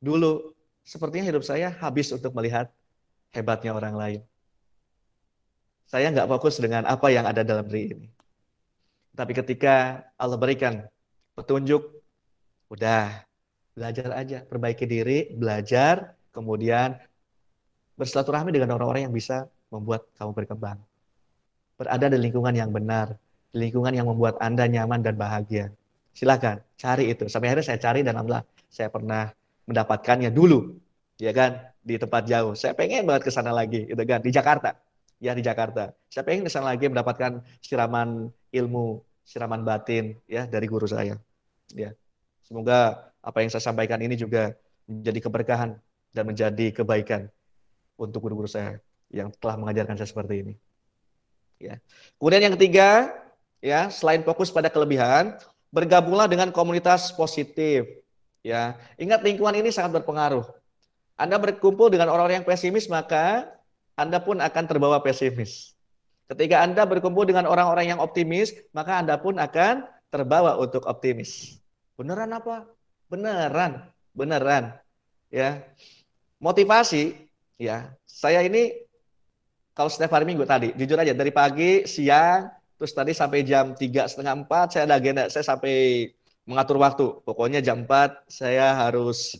dulu 0.00 0.54
sepertinya 0.86 1.28
hidup 1.28 1.44
saya 1.44 1.74
habis 1.82 2.08
untuk 2.14 2.32
melihat 2.32 2.72
hebatnya 3.36 3.76
orang 3.76 3.94
lain. 3.94 4.20
Saya 5.88 6.12
nggak 6.12 6.28
fokus 6.28 6.60
dengan 6.60 6.84
apa 6.84 7.08
yang 7.08 7.24
ada 7.24 7.40
dalam 7.44 7.64
diri 7.64 7.96
ini. 7.96 8.08
Tapi 9.16 9.32
ketika 9.32 10.04
Allah 10.20 10.36
berikan 10.36 10.84
petunjuk, 11.34 11.80
udah 12.68 13.24
belajar 13.72 14.12
aja, 14.12 14.44
perbaiki 14.44 14.84
diri, 14.84 15.32
belajar, 15.32 16.12
kemudian 16.30 16.98
bersilaturahmi 17.98 18.54
dengan 18.54 18.76
orang-orang 18.76 19.10
yang 19.10 19.14
bisa 19.16 19.48
membuat 19.72 20.06
kamu 20.20 20.30
berkembang. 20.36 20.78
Berada 21.74 22.06
di 22.10 22.18
lingkungan 22.20 22.54
yang 22.54 22.70
benar, 22.70 23.16
di 23.50 23.58
lingkungan 23.64 23.94
yang 23.94 24.06
membuat 24.06 24.38
Anda 24.38 24.68
nyaman 24.68 25.02
dan 25.02 25.14
bahagia. 25.16 25.72
Silakan 26.18 26.58
cari 26.74 27.14
itu. 27.14 27.30
Sampai 27.30 27.54
akhirnya 27.54 27.66
saya 27.70 27.78
cari 27.78 28.02
dan 28.02 28.18
alhamdulillah 28.18 28.42
saya 28.66 28.90
pernah 28.90 29.30
mendapatkannya 29.70 30.34
dulu, 30.34 30.74
ya 31.14 31.30
kan, 31.30 31.70
di 31.78 31.94
tempat 31.94 32.26
jauh. 32.26 32.58
Saya 32.58 32.74
pengen 32.74 33.06
banget 33.06 33.28
ke 33.28 33.30
sana 33.30 33.54
lagi, 33.54 33.86
itu 33.86 34.02
kan, 34.02 34.18
di 34.18 34.34
Jakarta 34.34 34.74
ya 35.22 35.34
di 35.34 35.42
Jakarta. 35.42 35.92
Saya 36.08 36.22
pengen 36.24 36.46
ke 36.46 36.50
sana 36.50 36.74
lagi 36.74 36.86
mendapatkan 36.86 37.42
siraman 37.62 38.30
ilmu, 38.54 39.02
siraman 39.26 39.66
batin 39.66 40.16
ya 40.30 40.46
dari 40.46 40.66
guru 40.70 40.86
saya. 40.86 41.18
Ya. 41.74 41.92
Semoga 42.46 43.12
apa 43.20 43.44
yang 43.44 43.50
saya 43.52 43.62
sampaikan 43.62 44.00
ini 44.00 44.16
juga 44.16 44.56
menjadi 44.88 45.28
keberkahan 45.28 45.76
dan 46.14 46.24
menjadi 46.24 46.72
kebaikan 46.72 47.28
untuk 47.98 48.24
guru-guru 48.24 48.48
saya 48.48 48.80
yang 49.12 49.28
telah 49.36 49.60
mengajarkan 49.60 49.98
saya 50.00 50.08
seperti 50.08 50.34
ini. 50.48 50.54
Ya. 51.58 51.82
Kemudian 52.16 52.48
yang 52.48 52.54
ketiga, 52.54 53.12
ya, 53.58 53.90
selain 53.90 54.22
fokus 54.22 54.48
pada 54.54 54.70
kelebihan, 54.70 55.34
bergabunglah 55.74 56.30
dengan 56.30 56.52
komunitas 56.54 57.12
positif. 57.12 57.84
Ya, 58.40 58.78
ingat 58.96 59.20
lingkungan 59.26 59.54
ini 59.58 59.68
sangat 59.74 60.00
berpengaruh. 60.00 60.46
Anda 61.18 61.36
berkumpul 61.36 61.90
dengan 61.90 62.14
orang-orang 62.14 62.42
yang 62.42 62.48
pesimis, 62.48 62.86
maka 62.86 63.50
anda 63.98 64.22
pun 64.22 64.38
akan 64.38 64.64
terbawa 64.70 65.02
pesimis. 65.02 65.74
Ketika 66.30 66.62
Anda 66.62 66.86
berkumpul 66.86 67.26
dengan 67.26 67.50
orang-orang 67.50 67.90
yang 67.90 67.98
optimis, 67.98 68.54
maka 68.70 69.02
Anda 69.02 69.18
pun 69.18 69.40
akan 69.42 69.82
terbawa 70.14 70.54
untuk 70.54 70.86
optimis. 70.86 71.58
Beneran 71.98 72.30
apa? 72.30 72.68
Beneran, 73.10 73.90
beneran. 74.14 74.78
Ya. 75.34 75.66
Motivasi, 76.38 77.16
ya. 77.58 77.90
Saya 78.06 78.46
ini 78.46 78.86
kalau 79.74 79.90
setiap 79.90 80.14
hari 80.14 80.30
Minggu 80.30 80.46
tadi, 80.46 80.70
jujur 80.78 81.00
aja 81.00 81.10
dari 81.10 81.34
pagi, 81.34 81.82
siang, 81.88 82.46
terus 82.78 82.94
tadi 82.94 83.12
sampai 83.12 83.42
jam 83.42 83.74
tiga 83.74 84.06
setengah 84.06 84.46
empat 84.46 84.78
saya 84.78 84.86
ada 84.86 84.96
agenda, 85.02 85.26
saya 85.26 85.42
sampai 85.42 86.08
mengatur 86.48 86.80
waktu. 86.80 87.06
Pokoknya 87.26 87.60
jam 87.60 87.84
4 87.84 88.24
saya 88.30 88.72
harus 88.72 89.36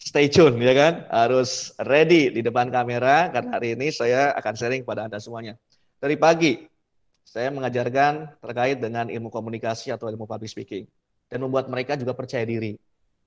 stay 0.00 0.32
tune 0.32 0.56
ya 0.64 0.72
kan, 0.72 0.94
harus 1.12 1.76
ready 1.84 2.32
di 2.32 2.40
depan 2.40 2.72
kamera 2.72 3.28
karena 3.28 3.60
hari 3.60 3.76
ini 3.76 3.92
saya 3.92 4.32
akan 4.32 4.54
sharing 4.56 4.80
kepada 4.88 5.04
Anda 5.04 5.20
semuanya. 5.20 5.60
Dari 6.00 6.16
pagi 6.16 6.56
saya 7.20 7.52
mengajarkan 7.52 8.40
terkait 8.40 8.80
dengan 8.80 9.12
ilmu 9.12 9.28
komunikasi 9.28 9.92
atau 9.92 10.08
ilmu 10.08 10.24
public 10.24 10.48
speaking 10.48 10.88
dan 11.28 11.44
membuat 11.44 11.68
mereka 11.68 11.94
juga 11.94 12.16
percaya 12.16 12.42
diri. 12.48 12.74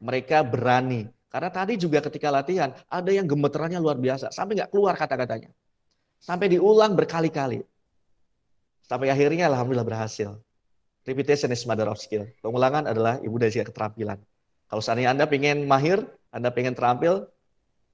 Mereka 0.01 0.43
berani. 0.43 1.07
Karena 1.29 1.49
tadi 1.53 1.79
juga 1.79 2.01
ketika 2.03 2.33
latihan 2.33 2.73
ada 2.89 3.09
yang 3.13 3.29
gemeterannya 3.29 3.79
luar 3.79 3.95
biasa 3.95 4.33
sampai 4.33 4.59
nggak 4.59 4.73
keluar 4.73 4.97
kata-katanya. 4.97 5.53
Sampai 6.19 6.49
diulang 6.49 6.97
berkali-kali. 6.97 7.61
Sampai 8.93 9.09
akhirnya 9.09 9.49
alhamdulillah 9.49 9.89
berhasil. 9.89 10.37
Repetition 11.01 11.49
is 11.49 11.65
mother 11.65 11.89
of 11.89 11.97
skill. 11.97 12.29
Pengulangan 12.45 12.85
adalah 12.85 13.17
ibu 13.25 13.41
dari 13.41 13.49
keterampilan. 13.49 14.21
Kalau 14.69 14.85
seandainya 14.85 15.17
Anda 15.17 15.25
ingin 15.25 15.65
mahir, 15.65 16.05
anda 16.29 16.53
pengen 16.53 16.77
terampil, 16.77 17.25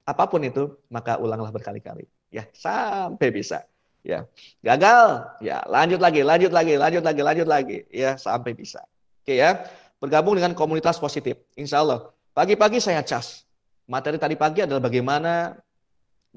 apa 0.04 0.28
pun 0.28 0.44
itu, 0.44 0.76
maka 0.92 1.16
ulanglah 1.16 1.48
berkali-kali. 1.48 2.04
Ya, 2.28 2.44
sampai 2.52 3.32
bisa. 3.32 3.64
Ya, 4.04 4.28
gagal, 4.60 5.24
ya 5.40 5.64
lanjut 5.72 6.04
lagi, 6.04 6.20
lanjut 6.20 6.52
lagi, 6.52 6.76
lanjut 6.76 7.00
lagi, 7.00 7.20
lanjut 7.24 7.48
lagi, 7.48 7.78
ya 7.88 8.20
sampai 8.20 8.52
bisa. 8.52 8.84
Oke 9.24 9.40
ya, 9.40 9.56
bergabung 10.04 10.36
dengan 10.36 10.52
komunitas 10.52 11.00
positif. 11.00 11.40
Insya 11.56 11.80
Allah, 11.80 12.12
pagi-pagi 12.36 12.76
saya 12.76 13.00
cas, 13.00 13.48
Materi 13.88 14.20
tadi 14.20 14.36
pagi 14.36 14.64
adalah 14.64 14.84
bagaimana 14.84 15.56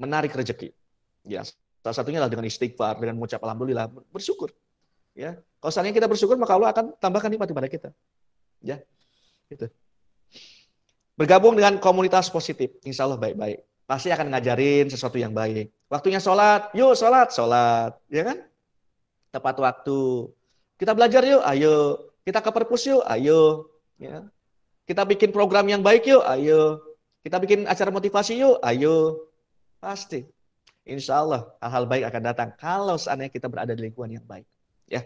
menarik 0.00 0.32
rezeki. 0.32 0.72
Ya, 1.28 1.44
salah 1.84 1.96
satunya 2.00 2.16
adalah 2.16 2.32
dengan 2.32 2.48
istighfar, 2.48 2.96
dengan 2.96 3.20
mengucap 3.20 3.44
alhamdulillah, 3.44 3.92
bersyukur. 4.08 4.48
Ya, 5.12 5.36
kalau 5.60 5.70
seandainya 5.70 6.00
kita 6.00 6.08
bersyukur 6.08 6.40
maka 6.40 6.56
Allah 6.56 6.72
akan 6.72 6.96
tambahkan 6.96 7.28
nikmat 7.28 7.52
kepada 7.52 7.68
kita. 7.68 7.88
Ya, 8.64 8.80
itu. 9.52 9.68
Bergabung 11.14 11.54
dengan 11.54 11.76
komunitas 11.78 12.32
positif, 12.32 12.74
insya 12.82 13.04
Allah 13.04 13.20
baik-baik. 13.20 13.62
Pasti 13.84 14.08
akan 14.08 14.32
ngajarin 14.32 14.88
sesuatu 14.88 15.20
yang 15.20 15.36
baik. 15.36 15.68
Waktunya 15.92 16.18
sholat, 16.18 16.72
yuk 16.72 16.96
sholat, 16.96 17.30
sholat, 17.30 17.92
ya 18.08 18.24
kan? 18.26 18.42
Tepat 19.28 19.60
waktu. 19.60 20.32
Kita 20.80 20.96
belajar 20.96 21.22
yuk, 21.22 21.44
ayo. 21.44 22.10
Kita 22.24 22.40
ke 22.40 22.50
perpus 22.50 22.88
yuk, 22.88 23.04
ayo. 23.06 23.68
Ya. 24.00 24.24
Kita 24.88 25.04
bikin 25.04 25.30
program 25.30 25.68
yang 25.68 25.84
baik 25.84 26.08
yuk, 26.08 26.24
ayo. 26.24 26.80
Kita 27.20 27.36
bikin 27.38 27.68
acara 27.68 27.92
motivasi 27.92 28.40
yuk, 28.40 28.58
ayo. 28.64 29.28
Pasti. 29.78 30.24
Insya 30.84 31.24
Allah 31.24 31.48
hal-hal 31.64 31.84
baik 31.88 32.04
akan 32.12 32.22
datang 32.22 32.48
kalau 32.60 33.00
seandainya 33.00 33.32
kita 33.32 33.48
berada 33.48 33.72
di 33.72 33.88
lingkungan 33.88 34.20
yang 34.20 34.26
baik. 34.28 34.44
Ya. 34.84 35.00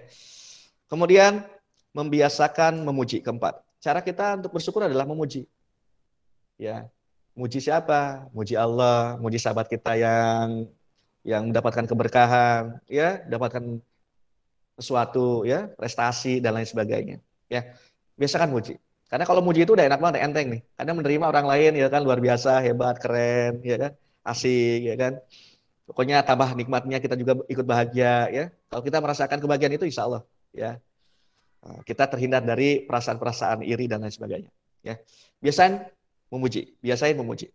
Kemudian 0.91 1.47
membiasakan 1.95 2.83
memuji 2.83 3.23
keempat. 3.23 3.63
Cara 3.79 4.03
kita 4.03 4.43
untuk 4.43 4.59
bersyukur 4.59 4.83
adalah 4.83 5.07
memuji. 5.07 5.47
Ya. 6.59 6.91
Muji 7.39 7.63
siapa? 7.63 8.27
Muji 8.35 8.59
Allah, 8.59 9.15
muji 9.23 9.39
sahabat 9.39 9.71
kita 9.71 9.95
yang 9.95 10.67
yang 11.23 11.47
mendapatkan 11.47 11.87
keberkahan, 11.87 12.83
ya, 12.91 13.23
dapatkan 13.31 13.79
sesuatu, 14.75 15.47
ya, 15.47 15.71
prestasi 15.79 16.43
dan 16.43 16.59
lain 16.59 16.67
sebagainya. 16.67 17.23
Ya. 17.47 17.79
Biasakan 18.19 18.51
muji. 18.51 18.83
Karena 19.07 19.25
kalau 19.25 19.41
muji 19.41 19.63
itu 19.63 19.79
udah 19.79 19.87
enak 19.87 20.03
banget, 20.03 20.27
enteng 20.27 20.47
nih. 20.59 20.63
Karena 20.75 20.93
menerima 20.99 21.25
orang 21.31 21.47
lain 21.47 21.73
ya 21.79 21.87
kan 21.87 22.03
luar 22.03 22.19
biasa, 22.19 22.61
hebat, 22.67 22.99
keren, 22.99 23.63
ya 23.63 23.77
kan, 23.79 23.93
asik, 24.27 24.81
ya 24.85 24.95
kan. 24.99 25.13
Pokoknya 25.89 26.21
tambah 26.21 26.53
nikmatnya 26.53 27.01
kita 27.01 27.17
juga 27.17 27.41
ikut 27.49 27.65
bahagia, 27.65 28.29
ya. 28.29 28.45
Kalau 28.69 28.85
kita 28.85 29.01
merasakan 29.01 29.41
kebahagiaan 29.41 29.73
itu, 29.73 29.89
insya 29.89 30.05
Allah, 30.05 30.23
ya. 30.53 30.77
Nah, 31.65 31.81
kita 31.83 32.05
terhindar 32.13 32.45
dari 32.45 32.85
perasaan-perasaan 32.85 33.65
iri 33.65 33.89
dan 33.89 34.05
lain 34.05 34.13
sebagainya. 34.13 34.51
Ya, 34.85 35.01
biasain 35.41 35.89
memuji, 36.29 36.77
biasain 36.85 37.17
memuji. 37.17 37.51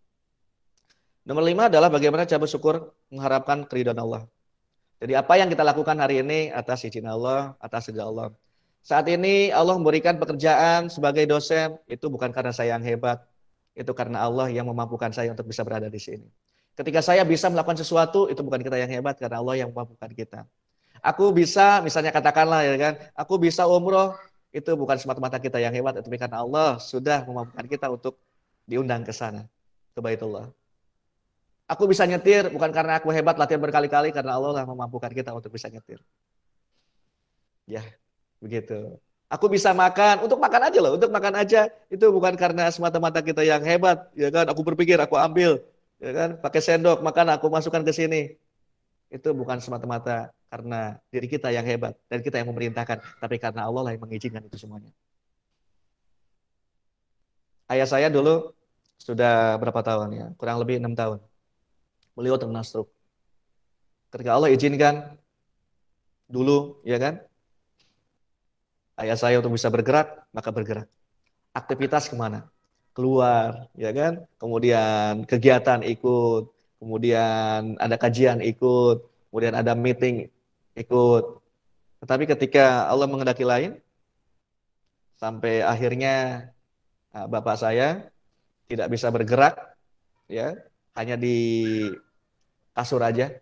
Nomor 1.24 1.46
lima 1.46 1.72
adalah 1.72 1.88
bagaimana 1.88 2.28
cara 2.28 2.42
bersyukur 2.42 2.92
mengharapkan 3.08 3.64
keridhaan 3.64 3.96
Allah. 3.96 4.28
Jadi 5.00 5.16
apa 5.16 5.40
yang 5.40 5.48
kita 5.48 5.64
lakukan 5.64 5.96
hari 5.96 6.20
ini 6.20 6.52
atas 6.52 6.84
izin 6.84 7.08
Allah, 7.08 7.56
atas 7.62 7.88
izin 7.88 8.04
Allah. 8.04 8.28
Saat 8.84 9.08
ini 9.08 9.48
Allah 9.48 9.80
memberikan 9.80 10.20
pekerjaan 10.20 10.92
sebagai 10.92 11.24
dosen, 11.24 11.80
itu 11.88 12.12
bukan 12.12 12.28
karena 12.28 12.52
saya 12.52 12.76
yang 12.76 12.84
hebat, 12.84 13.24
itu 13.72 13.88
karena 13.96 14.20
Allah 14.20 14.52
yang 14.52 14.68
memampukan 14.68 15.08
saya 15.16 15.32
untuk 15.32 15.48
bisa 15.48 15.64
berada 15.64 15.88
di 15.88 15.96
sini. 15.96 16.28
Ketika 16.74 17.00
saya 17.00 17.22
bisa 17.22 17.46
melakukan 17.46 17.78
sesuatu, 17.78 18.26
itu 18.26 18.40
bukan 18.42 18.58
kita 18.62 18.76
yang 18.78 18.90
hebat, 18.90 19.14
karena 19.18 19.38
Allah 19.38 19.54
yang 19.54 19.70
memampukan 19.70 20.10
kita. 20.10 20.40
Aku 21.04 21.30
bisa, 21.30 21.78
misalnya 21.84 22.10
katakanlah 22.10 22.66
ya 22.66 22.74
kan, 22.80 22.94
aku 23.14 23.38
bisa 23.38 23.62
umroh, 23.68 24.16
itu 24.50 24.70
bukan 24.74 24.98
semata-mata 24.98 25.38
kita 25.38 25.62
yang 25.62 25.74
hebat, 25.74 25.98
tapi 25.98 26.18
karena 26.18 26.42
Allah 26.42 26.78
sudah 26.82 27.22
memampukan 27.26 27.66
kita 27.66 27.86
untuk 27.90 28.18
diundang 28.66 29.06
ke 29.06 29.12
sana, 29.14 29.46
ke 29.94 30.00
Baitullah. 30.02 30.50
Aku 31.70 31.86
bisa 31.86 32.04
nyetir, 32.04 32.50
bukan 32.50 32.70
karena 32.74 32.98
aku 32.98 33.08
hebat 33.14 33.38
latihan 33.38 33.62
berkali-kali, 33.62 34.10
karena 34.10 34.36
Allah 34.36 34.62
lah 34.62 34.64
memampukan 34.66 35.10
kita 35.14 35.30
untuk 35.30 35.54
bisa 35.54 35.70
nyetir. 35.70 36.02
Ya, 37.64 37.80
Begitu. 38.44 39.00
Aku 39.32 39.48
bisa 39.48 39.72
makan, 39.72 40.28
untuk 40.28 40.36
makan 40.36 40.68
aja 40.68 40.78
loh, 40.84 41.00
untuk 41.00 41.08
makan 41.08 41.34
aja. 41.40 41.72
Itu 41.88 42.12
bukan 42.12 42.36
karena 42.36 42.68
semata-mata 42.68 43.24
kita 43.24 43.40
yang 43.40 43.64
hebat, 43.64 44.12
ya 44.12 44.28
kan? 44.28 44.44
Aku 44.52 44.60
berpikir, 44.60 45.00
aku 45.00 45.16
ambil, 45.16 45.64
ya 46.04 46.12
kan? 46.12 46.30
Pakai 46.36 46.60
sendok, 46.60 47.00
makan 47.00 47.32
aku 47.32 47.48
masukkan 47.48 47.80
ke 47.80 47.92
sini. 47.96 48.36
Itu 49.08 49.32
bukan 49.32 49.58
semata-mata 49.64 50.28
karena 50.52 51.00
diri 51.08 51.26
kita 51.26 51.48
yang 51.48 51.64
hebat 51.64 51.96
dan 52.12 52.20
kita 52.20 52.36
yang 52.38 52.52
memerintahkan, 52.52 53.00
tapi 53.18 53.36
karena 53.40 53.64
Allah 53.64 53.82
lah 53.88 53.92
yang 53.96 54.02
mengizinkan 54.04 54.44
itu 54.44 54.60
semuanya. 54.60 54.92
Ayah 57.72 57.88
saya 57.88 58.12
dulu 58.12 58.52
sudah 59.00 59.56
berapa 59.56 59.80
tahun 59.80 60.08
ya? 60.12 60.26
Kurang 60.36 60.60
lebih 60.60 60.78
enam 60.78 60.92
tahun. 60.92 61.18
Beliau 62.12 62.36
terkena 62.36 62.60
stroke. 62.60 62.92
Ketika 64.12 64.36
Allah 64.36 64.52
izinkan 64.52 65.16
dulu, 66.30 66.78
ya 66.86 67.00
kan? 67.00 67.18
ayah 68.94 69.18
saya 69.18 69.42
untuk 69.42 69.58
bisa 69.58 69.66
bergerak, 69.74 70.22
maka 70.30 70.54
bergerak. 70.54 70.86
Aktivitas 71.50 72.06
ke 72.06 72.14
mana? 72.14 72.46
Keluar, 72.94 73.66
ya 73.74 73.90
kan? 73.90 74.22
Kemudian 74.38 75.26
kegiatan 75.26 75.82
ikut, 75.82 76.46
kemudian 76.78 77.74
ada 77.82 77.98
kajian 77.98 78.38
ikut, 78.38 79.02
kemudian 79.34 79.58
ada 79.58 79.74
meeting 79.74 80.30
ikut. 80.78 81.42
Tetapi 81.98 82.24
ketika 82.30 82.86
Allah 82.86 83.10
mengendaki 83.10 83.42
lain, 83.42 83.82
sampai 85.18 85.66
akhirnya 85.66 86.46
ah, 87.10 87.26
bapak 87.26 87.58
saya 87.58 88.14
tidak 88.70 88.94
bisa 88.94 89.10
bergerak, 89.10 89.58
ya 90.30 90.54
hanya 90.94 91.18
di 91.18 91.34
kasur 92.78 93.02
aja. 93.02 93.34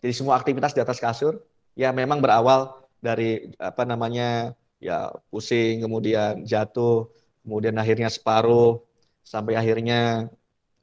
Jadi 0.00 0.12
semua 0.14 0.38
aktivitas 0.38 0.70
di 0.70 0.80
atas 0.80 1.02
kasur, 1.02 1.42
ya 1.74 1.90
memang 1.90 2.22
berawal 2.22 2.78
dari 3.02 3.50
apa 3.58 3.82
namanya 3.82 4.54
ya 4.78 5.10
pusing, 5.34 5.82
kemudian 5.82 6.46
jatuh, 6.46 7.10
kemudian 7.42 7.74
akhirnya 7.74 8.06
separuh, 8.06 8.80
sampai 9.22 9.54
akhirnya 9.56 10.30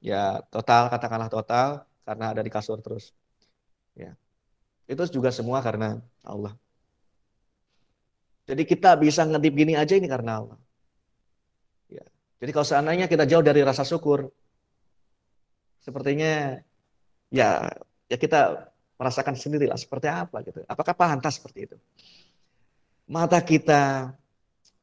ya 0.04 0.42
total, 0.54 0.90
katakanlah 0.92 1.30
total, 1.32 1.68
karena 2.08 2.32
ada 2.32 2.42
di 2.42 2.52
kasur 2.52 2.80
terus. 2.80 3.12
Ya. 3.98 4.14
Itu 4.88 5.04
juga 5.12 5.34
semua 5.34 5.60
karena 5.60 6.00
Allah. 6.24 6.56
Jadi 8.48 8.64
kita 8.64 8.96
bisa 8.96 9.28
ngedip 9.28 9.54
gini 9.54 9.74
aja 9.76 9.94
ini 10.00 10.08
karena 10.08 10.40
Allah. 10.40 10.60
Ya. 11.92 12.06
Jadi 12.40 12.52
kalau 12.56 12.68
seandainya 12.68 13.12
kita 13.12 13.28
jauh 13.28 13.44
dari 13.44 13.60
rasa 13.66 13.84
syukur, 13.84 14.32
sepertinya 15.84 16.56
ya 17.28 17.68
ya 18.08 18.16
kita 18.16 18.72
merasakan 18.96 19.36
sendirilah 19.36 19.76
seperti 19.76 20.08
apa 20.08 20.40
gitu. 20.48 20.64
Apakah 20.64 20.96
pantas 20.96 21.38
seperti 21.44 21.68
itu? 21.68 21.78
mata 23.08 23.40
kita, 23.40 24.12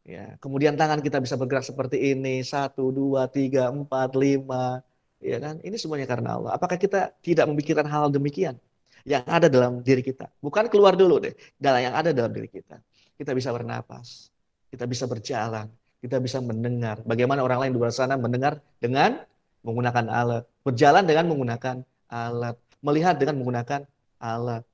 ya, 0.05 0.37
kemudian 0.39 0.77
tangan 0.77 1.01
kita 1.01 1.19
bisa 1.19 1.35
bergerak 1.41 1.65
seperti 1.65 2.13
ini, 2.13 2.45
satu, 2.45 2.93
dua, 2.93 3.27
tiga, 3.27 3.73
empat, 3.73 4.15
lima, 4.15 4.85
ya 5.19 5.41
kan? 5.41 5.59
Ini 5.65 5.77
semuanya 5.81 6.07
karena 6.07 6.37
Allah. 6.37 6.51
Apakah 6.57 6.77
kita 6.77 7.13
tidak 7.25 7.49
memikirkan 7.49 7.89
hal 7.89 8.13
demikian 8.13 8.61
yang 9.09 9.25
ada 9.25 9.49
dalam 9.49 9.81
diri 9.81 10.05
kita? 10.05 10.29
Bukan 10.45 10.69
keluar 10.69 10.95
dulu 10.95 11.25
deh, 11.25 11.35
dalam 11.57 11.81
yang 11.91 11.95
ada 11.97 12.13
dalam 12.13 12.31
diri 12.31 12.49
kita. 12.49 12.79
Kita 13.17 13.33
bisa 13.33 13.51
bernapas, 13.51 14.29
kita 14.69 14.85
bisa 14.85 15.09
berjalan, 15.09 15.67
kita 16.05 16.21
bisa 16.21 16.39
mendengar. 16.45 17.01
Bagaimana 17.03 17.41
orang 17.41 17.67
lain 17.67 17.73
di 17.75 17.79
luar 17.81 17.91
sana 17.91 18.21
mendengar 18.21 18.61
dengan 18.79 19.25
menggunakan 19.65 20.07
alat, 20.13 20.45
berjalan 20.61 21.05
dengan 21.09 21.25
menggunakan 21.33 21.77
alat, 22.13 22.57
melihat 22.85 23.17
dengan 23.17 23.41
menggunakan 23.41 23.81
alat. 24.21 24.65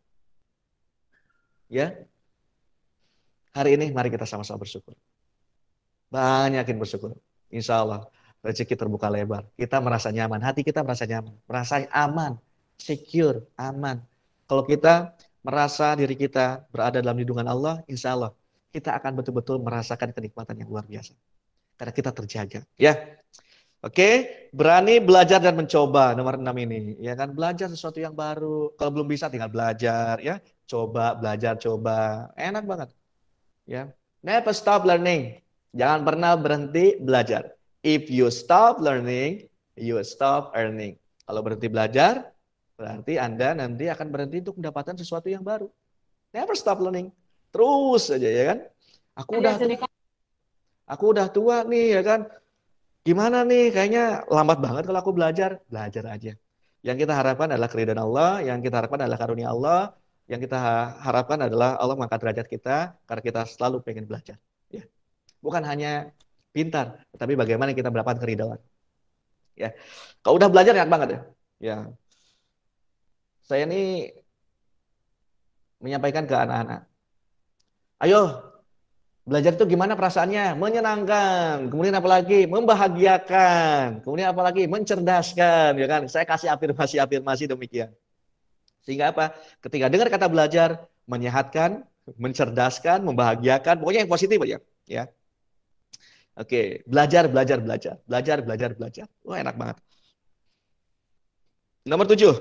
Ya, 1.71 1.95
Hari 3.51 3.75
ini 3.75 3.91
mari 3.91 4.15
kita 4.15 4.23
sama-sama 4.31 4.63
bersyukur. 4.63 4.95
Banyakin 6.11 6.77
bersyukur. 6.77 7.17
Insya 7.51 7.83
Allah 7.83 8.07
rezeki 8.45 8.75
terbuka 8.77 9.07
lebar. 9.09 9.47
Kita 9.57 9.79
merasa 9.79 10.09
nyaman, 10.11 10.41
hati 10.41 10.65
kita 10.65 10.81
merasa 10.81 11.05
nyaman, 11.05 11.35
merasa 11.45 11.85
aman, 11.93 12.41
secure, 12.81 13.45
aman. 13.57 14.01
Kalau 14.49 14.65
kita 14.67 15.15
merasa 15.45 15.93
diri 15.97 16.17
kita 16.17 16.65
berada 16.73 16.99
dalam 17.01 17.17
lindungan 17.21 17.47
Allah, 17.47 17.85
insya 17.87 18.17
Allah 18.17 18.33
kita 18.73 18.97
akan 18.97 19.21
betul-betul 19.21 19.61
merasakan 19.61 20.11
kenikmatan 20.11 20.57
yang 20.59 20.69
luar 20.73 20.85
biasa. 20.89 21.13
Karena 21.77 21.93
kita 21.97 22.11
terjaga. 22.13 22.61
Ya, 22.77 23.21
Oke, 23.81 24.29
berani 24.53 25.01
belajar 25.01 25.41
dan 25.41 25.57
mencoba 25.57 26.13
nomor 26.13 26.37
6 26.37 26.53
ini, 26.53 27.01
ya 27.01 27.17
kan? 27.17 27.33
Belajar 27.33 27.65
sesuatu 27.73 27.97
yang 27.97 28.13
baru. 28.13 28.77
Kalau 28.77 28.93
belum 28.93 29.09
bisa 29.09 29.33
tinggal 29.33 29.49
belajar, 29.49 30.21
ya. 30.21 30.37
Coba, 30.69 31.17
belajar, 31.17 31.57
coba. 31.57 32.29
Enak 32.37 32.69
banget. 32.69 32.89
Ya. 33.65 33.89
Never 34.21 34.53
stop 34.53 34.85
learning. 34.85 35.41
Jangan 35.71 36.01
pernah 36.03 36.33
berhenti 36.35 36.99
belajar. 36.99 37.55
If 37.81 38.11
you 38.11 38.29
stop 38.29 38.83
learning, 38.83 39.47
you 39.79 39.97
stop 40.03 40.53
earning. 40.59 40.99
Kalau 41.25 41.41
berhenti 41.47 41.71
belajar, 41.71 42.35
berarti 42.75 43.17
Anda 43.17 43.55
nanti 43.55 43.87
akan 43.87 44.11
berhenti 44.11 44.43
untuk 44.43 44.59
mendapatkan 44.59 44.99
sesuatu 44.99 45.31
yang 45.31 45.47
baru. 45.47 45.71
Never 46.35 46.59
stop 46.59 46.83
learning. 46.83 47.15
Terus 47.55 48.11
saja 48.11 48.29
ya 48.29 48.45
kan. 48.55 48.59
Aku 49.15 49.39
udah 49.39 49.55
tua. 49.59 49.87
Aku 50.91 51.05
udah 51.15 51.27
tua 51.31 51.57
nih 51.67 51.99
ya 51.99 52.03
kan. 52.03 52.21
Gimana 53.07 53.47
nih? 53.47 53.71
Kayaknya 53.71 54.27
lambat 54.27 54.59
banget 54.59 54.83
kalau 54.91 54.99
aku 55.01 55.15
belajar. 55.15 55.63
Belajar 55.71 56.05
aja. 56.11 56.33
Yang 56.83 56.97
kita 57.07 57.13
harapkan 57.15 57.49
adalah 57.53 57.69
keridhaan 57.69 58.01
Allah, 58.01 58.41
yang 58.41 58.59
kita 58.65 58.81
harapkan 58.81 59.05
adalah 59.05 59.21
karunia 59.21 59.53
Allah, 59.53 59.93
yang 60.27 60.41
kita 60.41 60.59
harapkan 60.99 61.39
adalah 61.47 61.77
Allah 61.77 61.95
mengangkat 61.95 62.21
derajat 62.23 62.47
kita 62.49 62.77
karena 63.05 63.23
kita 63.23 63.41
selalu 63.45 63.85
pengen 63.85 64.09
belajar. 64.09 64.41
Bukan 65.41 65.65
hanya 65.65 66.13
pintar, 66.53 67.01
tapi 67.17 67.33
bagaimana 67.37 67.73
kita 67.73 67.89
mendapatkan 67.89 68.21
keridhaan. 68.21 68.61
Ya. 69.57 69.73
Kalau 70.21 70.37
udah 70.37 70.49
belajar 70.49 70.73
enak 70.77 70.91
banget 70.91 71.09
ya. 71.09 71.21
Ya. 71.61 71.77
Saya 73.45 73.67
ini 73.67 74.13
menyampaikan 75.81 76.29
ke 76.29 76.37
anak-anak. 76.37 76.87
Ayo, 78.01 78.41
belajar 79.25 79.57
itu 79.57 79.65
gimana 79.69 79.97
perasaannya? 79.97 80.57
Menyenangkan. 80.57 81.69
Kemudian 81.69 81.97
apa 81.97 82.09
lagi? 82.09 82.49
Membahagiakan. 82.49 84.05
Kemudian 84.05 84.33
apa 84.33 84.41
lagi? 84.45 84.65
Mencerdaskan, 84.69 85.77
ya 85.77 85.87
kan? 85.89 86.09
Saya 86.09 86.25
kasih 86.25 86.49
afirmasi-afirmasi 86.53 87.49
demikian. 87.49 87.93
Sehingga 88.85 89.13
apa? 89.13 89.37
Ketika 89.61 89.93
dengar 89.93 90.09
kata 90.09 90.27
belajar, 90.33 90.89
menyehatkan, 91.05 91.85
mencerdaskan, 92.17 93.05
membahagiakan, 93.05 93.81
pokoknya 93.81 94.01
yang 94.07 94.13
positif 94.13 94.39
aja, 94.41 94.59
ya. 94.89 95.05
Oke, 96.41 96.81
belajar, 96.89 97.29
belajar, 97.29 97.61
belajar, 97.61 97.95
belajar, 98.09 98.39
belajar, 98.41 98.71
belajar. 98.73 99.07
Wah 99.29 99.37
enak 99.45 99.61
banget. 99.61 99.77
Nomor 101.85 102.09
tujuh, 102.09 102.33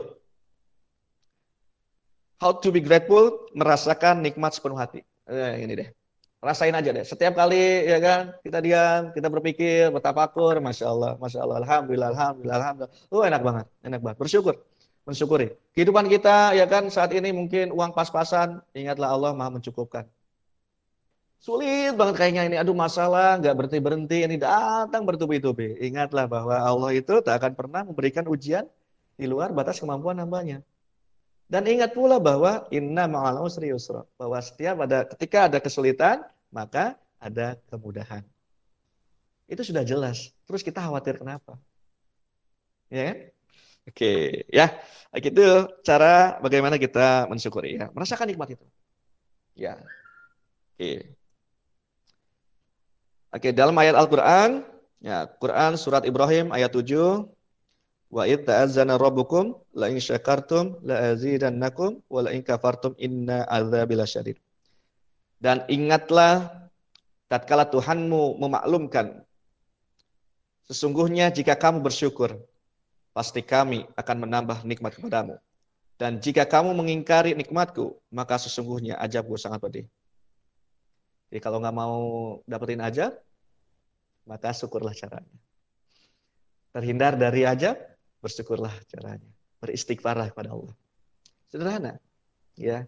how 2.39 2.55
to 2.55 2.71
be 2.71 2.79
grateful, 2.79 3.51
merasakan 3.51 4.23
nikmat 4.23 4.55
sepenuh 4.55 4.79
hati. 4.79 5.03
Eh, 5.27 5.63
ini 5.63 5.73
deh, 5.75 5.89
rasain 6.39 6.71
aja 6.71 6.95
deh. 6.95 7.03
Setiap 7.03 7.35
kali 7.35 7.87
ya 7.87 7.99
kan 7.99 8.21
kita 8.39 8.59
diam, 8.63 9.01
kita 9.11 9.27
berpikir, 9.27 9.91
bertapakur, 9.91 10.63
masya 10.63 10.87
Allah, 10.87 11.11
masya 11.19 11.43
Allah, 11.43 11.57
alhamdulillah, 11.59 12.09
alhamdulillah, 12.15 12.57
alhamdulillah. 12.59 12.93
Oh 13.11 13.23
enak 13.27 13.41
banget, 13.43 13.65
enak 13.83 13.99
banget. 13.99 14.17
Bersyukur, 14.19 14.55
mensyukuri. 15.03 15.55
Kehidupan 15.75 16.07
kita 16.07 16.55
ya 16.55 16.63
kan 16.67 16.87
saat 16.87 17.11
ini 17.11 17.35
mungkin 17.35 17.75
uang 17.75 17.91
pas-pasan, 17.91 18.63
ingatlah 18.71 19.11
Allah 19.11 19.31
maha 19.35 19.59
mencukupkan. 19.59 20.07
Sulit 21.39 21.95
banget 21.95 22.15
kayaknya 22.19 22.43
ini, 22.51 22.55
aduh 22.59 22.75
masalah, 22.75 23.39
nggak 23.39 23.55
berhenti-berhenti, 23.55 24.27
ini 24.27 24.35
datang 24.35 25.07
bertubi-tubi. 25.07 25.79
Ingatlah 25.79 26.27
bahwa 26.27 26.55
Allah 26.59 26.91
itu 26.91 27.15
tak 27.23 27.39
akan 27.39 27.51
pernah 27.55 27.81
memberikan 27.87 28.27
ujian 28.27 28.67
di 29.15 29.23
luar 29.23 29.55
batas 29.55 29.79
kemampuan 29.79 30.19
hambanya. 30.19 30.59
Dan 31.47 31.63
ingat 31.65 31.95
pula 31.95 32.19
bahwa 32.19 32.67
inna 32.75 33.07
ma'al 33.07 33.39
usri. 33.39 33.71
Bahwa 34.19 34.37
setiap 34.43 34.83
ada 34.83 35.07
ketika 35.07 35.47
ada 35.47 35.57
kesulitan, 35.63 36.27
maka 36.51 36.99
ada 37.17 37.55
kemudahan. 37.71 38.21
Itu 39.47 39.63
sudah 39.63 39.81
jelas. 39.87 40.35
Terus 40.45 40.61
kita 40.61 40.83
khawatir 40.83 41.17
kenapa? 41.17 41.55
Ya 42.91 43.01
kan? 43.09 43.17
Oke, 43.87 44.45
ya. 44.51 44.75
Itu 45.15 45.71
cara 45.81 46.37
bagaimana 46.43 46.77
kita 46.77 47.25
mensyukuri 47.31 47.81
ya, 47.81 47.89
merasakan 47.95 48.29
nikmat 48.29 48.53
itu. 48.53 48.65
Ya. 49.57 49.81
Oke. 50.77 51.18
Oke, 53.29 53.53
dalam 53.53 53.77
ayat 53.77 53.93
Al-Qur'an, 53.93 54.65
ya, 55.05 55.29
Quran 55.37 55.77
surat 55.77 56.01
Ibrahim 56.01 56.49
ayat 56.49 56.73
7, 56.73 57.29
wa 58.09 58.25
id 58.25 58.49
ta'azzana 58.49 58.97
rabbukum 58.97 59.53
la 59.77 59.85
in 59.93 60.01
syakartum 60.01 60.81
la 60.81 61.13
azidannakum 61.13 62.01
wa 62.09 62.25
la 62.25 62.33
in 62.33 62.41
kafartum 62.41 62.97
inna 62.97 63.45
adzabi 63.45 63.93
lasyadid. 63.93 64.37
Dan 65.37 65.61
ingatlah 65.69 66.49
tatkala 67.29 67.69
Tuhanmu 67.69 68.41
memaklumkan 68.41 69.21
sesungguhnya 70.65 71.29
jika 71.29 71.53
kamu 71.53 71.85
bersyukur 71.85 72.33
pasti 73.13 73.45
kami 73.45 73.85
akan 73.93 74.25
menambah 74.25 74.65
nikmat 74.65 74.97
kepadamu. 74.97 75.37
Dan 75.99 76.17
jika 76.17 76.47
kamu 76.47 76.71
mengingkari 76.73 77.35
nikmatku, 77.35 77.93
maka 78.09 78.39
sesungguhnya 78.39 78.95
ajabku 79.03 79.35
sangat 79.35 79.59
pedih. 79.59 79.85
Jadi 81.29 81.39
kalau 81.41 81.61
nggak 81.61 81.75
mau 81.77 81.97
dapetin 82.49 82.81
ajab, 82.81 83.13
maka 84.25 84.49
syukurlah 84.53 84.93
caranya. 84.97 85.37
Terhindar 86.73 87.17
dari 87.17 87.45
ajab, 87.45 87.77
bersyukurlah 88.21 88.73
caranya. 88.89 89.29
Beristighfarlah 89.61 90.29
kepada 90.33 90.53
Allah. 90.53 90.75
Sederhana. 91.49 91.93
ya. 92.53 92.85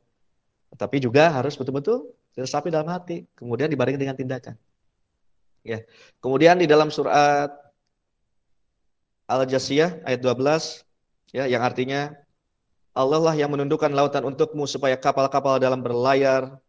Tapi 0.78 1.04
juga 1.04 1.34
harus 1.34 1.58
betul-betul 1.58 2.14
diresapi 2.38 2.70
dalam 2.70 2.88
hati. 2.90 3.26
Kemudian 3.34 3.68
dibarengi 3.68 4.00
dengan 4.00 4.16
tindakan. 4.18 4.56
Ya. 5.66 5.82
Kemudian 6.22 6.58
di 6.62 6.70
dalam 6.70 6.94
surat 6.94 7.50
Al-Jasiyah 9.30 10.04
ayat 10.04 10.20
12 10.20 10.84
ya 11.32 11.48
yang 11.48 11.64
artinya 11.64 12.12
Allah 12.92 13.20
lah 13.24 13.36
yang 13.40 13.56
menundukkan 13.56 13.88
lautan 13.96 14.28
untukmu 14.28 14.68
supaya 14.68 15.00
kapal-kapal 15.00 15.56
dalam 15.64 15.80
berlayar 15.80 16.60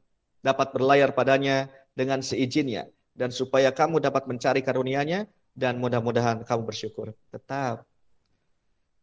dapat 0.43 0.75
berlayar 0.75 1.15
padanya 1.15 1.71
dengan 1.95 2.21
seizinnya 2.21 2.91
dan 3.15 3.31
supaya 3.31 3.71
kamu 3.71 4.03
dapat 4.03 4.27
mencari 4.27 4.61
karunia-Nya 4.61 5.31
dan 5.55 5.79
mudah-mudahan 5.79 6.43
kamu 6.43 6.63
bersyukur. 6.67 7.15
Tetap 7.31 7.87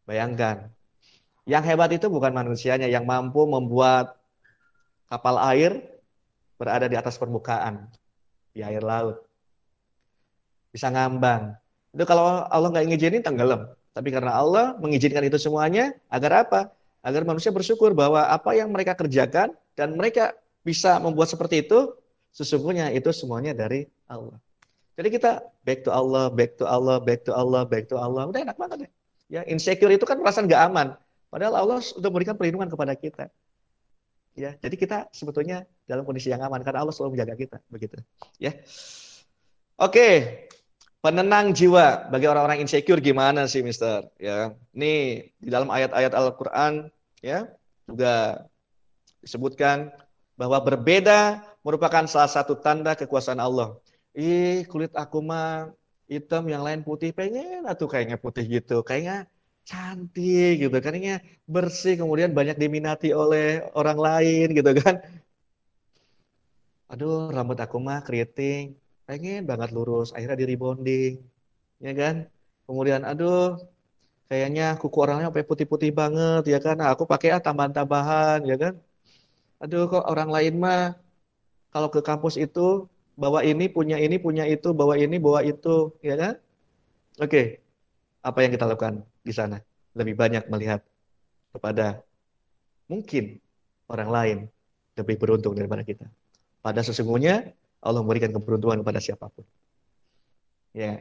bayangkan 0.03 0.69
yang 1.49 1.65
hebat 1.65 1.89
itu 1.95 2.05
bukan 2.11 2.29
manusianya 2.29 2.85
yang 2.85 3.09
mampu 3.09 3.41
membuat 3.49 4.19
kapal 5.09 5.41
air 5.49 5.81
berada 6.59 6.85
di 6.85 6.93
atas 6.99 7.17
permukaan 7.17 7.89
di 8.53 8.61
air 8.61 8.83
laut. 8.83 9.23
Bisa 10.69 10.93
ngambang, 10.93 11.57
itu 11.89 12.05
kalau 12.05 12.45
Allah 12.45 12.69
nggak 12.69 12.85
ngizinin 12.93 13.23
tenggelam. 13.25 13.73
Tapi 13.89 14.13
karena 14.13 14.37
Allah 14.37 14.77
mengizinkan 14.77 15.25
itu 15.25 15.41
semuanya, 15.41 15.97
agar 16.13 16.45
apa? 16.45 16.69
Agar 17.01 17.25
manusia 17.25 17.49
bersyukur 17.49 17.97
bahwa 17.97 18.29
apa 18.29 18.53
yang 18.53 18.69
mereka 18.69 18.93
kerjakan 18.93 19.55
dan 19.73 19.97
mereka 19.97 20.37
bisa 20.63 20.99
membuat 20.99 21.31
seperti 21.31 21.65
itu, 21.65 21.95
sesungguhnya 22.35 22.91
itu 22.93 23.09
semuanya 23.15 23.55
dari 23.55 23.87
Allah. 24.05 24.37
Jadi 24.99 25.15
kita 25.15 25.39
back 25.63 25.87
to 25.87 25.91
Allah, 25.95 26.27
back 26.27 26.59
to 26.59 26.67
Allah, 26.67 26.99
back 26.99 27.23
to 27.23 27.31
Allah, 27.31 27.63
back 27.63 27.87
to 27.87 27.95
Allah. 27.95 28.27
Udah 28.27 28.43
enak 28.43 28.57
banget 28.59 28.77
ya. 28.83 28.89
Ya, 29.29 29.41
insecure 29.47 29.93
itu 29.93 30.03
kan 30.03 30.19
perasaan 30.19 30.49
nggak 30.49 30.63
aman. 30.73 30.97
Padahal 31.29 31.55
Allah 31.55 31.79
sudah 31.79 32.09
memberikan 32.09 32.35
perlindungan 32.35 32.67
kepada 32.67 32.97
kita. 32.97 33.29
Ya, 34.33 34.57
jadi 34.59 34.75
kita 34.75 34.97
sebetulnya 35.13 35.63
dalam 35.85 36.03
kondisi 36.03 36.33
yang 36.33 36.41
aman 36.41 36.63
karena 36.65 36.83
Allah 36.83 36.91
selalu 36.95 37.15
menjaga 37.15 37.35
kita, 37.37 37.57
begitu. 37.69 38.01
Ya. 38.41 38.57
Oke, 39.79 40.47
penenang 40.99 41.55
jiwa 41.55 42.11
bagi 42.11 42.27
orang-orang 42.27 42.59
insecure 42.59 42.99
gimana 42.99 43.47
sih 43.47 43.63
Mister? 43.63 44.11
Ya, 44.19 44.51
ini 44.75 45.23
di 45.39 45.47
dalam 45.47 45.71
ayat-ayat 45.71 46.11
Al-Qur'an 46.11 46.91
ya 47.23 47.47
juga 47.87 48.47
disebutkan 49.23 49.91
bahwa 50.39 50.57
berbeda 50.67 51.43
merupakan 51.65 52.05
salah 52.13 52.31
satu 52.35 52.53
tanda 52.63 52.91
kekuasaan 52.99 53.41
Allah. 53.47 53.67
Ih, 54.15 54.63
kulit 54.71 54.91
aku 55.01 55.17
mah 55.29 55.47
hitam, 56.11 56.43
yang 56.53 56.63
lain 56.67 56.81
putih, 56.87 57.11
pengen 57.19 57.61
atau 57.71 57.85
kayaknya 57.91 58.17
putih 58.23 58.45
gitu, 58.55 58.73
kayaknya 58.87 59.15
cantik 59.69 60.53
gitu, 60.63 60.75
kayaknya 60.83 61.15
bersih, 61.53 61.93
kemudian 62.01 62.31
banyak 62.37 62.55
diminati 62.63 63.07
oleh 63.21 63.43
orang 63.79 63.99
lain 64.07 64.45
gitu 64.57 64.71
kan. 64.81 64.95
Aduh, 66.91 67.29
rambut 67.35 67.57
aku 67.65 67.77
mah 67.87 67.99
keriting, 68.07 68.63
pengen 69.07 69.39
banget 69.49 69.69
lurus 69.75 70.07
akhirnya 70.15 70.37
di 70.41 70.45
rebonding 70.51 71.13
ya 71.85 71.91
kan? 71.99 72.15
Kemudian 72.67 73.01
aduh 73.09 73.37
kayaknya 74.29 74.63
kuku 74.81 74.97
orangnya 75.03 75.25
sampai 75.29 75.45
putih-putih 75.49 75.91
banget 75.99 76.41
ya 76.53 76.57
kan? 76.65 76.75
Nah, 76.81 76.89
aku 76.93 77.03
pakai 77.11 77.27
ah 77.35 77.41
tambahan-tambahan 77.45 78.39
ya 78.51 78.55
kan 78.63 78.73
aduh 79.59 79.87
kok 79.91 80.05
orang 80.07 80.29
lain 80.31 80.53
mah 80.63 80.95
kalau 81.69 81.91
ke 81.91 81.99
kampus 82.01 82.39
itu 82.39 82.87
bawa 83.19 83.43
ini 83.43 83.67
punya 83.67 83.99
ini 83.99 84.15
punya 84.15 84.47
itu 84.47 84.71
bawa 84.71 84.95
ini 84.95 85.19
bawa 85.19 85.43
itu 85.43 85.91
ya 85.99 86.15
kan 86.15 86.33
oke 87.19 87.41
apa 88.23 88.37
yang 88.43 88.51
kita 88.55 88.65
lakukan 88.65 89.03
di 89.23 89.33
sana 89.35 89.59
lebih 89.95 90.15
banyak 90.15 90.47
melihat 90.47 90.81
kepada 91.51 91.99
mungkin 92.87 93.37
orang 93.91 94.09
lain 94.09 94.37
lebih 94.95 95.15
beruntung 95.19 95.53
daripada 95.55 95.83
kita 95.83 96.07
pada 96.63 96.79
sesungguhnya 96.83 97.51
Allah 97.79 98.03
memberikan 98.03 98.31
keberuntungan 98.35 98.83
kepada 98.83 98.99
siapa 98.99 99.31
pun. 99.31 99.47
Ya. 100.75 100.99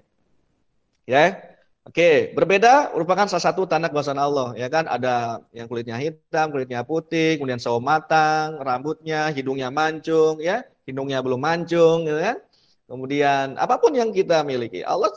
Ya. 1.05 1.58
Oke, 1.89 2.37
berbeda 2.37 2.93
merupakan 2.93 3.25
salah 3.25 3.49
satu 3.49 3.65
tanda 3.65 3.89
kekuasaan 3.89 4.21
Allah, 4.21 4.53
ya 4.61 4.69
kan? 4.69 4.85
Ada 4.85 5.41
yang 5.57 5.65
kulitnya 5.65 5.97
hitam, 5.97 6.53
kulitnya 6.53 6.85
putih, 6.85 7.41
kemudian 7.41 7.57
sawo 7.57 7.81
matang, 7.81 8.61
rambutnya, 8.61 9.33
hidungnya 9.33 9.73
mancung, 9.73 10.37
ya, 10.37 10.69
hidungnya 10.85 11.25
belum 11.25 11.41
mancung, 11.41 12.05
ya 12.05 12.17
kan? 12.21 12.37
Kemudian 12.93 13.57
apa 13.57 13.81
pun 13.81 13.97
yang 13.97 14.13
kita 14.13 14.45
miliki, 14.45 14.85
Allah 14.85 15.09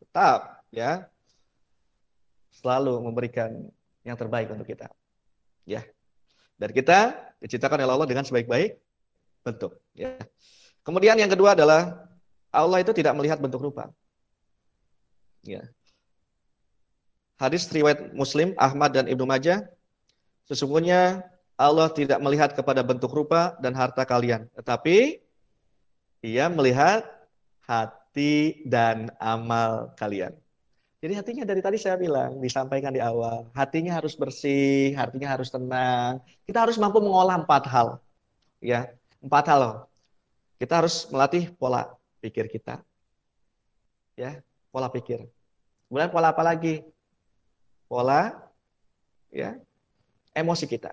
tetap, 0.00 0.64
ya, 0.72 1.04
selalu 2.56 3.04
memberikan 3.04 3.68
yang 4.00 4.16
terbaik 4.16 4.48
untuk 4.48 4.64
kita, 4.64 4.88
ya. 5.68 5.84
Dan 6.56 6.72
kita 6.72 7.20
diciptakan 7.44 7.84
oleh 7.84 8.00
Allah 8.00 8.08
dengan 8.08 8.24
sebaik-baik 8.24 8.80
bentuk, 9.44 9.76
ya. 9.92 10.16
Kemudian 10.80 11.20
yang 11.20 11.28
kedua 11.28 11.52
adalah 11.52 12.08
Allah 12.48 12.80
itu 12.80 12.96
tidak 12.96 13.12
melihat 13.12 13.36
bentuk 13.36 13.60
rupa. 13.60 13.92
Ya. 15.44 15.68
Hadis 17.44 17.68
riwayat 17.68 18.16
Muslim, 18.16 18.56
Ahmad 18.56 18.96
dan 18.96 19.04
Ibnu 19.04 19.28
Majah, 19.28 19.68
sesungguhnya 20.48 21.20
Allah 21.60 21.92
tidak 21.92 22.16
melihat 22.24 22.56
kepada 22.56 22.80
bentuk 22.80 23.12
rupa 23.12 23.52
dan 23.60 23.76
harta 23.76 24.00
kalian, 24.08 24.48
tetapi 24.56 25.20
Ia 26.24 26.48
melihat 26.48 27.04
hati 27.68 28.64
dan 28.64 29.12
amal 29.20 29.92
kalian. 30.00 30.32
Jadi 31.04 31.12
hatinya 31.20 31.44
dari 31.44 31.60
tadi 31.60 31.76
saya 31.76 32.00
bilang, 32.00 32.40
disampaikan 32.40 32.88
di 32.88 32.96
awal, 32.96 33.44
hatinya 33.52 34.00
harus 34.00 34.16
bersih, 34.16 34.96
hatinya 34.96 35.36
harus 35.36 35.52
tenang. 35.52 36.24
Kita 36.48 36.64
harus 36.64 36.80
mampu 36.80 36.96
mengolah 37.04 37.44
empat 37.44 37.68
hal. 37.68 38.00
Ya, 38.56 38.88
empat 39.20 39.44
hal 39.52 39.58
loh. 39.60 39.76
Kita 40.56 40.80
harus 40.80 41.04
melatih 41.12 41.52
pola 41.60 41.92
pikir 42.24 42.48
kita. 42.48 42.80
Ya, 44.16 44.40
pola 44.72 44.88
pikir. 44.88 45.28
Kemudian 45.92 46.08
pola 46.08 46.32
apa 46.32 46.40
lagi? 46.40 46.80
Pola 47.94 48.34
ya, 49.30 49.54
emosi 50.34 50.66
kita. 50.66 50.90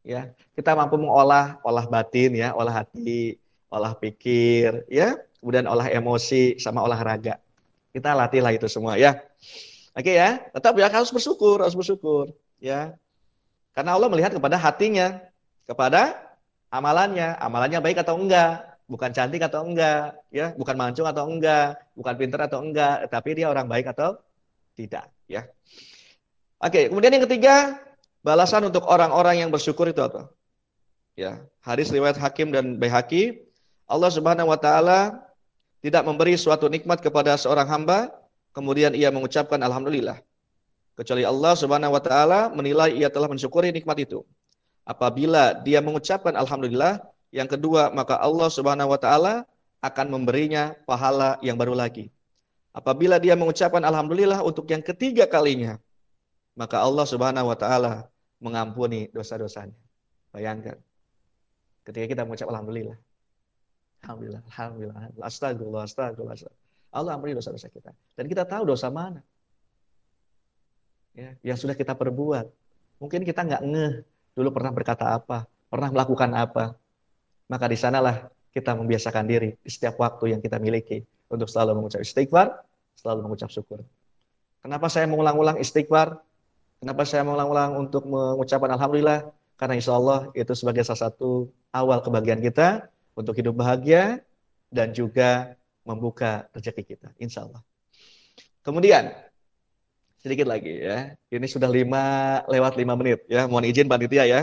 Ya, 0.00 0.32
kita 0.56 0.72
mampu 0.72 0.96
mengolah 0.96 1.60
olah 1.60 1.84
batin 1.84 2.32
ya, 2.32 2.56
olah 2.56 2.80
hati, 2.80 3.36
olah 3.68 3.92
pikir 3.92 4.88
ya, 4.88 5.20
kemudian 5.44 5.68
olah 5.68 5.92
emosi 5.92 6.56
sama 6.56 6.80
olahraga. 6.80 7.36
Kita 7.92 8.16
latihlah 8.16 8.56
itu 8.56 8.72
semua 8.72 8.96
ya. 8.96 9.20
Oke 9.92 10.16
ya, 10.16 10.40
tetap 10.48 10.72
ya 10.80 10.88
harus 10.88 11.12
bersyukur, 11.12 11.60
harus 11.60 11.76
bersyukur 11.76 12.32
ya. 12.56 12.96
Karena 13.76 14.00
Allah 14.00 14.08
melihat 14.08 14.32
kepada 14.32 14.56
hatinya, 14.56 15.20
kepada 15.68 16.24
amalannya, 16.72 17.36
amalannya 17.36 17.84
baik 17.84 18.00
atau 18.00 18.16
enggak, 18.16 18.80
bukan 18.88 19.12
cantik 19.12 19.44
atau 19.44 19.60
enggak, 19.60 20.16
ya, 20.32 20.56
bukan 20.56 20.72
mancung 20.72 21.04
atau 21.04 21.28
enggak, 21.28 21.84
bukan 21.92 22.14
pintar 22.16 22.48
atau 22.48 22.64
enggak, 22.64 23.12
tapi 23.12 23.36
dia 23.36 23.52
orang 23.52 23.68
baik 23.68 23.92
atau 23.92 24.16
tidak, 24.72 25.06
ya. 25.30 25.48
Oke, 26.60 26.88
kemudian 26.88 27.12
yang 27.12 27.24
ketiga, 27.28 27.76
balasan 28.24 28.64
untuk 28.68 28.88
orang-orang 28.88 29.44
yang 29.44 29.50
bersyukur 29.52 29.84
itu 29.90 30.00
apa? 30.00 30.32
Ya, 31.14 31.44
hadis 31.62 31.92
riwayat 31.92 32.18
Hakim 32.18 32.50
dan 32.50 32.80
Baihaqi, 32.80 33.44
Allah 33.84 34.10
Subhanahu 34.10 34.50
wa 34.50 34.58
taala 34.58 35.20
tidak 35.84 36.02
memberi 36.08 36.34
suatu 36.40 36.66
nikmat 36.72 37.04
kepada 37.04 37.36
seorang 37.36 37.68
hamba, 37.68 38.08
kemudian 38.56 38.96
ia 38.96 39.12
mengucapkan 39.12 39.60
alhamdulillah. 39.60 40.24
Kecuali 40.94 41.26
Allah 41.26 41.52
Subhanahu 41.58 41.92
wa 41.92 42.02
taala 42.02 42.48
menilai 42.54 42.94
ia 42.94 43.10
telah 43.10 43.26
mensyukuri 43.26 43.74
nikmat 43.74 43.98
itu. 44.06 44.22
Apabila 44.86 45.52
dia 45.60 45.82
mengucapkan 45.82 46.32
alhamdulillah, 46.38 47.02
yang 47.34 47.50
kedua 47.50 47.90
maka 47.90 48.14
Allah 48.14 48.46
Subhanahu 48.46 48.94
wa 48.94 49.00
taala 49.00 49.42
akan 49.82 50.06
memberinya 50.06 50.72
pahala 50.86 51.36
yang 51.42 51.58
baru 51.58 51.74
lagi. 51.74 52.13
Apabila 52.74 53.22
dia 53.22 53.38
mengucapkan 53.38 53.78
alhamdulillah 53.78 54.42
untuk 54.42 54.66
yang 54.66 54.82
ketiga 54.82 55.30
kalinya, 55.30 55.78
maka 56.58 56.82
Allah 56.82 57.06
Subhanahu 57.06 57.46
wa 57.46 57.54
taala 57.54 58.10
mengampuni 58.42 59.06
dosa-dosanya. 59.14 59.78
Bayangkan. 60.34 60.74
Ketika 61.86 62.06
kita 62.10 62.22
mengucap 62.26 62.50
alhamdulillah. 62.50 62.98
Alhamdulillah, 64.02 64.42
alhamdulillah, 64.50 65.00
astagfirullah, 65.22 65.82
astagfirullah. 65.86 66.34
Allah 66.90 67.14
ampuni 67.14 67.38
dosa-dosa 67.38 67.70
kita. 67.70 67.94
Dan 68.18 68.26
kita 68.26 68.42
tahu 68.42 68.66
dosa 68.66 68.90
mana. 68.90 69.22
Ya, 71.14 71.38
yang 71.46 71.54
sudah 71.54 71.78
kita 71.78 71.94
perbuat. 71.94 72.50
Mungkin 72.98 73.22
kita 73.22 73.46
nggak 73.46 73.62
ngeh 73.62 73.94
dulu 74.34 74.50
pernah 74.50 74.74
berkata 74.74 75.14
apa, 75.14 75.46
pernah 75.70 75.94
melakukan 75.94 76.30
apa. 76.34 76.74
Maka 77.46 77.70
di 77.70 77.78
sanalah 77.78 78.34
kita 78.50 78.74
membiasakan 78.74 79.24
diri 79.30 79.54
di 79.62 79.70
setiap 79.70 79.94
waktu 80.02 80.34
yang 80.34 80.40
kita 80.42 80.58
miliki 80.58 81.06
untuk 81.30 81.48
selalu 81.48 81.80
mengucap 81.80 82.00
istighfar, 82.04 82.52
selalu 82.98 83.28
mengucap 83.28 83.48
syukur. 83.50 83.82
Kenapa 84.64 84.88
saya 84.88 85.04
mengulang-ulang 85.04 85.60
istighfar? 85.60 86.20
Kenapa 86.80 87.04
saya 87.08 87.24
mengulang-ulang 87.24 87.80
untuk 87.80 88.04
mengucapkan 88.08 88.72
alhamdulillah? 88.76 89.28
Karena 89.56 89.74
insya 89.78 89.96
Allah 89.96 90.28
itu 90.34 90.52
sebagai 90.52 90.82
salah 90.84 91.08
satu 91.08 91.48
awal 91.72 92.02
kebahagiaan 92.04 92.42
kita 92.42 92.90
untuk 93.14 93.38
hidup 93.38 93.54
bahagia 93.54 94.20
dan 94.68 94.90
juga 94.90 95.54
membuka 95.86 96.50
rezeki 96.52 96.96
kita, 96.96 97.08
insya 97.16 97.46
Allah. 97.46 97.62
Kemudian 98.64 99.12
sedikit 100.20 100.48
lagi 100.48 100.80
ya, 100.80 101.16
ini 101.28 101.46
sudah 101.48 101.68
lima 101.68 102.40
lewat 102.48 102.76
lima 102.80 102.96
menit 102.96 103.24
ya, 103.28 103.44
mohon 103.48 103.64
izin 103.68 103.88
panitia 103.88 104.24
ya. 104.24 104.40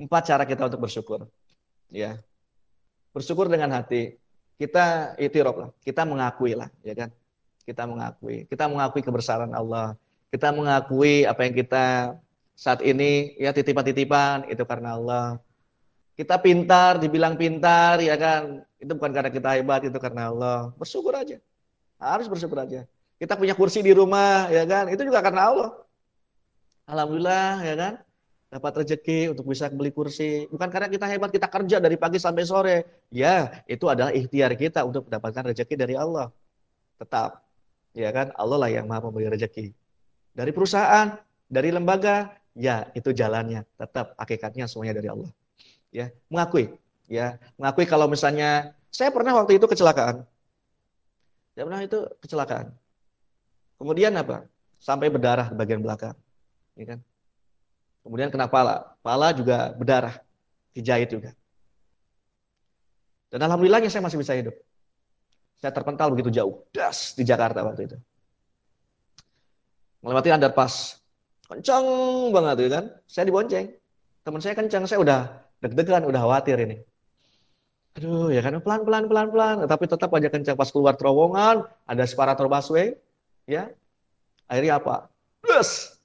Empat 0.00 0.32
cara 0.32 0.44
kita 0.44 0.68
untuk 0.68 0.80
bersyukur, 0.84 1.28
ya. 1.92 2.20
Bersyukur 3.12 3.48
dengan 3.48 3.72
hati, 3.76 4.19
kita 4.60 5.16
itirop 5.16 5.56
lah, 5.56 5.70
kita 5.80 6.04
mengakui 6.04 6.52
lah, 6.52 6.68
ya 6.84 6.92
kan? 6.92 7.08
Kita 7.64 7.88
mengakui, 7.88 8.44
kita 8.44 8.68
mengakui 8.68 9.00
kebesaran 9.00 9.56
Allah, 9.56 9.96
kita 10.28 10.52
mengakui 10.52 11.24
apa 11.24 11.48
yang 11.48 11.56
kita 11.56 12.12
saat 12.52 12.84
ini 12.84 13.40
ya 13.40 13.56
titipan-titipan 13.56 14.52
itu 14.52 14.60
karena 14.68 15.00
Allah 15.00 15.40
kita 16.20 16.36
pintar, 16.36 17.00
dibilang 17.00 17.32
pintar, 17.32 17.96
ya 18.04 18.12
kan? 18.20 18.60
Itu 18.76 18.92
bukan 18.92 19.08
karena 19.08 19.32
kita 19.32 19.56
hebat, 19.56 19.80
itu 19.88 19.96
karena 19.96 20.28
Allah. 20.28 20.68
Bersyukur 20.76 21.16
aja. 21.16 21.40
Harus 21.96 22.28
bersyukur 22.28 22.60
aja. 22.60 22.84
Kita 23.16 23.40
punya 23.40 23.56
kursi 23.56 23.80
di 23.80 23.96
rumah, 23.96 24.52
ya 24.52 24.68
kan? 24.68 24.92
Itu 24.92 25.00
juga 25.08 25.24
karena 25.24 25.48
Allah. 25.48 25.70
Alhamdulillah, 26.84 27.64
ya 27.64 27.74
kan? 27.80 27.92
Dapat 28.50 28.82
rezeki 28.82 29.30
untuk 29.30 29.46
bisa 29.46 29.70
beli 29.70 29.94
kursi. 29.94 30.50
Bukan 30.50 30.68
karena 30.74 30.90
kita 30.90 31.06
hebat, 31.06 31.30
kita 31.30 31.46
kerja 31.46 31.76
dari 31.78 31.94
pagi 31.94 32.18
sampai 32.18 32.42
sore. 32.42 33.06
Ya, 33.14 33.62
itu 33.70 33.86
adalah 33.86 34.10
ikhtiar 34.10 34.58
kita 34.58 34.82
untuk 34.82 35.06
mendapatkan 35.06 35.54
rezeki 35.54 35.74
dari 35.78 35.94
Allah. 35.94 36.34
Tetap. 36.98 37.46
Ya 37.94 38.10
kan? 38.10 38.34
Allah 38.34 38.58
lah 38.58 38.70
yang 38.70 38.90
maha 38.90 39.06
memberi 39.06 39.30
rezeki. 39.30 39.70
Dari 40.34 40.50
perusahaan, 40.50 41.14
dari 41.46 41.70
lembaga, 41.70 42.34
ya 42.58 42.90
itu 42.98 43.14
jalannya. 43.14 43.62
Tetap 43.78 44.18
hakikatnya 44.18 44.66
semuanya 44.66 44.98
dari 44.98 45.06
Allah 45.14 45.30
ya 45.90 46.06
mengakui 46.30 46.70
ya 47.10 47.36
mengakui 47.58 47.86
kalau 47.86 48.06
misalnya 48.06 48.74
saya 48.90 49.10
pernah 49.10 49.34
waktu 49.42 49.58
itu 49.58 49.66
kecelakaan 49.66 50.22
saya 51.54 51.64
pernah 51.66 51.82
itu 51.82 51.98
kecelakaan 52.22 52.66
kemudian 53.76 54.14
apa 54.14 54.46
sampai 54.78 55.10
berdarah 55.10 55.50
di 55.50 55.56
bagian 55.58 55.82
belakang 55.82 56.14
ya 56.78 56.94
kan 56.94 56.98
kemudian 58.04 58.28
kena 58.32 58.50
pala. 58.50 58.96
Pala 59.00 59.32
juga 59.32 59.72
berdarah 59.76 60.20
dijahit 60.74 61.10
juga. 61.10 61.30
Dan 63.30 63.46
alhamdulillahnya 63.46 63.88
saya 63.88 64.02
masih 64.02 64.18
bisa 64.18 64.34
hidup. 64.34 64.54
Saya 65.62 65.70
terpental 65.70 66.10
begitu 66.10 66.34
jauh. 66.34 66.66
Das 66.74 67.14
di 67.14 67.22
Jakarta 67.22 67.62
waktu 67.62 67.86
itu. 67.86 67.96
Melewati 70.02 70.32
underpass. 70.32 70.98
Kencang 71.46 71.84
banget 72.32 72.56
ya 72.66 72.68
kan. 72.80 72.84
Saya 73.06 73.24
dibonceng. 73.28 73.70
Teman 74.24 74.40
saya 74.40 74.56
kencang 74.56 74.84
saya 74.88 74.98
udah 74.98 75.20
deg-degan, 75.60 76.08
udah 76.08 76.20
khawatir 76.20 76.56
ini. 76.64 76.76
Aduh, 78.00 78.32
ya 78.32 78.40
kan. 78.40 78.56
Pelan-pelan, 78.58 79.06
pelan-pelan. 79.06 79.56
Tapi 79.68 79.84
tetap 79.86 80.10
aja 80.10 80.28
kencang 80.32 80.56
pas 80.56 80.70
keluar 80.72 80.96
terowongan, 80.96 81.68
ada 81.86 82.04
separator 82.08 82.48
busway, 82.48 82.96
ya. 83.44 83.70
Akhirnya 84.50 84.82
apa? 84.82 85.12
Plus, 85.44 86.00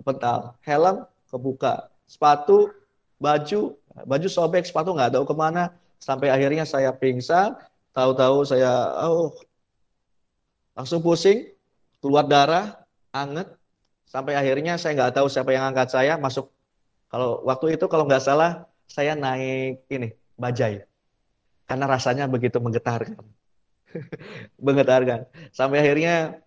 kepental. 0.00 0.56
Helm 0.64 1.06
kebuka. 1.34 1.90
Sepatu, 2.06 2.70
baju, 3.18 3.74
baju 4.06 4.28
sobek, 4.30 4.62
sepatu 4.62 4.94
nggak 4.94 5.18
tahu 5.18 5.24
ke 5.26 5.34
mana. 5.34 5.74
Sampai 5.98 6.30
akhirnya 6.30 6.62
saya 6.62 6.94
pingsan, 6.94 7.58
tahu-tahu 7.90 8.46
saya, 8.46 8.70
oh, 9.10 9.34
langsung 10.78 11.02
pusing, 11.02 11.50
keluar 11.98 12.24
darah, 12.30 12.78
anget. 13.10 13.50
Sampai 14.06 14.38
akhirnya 14.38 14.78
saya 14.78 14.94
nggak 14.94 15.18
tahu 15.18 15.26
siapa 15.26 15.50
yang 15.50 15.74
angkat 15.74 15.90
saya, 15.90 16.14
masuk. 16.14 16.54
Kalau 17.10 17.42
waktu 17.42 17.74
itu 17.74 17.90
kalau 17.90 18.06
nggak 18.06 18.22
salah, 18.22 18.70
saya 18.86 19.16
naik 19.16 19.82
ini 19.90 20.14
bajai 20.36 20.84
karena 21.64 21.84
rasanya 21.88 22.24
begitu 22.28 22.60
menggetarkan 22.60 23.24
menggetarkan 24.64 25.24
sampai 25.54 25.80
akhirnya 25.80 26.38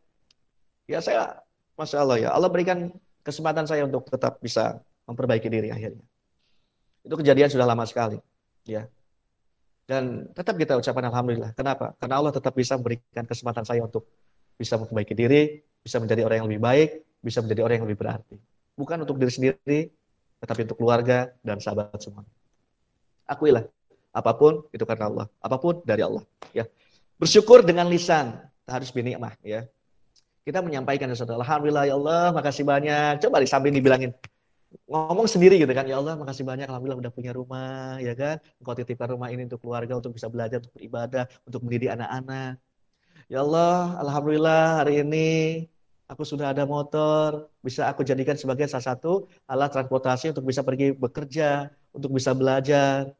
ya 0.85 0.99
saya 1.01 1.41
masya 1.73 1.97
Allah 2.03 2.17
ya 2.21 2.29
Allah 2.33 2.49
berikan 2.51 2.93
kesempatan 3.27 3.67
saya 3.67 3.83
untuk 3.83 4.07
tetap 4.07 4.39
bisa 4.39 4.79
memperbaiki 5.03 5.51
diri 5.51 5.67
akhirnya 5.67 6.03
itu 7.03 7.15
kejadian 7.19 7.51
sudah 7.51 7.67
lama 7.67 7.83
sekali 7.83 8.15
ya 8.63 8.87
dan 9.87 10.31
tetap 10.31 10.55
kita 10.55 10.79
ucapkan 10.79 11.03
alhamdulillah 11.11 11.51
kenapa 11.51 11.91
karena 11.99 12.15
Allah 12.23 12.31
tetap 12.31 12.55
bisa 12.55 12.79
memberikan 12.79 13.27
kesempatan 13.27 13.67
saya 13.67 13.83
untuk 13.83 14.07
bisa 14.55 14.79
memperbaiki 14.79 15.11
diri 15.11 15.59
bisa 15.83 15.99
menjadi 15.99 16.23
orang 16.23 16.43
yang 16.43 16.47
lebih 16.47 16.63
baik 16.63 16.89
bisa 17.19 17.43
menjadi 17.43 17.67
orang 17.67 17.75
yang 17.83 17.85
lebih 17.91 17.99
berarti 17.99 18.35
bukan 18.79 19.03
untuk 19.03 19.19
diri 19.19 19.31
sendiri 19.35 19.79
tetapi 20.41 20.69
untuk 20.69 20.77
keluarga 20.77 21.33
dan 21.41 21.57
sahabat 21.57 21.97
semua. 21.97 22.23
Akuilah, 23.25 23.65
apa 24.13 24.31
pun 24.37 24.63
itu 24.69 24.85
karena 24.85 25.09
Allah, 25.09 25.25
apa 25.41 25.57
pun 25.57 25.81
dari 25.83 26.05
Allah. 26.05 26.23
Ya, 26.53 26.69
bersyukur 27.17 27.65
dengan 27.65 27.89
lisan, 27.89 28.37
harus 28.69 28.93
binikmah. 28.93 29.33
Ya, 29.41 29.65
kita 30.47 30.63
menyampaikan 30.63 31.11
sesuatu. 31.11 31.35
Alhamdulillah 31.35 31.83
ya 31.91 31.95
Allah, 31.99 32.31
makasih 32.31 32.63
banyak. 32.63 33.19
Coba 33.19 33.43
di 33.43 33.47
samping 33.51 33.75
dibilangin, 33.75 34.15
ngomong 34.87 35.27
sendiri 35.27 35.59
gitu 35.59 35.71
kan 35.71 35.87
ya 35.87 35.99
Allah 35.99 36.15
makasih 36.19 36.43
banyak 36.43 36.67
alhamdulillah 36.67 36.99
udah 37.07 37.11
punya 37.11 37.31
rumah 37.31 37.99
ya 38.03 38.11
kan 38.15 38.35
engkau 38.59 38.75
titipkan 38.75 39.15
rumah 39.15 39.31
ini 39.31 39.47
untuk 39.47 39.63
keluarga 39.63 39.95
untuk 39.99 40.11
bisa 40.15 40.27
belajar 40.27 40.59
untuk 40.59 40.75
beribadah 40.75 41.23
untuk 41.47 41.59
mendidik 41.63 41.91
anak-anak 41.95 42.59
ya 43.31 43.39
Allah 43.47 43.95
alhamdulillah 44.03 44.83
hari 44.83 45.07
ini 45.07 45.27
aku 46.07 46.23
sudah 46.23 46.55
ada 46.55 46.63
motor, 46.63 47.51
bisa 47.59 47.85
aku 47.91 48.01
jadikan 48.07 48.39
sebagai 48.39 48.65
salah 48.71 48.95
satu 48.95 49.27
alat 49.45 49.69
transportasi 49.75 50.31
untuk 50.31 50.47
bisa 50.47 50.63
pergi 50.63 50.95
bekerja, 50.95 51.67
untuk 51.91 52.15
bisa 52.15 52.31
belajar. 52.31 53.11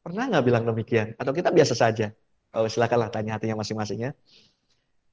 Pernah 0.00 0.24
nggak 0.30 0.44
bilang 0.46 0.64
demikian? 0.64 1.18
Atau 1.18 1.34
kita 1.34 1.50
biasa 1.50 1.74
saja? 1.74 2.14
Oh, 2.54 2.64
silakanlah 2.70 3.10
tanya 3.12 3.36
hatinya 3.36 3.60
masing-masing 3.60 4.08
ya. 4.08 4.10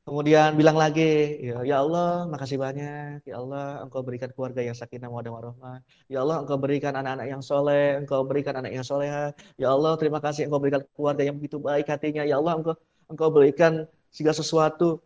Kemudian 0.05 0.53
bilang 0.53 0.77
lagi, 0.77 1.01
ya, 1.41 1.65
ya 1.65 1.81
Allah, 1.81 2.29
makasih 2.29 2.61
banyak. 2.61 3.25
Ya 3.25 3.41
Allah, 3.41 3.81
Engkau 3.81 4.05
berikan 4.05 4.29
keluarga 4.29 4.61
yang 4.61 4.77
sakinah 4.77 5.09
mawaddah 5.09 5.33
warahmah. 5.33 5.81
Ya 6.05 6.21
Allah, 6.21 6.45
Engkau 6.45 6.61
berikan 6.61 6.93
anak-anak 6.93 7.25
yang 7.25 7.41
soleh. 7.41 7.97
Engkau 7.97 8.21
berikan 8.21 8.53
anak 8.53 8.69
yang 8.69 8.85
soleha. 8.85 9.33
Ya 9.57 9.73
Allah, 9.73 9.97
terima 9.97 10.21
kasih 10.21 10.45
Engkau 10.45 10.61
berikan 10.61 10.85
keluarga 10.93 11.25
yang 11.25 11.41
begitu 11.41 11.57
baik 11.57 11.89
hatinya. 11.89 12.21
Ya 12.21 12.37
Allah, 12.37 12.53
Engkau 12.53 12.77
Engkau 13.09 13.29
berikan 13.33 13.89
segala 14.13 14.37
sesuatu 14.37 15.01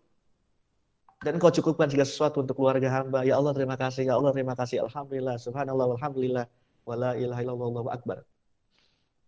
dan 1.24 1.40
Engkau 1.40 1.52
cukupkan 1.56 1.88
segala 1.88 2.08
sesuatu 2.12 2.44
untuk 2.44 2.60
keluarga 2.60 2.92
hamba. 2.92 3.24
Ya 3.24 3.40
Allah, 3.40 3.56
terima 3.56 3.80
kasih. 3.80 4.04
Ya 4.04 4.20
Allah, 4.20 4.36
terima 4.36 4.52
kasih. 4.60 4.84
Alhamdulillah, 4.84 5.40
subhanallah, 5.40 5.96
alhamdulillah. 5.96 6.46
Wala 6.84 7.16
ilaha 7.16 7.40
illallah, 7.40 7.88
akbar. 7.96 8.28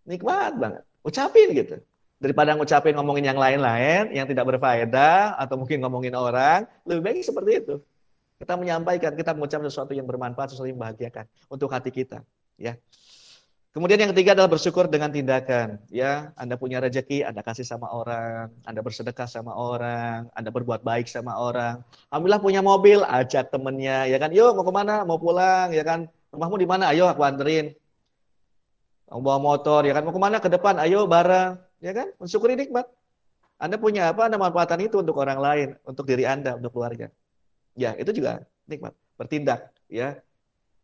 Nikmat 0.03 0.59
banget. 0.59 0.84
Ucapin 1.07 1.55
gitu 1.55 1.80
daripada 2.22 2.53
ngucapin 2.53 2.93
ngomongin 2.93 3.34
yang 3.34 3.39
lain-lain 3.41 4.13
yang 4.13 4.30
tidak 4.30 4.45
berfaedah 4.45 5.41
atau 5.41 5.57
mungkin 5.57 5.82
ngomongin 5.82 6.13
orang, 6.13 6.69
lebih 6.86 7.01
baik 7.01 7.26
seperti 7.26 7.51
itu. 7.65 7.76
Kita 8.38 8.53
menyampaikan, 8.53 9.17
kita 9.17 9.34
mengucapkan 9.34 9.69
sesuatu 9.74 9.97
yang 9.97 10.05
bermanfaat, 10.05 10.53
sesuatu 10.53 10.69
yang 10.69 10.78
membahagiakan 10.78 11.26
untuk 11.49 11.74
hati 11.74 11.89
kita, 11.89 12.22
ya. 12.61 12.78
Kemudian 13.72 14.03
yang 14.03 14.11
ketiga 14.11 14.36
adalah 14.36 14.51
bersyukur 14.51 14.86
dengan 14.86 15.09
tindakan, 15.09 15.82
ya. 15.89 16.30
Anda 16.38 16.61
punya 16.61 16.78
rezeki, 16.78 17.26
Anda 17.26 17.41
kasih 17.41 17.65
sama 17.65 17.89
orang, 17.89 18.53
Anda 18.69 18.86
bersedekah 18.86 19.26
sama 19.26 19.57
orang, 19.57 20.30
Anda 20.38 20.49
berbuat 20.53 20.86
baik 20.86 21.09
sama 21.09 21.38
orang. 21.41 21.82
Alhamdulillah 22.13 22.41
punya 22.41 22.61
mobil, 22.61 23.01
ajak 23.01 23.49
temennya, 23.49 24.05
ya 24.05 24.17
kan. 24.22 24.30
Yuk 24.30 24.57
mau 24.57 24.65
ke 24.65 24.74
mana? 24.74 25.01
Mau 25.05 25.17
pulang, 25.17 25.74
ya 25.74 25.82
kan. 25.82 26.05
Rumahmu 26.30 26.57
di 26.61 26.67
mana? 26.69 26.91
Ayo 26.93 27.09
aku 27.09 27.22
anterin. 27.26 27.74
Mau 29.09 29.24
bawa 29.24 29.39
motor, 29.39 29.88
ya 29.88 29.93
kan. 29.95 30.03
Mau 30.03 30.13
ke 30.13 30.22
mana? 30.22 30.38
Ke 30.43 30.49
depan, 30.51 30.76
ayo 30.82 31.07
bareng 31.07 31.70
ya 31.82 31.91
kan? 31.91 32.13
Mensyukuri 32.21 32.53
nikmat. 32.55 32.88
Anda 33.61 33.77
punya 33.77 34.09
apa? 34.13 34.29
Anda 34.29 34.38
manfaatkan 34.41 34.82
itu 34.82 35.01
untuk 35.01 35.17
orang 35.21 35.38
lain, 35.41 35.69
untuk 35.86 36.05
diri 36.05 36.25
Anda, 36.25 36.57
untuk 36.57 36.73
keluarga. 36.73 37.09
Ya, 37.77 37.93
itu 37.97 38.09
juga 38.13 38.45
nikmat. 38.65 38.93
Bertindak, 39.17 39.69
ya. 39.86 40.17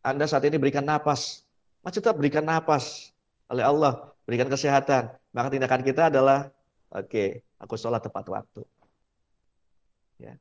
Anda 0.05 0.29
saat 0.29 0.45
ini 0.45 0.61
berikan 0.61 0.85
napas, 0.85 1.41
masih 1.81 2.05
tetap 2.05 2.17
berikan 2.21 2.45
napas 2.45 3.09
oleh 3.49 3.65
Allah, 3.65 4.13
berikan 4.29 4.45
kesehatan. 4.45 5.09
Maka 5.33 5.47
tindakan 5.53 5.81
kita 5.81 6.13
adalah, 6.13 6.53
oke, 6.93 7.09
okay, 7.09 7.41
aku 7.57 7.73
sholat 7.77 8.01
tepat 8.05 8.25
waktu. 8.29 8.61
Ya, 10.21 10.37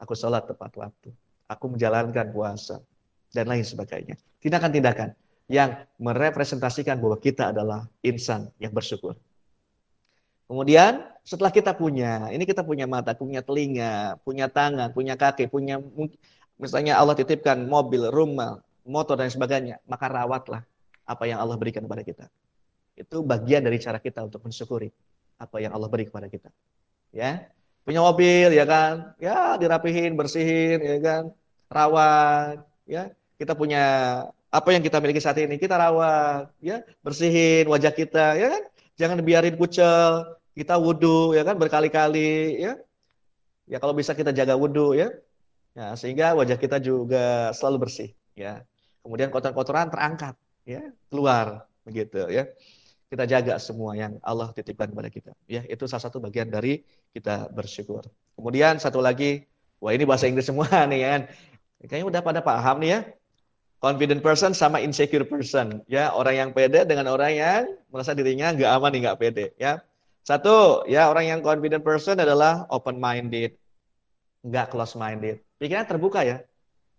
aku 0.00 0.16
sholat 0.16 0.48
tepat 0.48 0.72
waktu. 0.76 1.12
Aku 1.48 1.68
menjalankan 1.72 2.32
puasa 2.32 2.80
dan 3.32 3.48
lain 3.48 3.64
sebagainya. 3.64 4.16
Tindakan-tindakan 4.40 5.16
yang 5.48 5.84
merepresentasikan 5.96 7.00
bahwa 7.00 7.16
kita 7.20 7.52
adalah 7.52 7.88
insan 8.04 8.52
yang 8.60 8.72
bersyukur. 8.72 9.16
Kemudian 10.48 11.04
setelah 11.28 11.52
kita 11.52 11.76
punya, 11.76 12.32
ini 12.32 12.48
kita 12.48 12.64
punya 12.64 12.88
mata, 12.88 13.12
punya 13.12 13.44
telinga, 13.44 14.16
punya 14.24 14.48
tangan, 14.48 14.88
punya 14.96 15.12
kaki, 15.12 15.44
punya 15.44 15.76
misalnya 16.56 16.96
Allah 16.96 17.12
titipkan 17.12 17.68
mobil, 17.68 18.08
rumah, 18.08 18.64
motor 18.88 19.20
dan 19.20 19.28
sebagainya, 19.28 19.76
maka 19.84 20.08
rawatlah 20.08 20.64
apa 21.04 21.24
yang 21.28 21.36
Allah 21.36 21.60
berikan 21.60 21.84
kepada 21.84 22.00
kita. 22.00 22.24
Itu 22.96 23.20
bagian 23.20 23.60
dari 23.60 23.76
cara 23.76 24.00
kita 24.00 24.24
untuk 24.24 24.40
mensyukuri 24.40 24.88
apa 25.36 25.56
yang 25.60 25.76
Allah 25.76 25.86
beri 25.86 26.08
kepada 26.08 26.32
kita. 26.32 26.48
Ya. 27.12 27.52
Punya 27.84 28.00
mobil 28.00 28.52
ya 28.52 28.64
kan? 28.64 29.16
Ya, 29.20 29.56
dirapihin, 29.60 30.16
bersihin 30.16 30.80
ya 30.80 30.96
kan? 31.00 31.22
Rawat, 31.68 32.64
ya. 32.88 33.12
Kita 33.36 33.52
punya 33.52 33.82
apa 34.48 34.68
yang 34.72 34.80
kita 34.80 34.96
miliki 34.98 35.20
saat 35.20 35.36
ini 35.38 35.60
kita 35.60 35.76
rawat, 35.76 36.48
ya, 36.64 36.80
bersihin 37.04 37.68
wajah 37.68 37.92
kita, 37.92 38.34
ya 38.40 38.48
kan? 38.56 38.62
Jangan 38.98 39.20
biarin 39.22 39.54
kucel, 39.54 40.37
kita 40.58 40.74
wudhu 40.74 41.38
ya 41.38 41.46
kan 41.46 41.54
berkali-kali 41.54 42.58
ya. 42.58 42.74
Ya 43.68 43.78
kalau 43.78 43.94
bisa 43.94 44.12
kita 44.18 44.34
jaga 44.34 44.58
wudhu 44.58 44.98
ya. 44.98 45.14
Ya, 45.78 45.94
sehingga 45.94 46.34
wajah 46.34 46.58
kita 46.58 46.82
juga 46.82 47.54
selalu 47.54 47.86
bersih 47.86 48.10
ya. 48.34 48.66
Kemudian 49.06 49.30
kotoran-kotoran 49.30 49.94
terangkat 49.94 50.34
ya, 50.66 50.82
keluar 51.06 51.70
begitu 51.86 52.26
ya. 52.26 52.50
Kita 53.08 53.24
jaga 53.24 53.56
semua 53.62 53.94
yang 53.94 54.18
Allah 54.20 54.50
titipkan 54.50 54.90
kepada 54.90 55.08
kita. 55.08 55.32
Ya, 55.46 55.62
itu 55.70 55.86
salah 55.86 56.10
satu 56.10 56.18
bagian 56.18 56.50
dari 56.50 56.82
kita 57.14 57.46
bersyukur. 57.54 58.04
Kemudian 58.34 58.82
satu 58.82 58.98
lagi, 58.98 59.46
wah 59.78 59.94
ini 59.94 60.02
bahasa 60.02 60.26
Inggris 60.26 60.50
semua 60.50 60.66
nih 60.90 60.98
ya 60.98 61.08
kan. 61.14 61.22
Kayaknya 61.86 62.06
udah 62.10 62.20
pada 62.26 62.40
paham 62.42 62.82
nih 62.82 62.90
ya 62.90 63.00
confident 63.78 64.20
person 64.22 64.50
sama 64.54 64.82
insecure 64.82 65.22
person 65.22 65.82
ya 65.86 66.10
orang 66.10 66.34
yang 66.34 66.50
pede 66.50 66.82
dengan 66.82 67.06
orang 67.14 67.32
yang 67.34 67.62
merasa 67.94 68.10
dirinya 68.10 68.50
nggak 68.50 68.70
aman 68.74 68.90
nih 68.90 69.00
nggak 69.06 69.18
pede 69.18 69.46
ya 69.54 69.78
satu, 70.28 70.84
ya 70.84 71.08
orang 71.08 71.24
yang 71.24 71.40
confident 71.40 71.80
person 71.80 72.20
adalah 72.20 72.68
open 72.68 73.00
minded, 73.00 73.56
nggak 74.44 74.68
close 74.68 74.92
minded. 74.92 75.40
Pikirannya 75.56 75.88
terbuka 75.88 76.20
ya. 76.20 76.44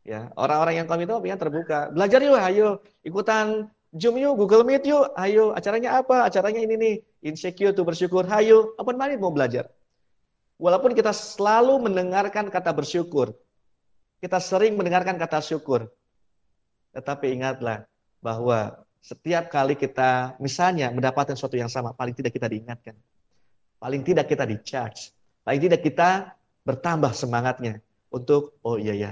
Ya, 0.01 0.33
orang-orang 0.33 0.81
yang 0.81 0.87
confident 0.89 1.21
pikiran 1.21 1.37
terbuka. 1.37 1.79
Belajar 1.93 2.25
yuk, 2.25 2.41
ayo 2.41 2.67
ikutan 3.05 3.69
Zoom 3.93 4.17
yuk, 4.17 4.33
Google 4.33 4.65
Meet 4.65 4.89
yuk, 4.89 5.13
ayo. 5.13 5.53
Acaranya 5.53 6.01
apa? 6.01 6.25
Acaranya 6.25 6.57
ini 6.57 6.73
nih. 6.73 6.95
Insecure 7.29 7.69
tuh 7.69 7.85
bersyukur. 7.85 8.25
Ayo, 8.25 8.73
open 8.81 8.97
minded 8.97 9.21
mau 9.21 9.29
belajar. 9.29 9.69
Walaupun 10.57 10.97
kita 10.97 11.13
selalu 11.13 11.85
mendengarkan 11.85 12.49
kata 12.49 12.73
bersyukur, 12.73 13.37
kita 14.25 14.41
sering 14.41 14.73
mendengarkan 14.73 15.21
kata 15.21 15.37
syukur. 15.45 15.85
Tetapi 16.97 17.29
ingatlah 17.29 17.85
bahwa 18.25 18.81
setiap 19.05 19.53
kali 19.53 19.77
kita 19.77 20.33
misalnya 20.41 20.89
mendapatkan 20.89 21.37
sesuatu 21.37 21.55
yang 21.55 21.69
sama, 21.69 21.93
paling 21.93 22.17
tidak 22.17 22.33
kita 22.33 22.49
diingatkan. 22.49 22.97
Paling 23.79 24.03
tidak 24.03 24.27
kita 24.27 24.43
di 24.43 24.59
charge. 24.61 25.15
Paling 25.47 25.61
tidak 25.63 25.81
kita 25.81 26.35
bertambah 26.67 27.15
semangatnya 27.15 27.79
untuk, 28.11 28.59
oh 28.61 28.75
iya 28.75 28.93
ya, 28.93 29.11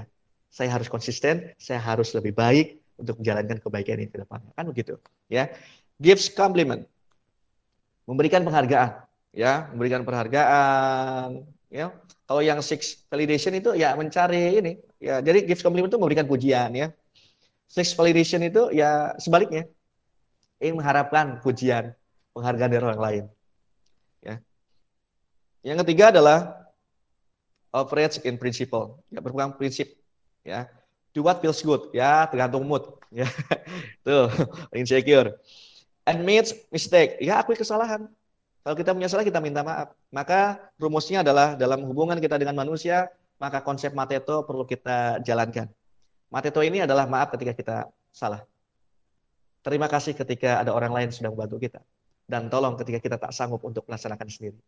saya 0.52 0.70
harus 0.72 0.86
konsisten, 0.86 1.56
saya 1.56 1.80
harus 1.80 2.12
lebih 2.12 2.36
baik 2.36 2.78
untuk 3.00 3.18
menjalankan 3.22 3.58
kebaikan 3.62 3.96
ini 4.02 4.10
ke 4.10 4.20
depan. 4.22 4.42
Kan 4.52 4.64
begitu. 4.68 5.00
ya 5.30 5.48
Gives 5.98 6.30
compliment. 6.30 6.86
Memberikan 8.06 8.42
penghargaan. 8.46 9.04
ya 9.34 9.68
Memberikan 9.72 10.02
penghargaan. 10.02 11.42
ya 11.68 11.92
Kalau 12.28 12.42
yang 12.44 12.60
six 12.60 13.02
validation 13.08 13.56
itu 13.56 13.72
ya 13.74 13.94
mencari 13.94 14.58
ini. 14.58 14.72
ya 14.98 15.22
Jadi 15.22 15.46
gives 15.46 15.62
compliment 15.64 15.90
itu 15.90 15.98
memberikan 15.98 16.26
pujian. 16.26 16.70
ya 16.74 16.90
Six 17.68 17.92
validation 17.94 18.40
itu 18.44 18.72
ya 18.72 19.14
sebaliknya. 19.20 19.68
Ingin 20.58 20.82
mengharapkan 20.82 21.38
pujian, 21.38 21.94
penghargaan 22.34 22.70
dari 22.72 22.82
orang 22.82 22.98
lain. 22.98 23.24
Yang 25.66 25.78
ketiga 25.84 26.14
adalah 26.14 26.38
operate 27.74 28.22
in 28.24 28.38
principle, 28.38 29.02
ya 29.10 29.18
berpegang 29.18 29.54
prinsip, 29.58 29.90
ya. 30.46 30.70
Do 31.16 31.24
what 31.24 31.40
feels 31.42 31.58
good, 31.64 31.90
ya 31.90 32.28
tergantung 32.30 32.62
mood, 32.64 32.84
ya. 33.10 33.26
Tuh, 34.06 34.30
insecure. 34.70 35.34
Admit 36.06 36.54
mistake, 36.72 37.20
ya 37.20 37.42
akui 37.42 37.58
kesalahan. 37.58 38.08
Kalau 38.64 38.76
kita 38.76 38.92
punya 38.92 39.08
salah, 39.08 39.24
kita 39.24 39.40
minta 39.40 39.64
maaf. 39.64 39.92
Maka 40.12 40.60
rumusnya 40.76 41.24
adalah 41.24 41.56
dalam 41.56 41.84
hubungan 41.88 42.16
kita 42.20 42.36
dengan 42.36 42.56
manusia, 42.56 43.08
maka 43.40 43.64
konsep 43.64 43.92
mateto 43.92 44.44
perlu 44.44 44.64
kita 44.64 45.20
jalankan. 45.24 45.68
Mateto 46.28 46.60
ini 46.60 46.84
adalah 46.84 47.08
maaf 47.08 47.32
ketika 47.32 47.52
kita 47.56 47.76
salah. 48.12 48.44
Terima 49.64 49.88
kasih 49.88 50.12
ketika 50.16 50.60
ada 50.64 50.72
orang 50.72 50.92
lain 50.92 51.08
sudah 51.12 51.32
membantu 51.32 51.60
kita. 51.60 51.80
Dan 52.28 52.52
tolong 52.52 52.76
ketika 52.76 53.00
kita 53.00 53.16
tak 53.16 53.32
sanggup 53.32 53.64
untuk 53.64 53.88
melaksanakan 53.88 54.28
sendiri 54.28 54.60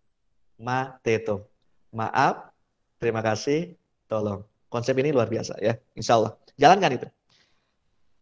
mateto. 0.61 1.49
Maaf, 1.91 2.53
terima 3.01 3.25
kasih, 3.25 3.75
tolong. 4.07 4.45
Konsep 4.71 4.95
ini 5.01 5.11
luar 5.11 5.27
biasa 5.27 5.59
ya, 5.59 5.75
insya 5.97 6.21
Allah. 6.21 6.37
Jalankan 6.55 7.01
itu. 7.01 7.09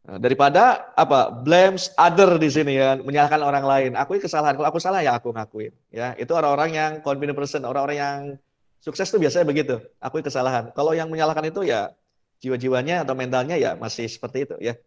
Nah, 0.08 0.16
daripada 0.16 0.88
apa 0.96 1.28
blames 1.28 1.92
other 2.00 2.40
di 2.40 2.48
sini 2.48 2.80
ya 2.80 2.96
menyalahkan 2.96 3.44
orang 3.44 3.64
lain. 3.68 3.90
Akui 3.92 4.16
kesalahan. 4.16 4.56
Kalau 4.56 4.72
aku 4.72 4.80
salah 4.80 5.04
ya 5.04 5.20
aku 5.20 5.36
ngakuin 5.36 5.68
ya. 5.92 6.16
Itu 6.16 6.32
orang-orang 6.32 6.72
yang 6.72 6.92
confident 7.04 7.36
person 7.36 7.60
orang-orang 7.68 7.98
yang 8.00 8.18
sukses 8.80 9.04
itu 9.12 9.20
biasanya 9.20 9.44
begitu. 9.44 9.76
Akui 10.00 10.24
kesalahan. 10.24 10.72
Kalau 10.72 10.96
yang 10.96 11.12
menyalahkan 11.12 11.52
itu 11.52 11.68
ya 11.68 11.92
jiwa-jiwanya 12.40 13.04
atau 13.04 13.12
mentalnya 13.12 13.60
ya 13.60 13.76
masih 13.76 14.08
seperti 14.08 14.48
itu 14.48 14.56
ya. 14.64 14.80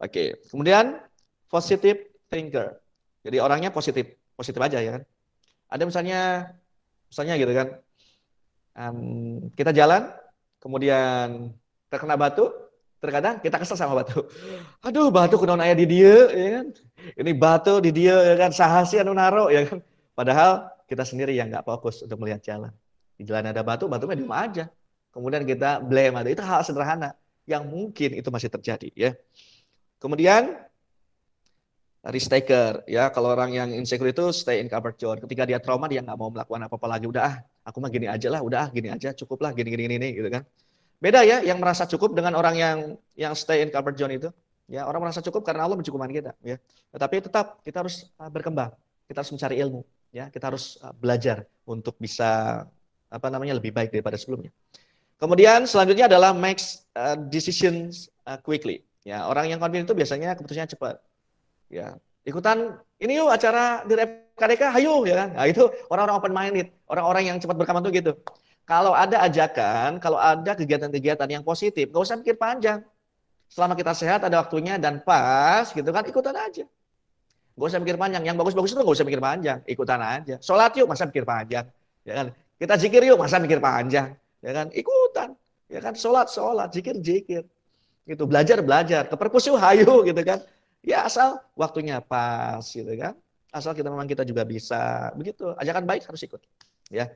Oke. 0.00 0.40
Kemudian 0.48 1.04
positive 1.52 2.08
thinker. 2.32 2.80
Jadi 3.28 3.36
orangnya 3.36 3.68
positif. 3.68 4.16
Positif 4.40 4.60
aja 4.64 4.80
ya 4.80 4.96
kan. 4.96 5.02
Ada 5.68 5.82
misalnya 5.84 6.20
Misalnya 7.08 7.34
gitu 7.38 7.52
kan, 7.54 7.68
um, 8.76 8.98
kita 9.54 9.70
jalan, 9.72 10.12
kemudian 10.58 11.50
terkena 11.88 12.18
batu, 12.18 12.50
terkadang 12.98 13.38
kita 13.38 13.56
kesel 13.60 13.78
sama 13.78 14.02
batu. 14.02 14.26
Aduh, 14.82 15.14
batu 15.14 15.38
kena 15.38 15.60
ayah 15.62 15.76
di 15.76 15.86
dia, 15.86 16.16
ya 16.32 16.48
kan? 16.60 16.66
Ini 17.14 17.30
batu 17.36 17.78
di 17.78 17.90
dia, 17.94 18.16
ya 18.18 18.34
kan? 18.34 18.50
Sahasi 18.50 18.98
anu 18.98 19.14
naro, 19.14 19.52
ya 19.52 19.62
kan? 19.68 19.78
Padahal 20.16 20.72
kita 20.88 21.06
sendiri 21.06 21.36
yang 21.36 21.52
nggak 21.52 21.62
fokus 21.62 22.02
untuk 22.02 22.18
melihat 22.22 22.42
jalan. 22.42 22.72
Di 23.16 23.22
jalan 23.24 23.52
ada 23.52 23.62
batu, 23.62 23.86
batunya 23.86 24.16
di 24.18 24.26
aja. 24.26 24.64
Kemudian 25.14 25.48
kita 25.48 25.80
blame 25.80 26.16
ada. 26.20 26.28
Itu 26.28 26.44
hal 26.44 26.60
sederhana 26.66 27.16
yang 27.48 27.64
mungkin 27.64 28.16
itu 28.18 28.28
masih 28.28 28.50
terjadi, 28.50 28.90
ya. 28.92 29.10
Kemudian 30.02 30.56
risk 32.10 32.30
taker. 32.30 32.86
Ya 32.86 33.10
kalau 33.10 33.34
orang 33.34 33.50
yang 33.50 33.68
insecure 33.74 34.10
itu 34.10 34.30
stay 34.30 34.62
in 34.62 34.70
comfort 34.70 34.96
zone. 34.98 35.18
Ketika 35.18 35.42
dia 35.46 35.58
trauma 35.58 35.90
dia 35.90 36.02
nggak 36.02 36.18
mau 36.18 36.30
melakukan 36.30 36.62
apa-apa 36.66 36.86
lagi. 36.86 37.06
Udah 37.10 37.22
ah 37.26 37.36
aku 37.66 37.82
mah 37.82 37.90
gini 37.90 38.06
aja 38.06 38.28
lah. 38.30 38.40
Udah 38.42 38.66
ah 38.66 38.68
gini 38.70 38.88
aja. 38.90 39.10
Cukup 39.10 39.42
lah 39.42 39.50
gini 39.50 39.68
gini 39.74 39.90
gini 39.98 40.08
gitu 40.14 40.28
kan. 40.30 40.46
Beda 41.02 41.26
ya 41.26 41.42
yang 41.42 41.58
merasa 41.58 41.84
cukup 41.84 42.14
dengan 42.14 42.38
orang 42.38 42.54
yang 42.56 42.78
yang 43.18 43.32
stay 43.34 43.66
in 43.66 43.70
comfort 43.74 43.98
zone 43.98 44.14
itu. 44.16 44.28
Ya 44.66 44.82
orang 44.86 45.06
merasa 45.06 45.22
cukup 45.22 45.46
karena 45.46 45.66
Allah 45.66 45.78
mencukupkan 45.78 46.10
kita 46.10 46.32
ya. 46.42 46.58
Tetapi 46.94 47.26
tetap 47.26 47.62
kita 47.62 47.82
harus 47.82 48.06
uh, 48.18 48.30
berkembang. 48.30 48.74
Kita 49.06 49.22
harus 49.22 49.32
mencari 49.34 49.56
ilmu 49.62 49.82
ya. 50.14 50.30
Kita 50.30 50.50
harus 50.50 50.78
uh, 50.82 50.94
belajar 50.94 51.46
untuk 51.66 51.98
bisa 51.98 52.62
apa 53.06 53.28
namanya 53.30 53.58
lebih 53.58 53.70
baik 53.70 53.94
daripada 53.94 54.18
sebelumnya. 54.18 54.50
Kemudian 55.16 55.64
selanjutnya 55.64 56.06
adalah 56.10 56.36
make 56.36 56.60
uh, 56.94 57.16
decisions 57.30 58.10
quickly. 58.42 58.82
Ya 59.06 59.22
orang 59.22 59.46
yang 59.46 59.62
confident 59.62 59.86
itu 59.86 59.94
biasanya 59.94 60.34
keputusannya 60.34 60.66
cepat 60.74 60.98
ya 61.70 61.96
ikutan 62.26 62.78
ini 62.98 63.18
yuk 63.18 63.30
acara 63.30 63.86
di 63.86 63.94
KDK 64.36 64.62
hayu 64.74 65.06
ya 65.08 65.26
kan 65.26 65.28
nah, 65.34 65.46
itu 65.48 65.64
orang-orang 65.88 66.16
open 66.18 66.32
minded 66.34 66.66
orang-orang 66.90 67.22
yang 67.30 67.36
cepat 67.38 67.56
berkembang 67.56 67.84
tuh 67.86 67.94
gitu 67.94 68.12
kalau 68.66 68.92
ada 68.92 69.22
ajakan 69.24 70.02
kalau 70.02 70.18
ada 70.18 70.52
kegiatan-kegiatan 70.58 71.28
yang 71.30 71.42
positif 71.46 71.88
nggak 71.90 72.02
usah 72.02 72.18
pikir 72.20 72.36
panjang 72.36 72.82
Selama 73.46 73.78
kita 73.78 73.94
sehat 73.94 74.26
ada 74.26 74.42
waktunya 74.42 74.74
dan 74.76 75.02
pas 75.06 75.70
gitu 75.70 75.86
kan 75.94 76.02
ikutan 76.02 76.34
aja. 76.34 76.66
Gak 77.56 77.68
usah 77.72 77.80
mikir 77.80 77.96
panjang. 77.96 78.22
Yang 78.26 78.36
bagus-bagus 78.42 78.70
itu 78.76 78.82
gak 78.84 78.96
usah 79.00 79.06
mikir 79.06 79.22
panjang. 79.22 79.58
Ikutan 79.64 80.00
aja. 80.02 80.36
Sholat 80.42 80.76
yuk 80.76 80.90
masa 80.90 81.08
mikir 81.08 81.24
panjang. 81.24 81.64
Ya 82.04 82.12
kan? 82.20 82.26
Kita 82.60 82.74
zikir 82.76 83.00
yuk 83.06 83.16
masa 83.16 83.40
mikir 83.40 83.62
panjang. 83.62 84.12
Ya 84.44 84.52
kan? 84.52 84.68
Ikutan. 84.76 85.32
Ya 85.72 85.80
kan? 85.80 85.96
Sholat, 85.96 86.28
sholat. 86.28 86.68
Zikir, 86.74 87.00
zikir. 87.00 87.48
Gitu. 88.04 88.22
Belajar, 88.28 88.60
belajar. 88.60 89.08
Ke 89.08 89.16
perpus 89.16 89.48
yuk 89.48 89.56
hayu 89.56 90.04
gitu 90.04 90.20
kan. 90.20 90.44
Ya 90.86 91.02
asal 91.04 91.42
waktunya 91.58 91.98
pas 91.98 92.62
gitu 92.62 92.88
kan. 92.94 93.18
Asal 93.50 93.74
kita 93.74 93.90
memang 93.90 94.06
kita 94.06 94.22
juga 94.22 94.46
bisa. 94.46 95.10
Begitu. 95.18 95.50
Ajakan 95.58 95.84
baik 95.84 96.06
harus 96.06 96.22
ikut. 96.22 96.40
Ya. 96.88 97.10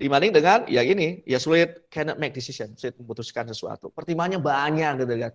Dibanding 0.00 0.32
dengan 0.32 0.64
ya 0.66 0.80
ini, 0.80 1.20
ya 1.28 1.36
sulit 1.36 1.86
cannot 1.92 2.16
make 2.16 2.32
decision, 2.32 2.72
sulit 2.74 2.96
memutuskan 2.96 3.44
sesuatu. 3.46 3.92
Pertimbangannya 3.92 4.40
banyak 4.40 5.04
gitu 5.04 5.14
kan 5.28 5.32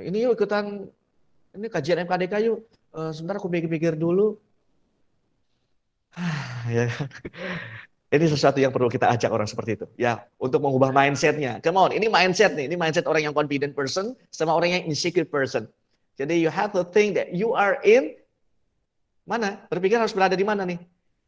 ini 0.00 0.24
yuk 0.24 0.40
ikutan 0.40 0.88
ini 1.52 1.66
kajian 1.68 2.08
MKDK 2.08 2.48
yuk. 2.48 2.64
Uh, 2.92 3.12
sebentar 3.12 3.36
aku 3.36 3.48
pikir-pikir 3.52 3.96
dulu. 3.96 4.40
ya. 6.72 6.88
Ini 8.12 8.28
sesuatu 8.28 8.60
yang 8.60 8.68
perlu 8.68 8.92
kita 8.92 9.08
ajak 9.08 9.32
orang 9.32 9.48
seperti 9.48 9.80
itu. 9.80 9.86
Ya, 9.96 10.28
untuk 10.36 10.60
mengubah 10.60 10.92
mindsetnya. 10.92 11.64
Come 11.64 11.80
on, 11.80 11.90
ini 11.96 12.12
mindset 12.12 12.52
nih. 12.52 12.68
Ini 12.68 12.76
mindset 12.76 13.08
orang 13.08 13.24
yang 13.24 13.32
confident 13.32 13.72
person 13.72 14.12
sama 14.28 14.52
orang 14.52 14.76
yang 14.76 14.82
insecure 14.84 15.24
person. 15.24 15.64
Jadi 16.20 16.40
you 16.40 16.52
have 16.52 16.70
to 16.76 16.84
think 16.84 17.16
that 17.16 17.32
you 17.32 17.56
are 17.56 17.80
in 17.82 18.16
mana? 19.24 19.64
Berpikir 19.70 19.96
harus 19.96 20.12
berada 20.12 20.36
di 20.36 20.44
mana 20.44 20.66
nih? 20.66 20.78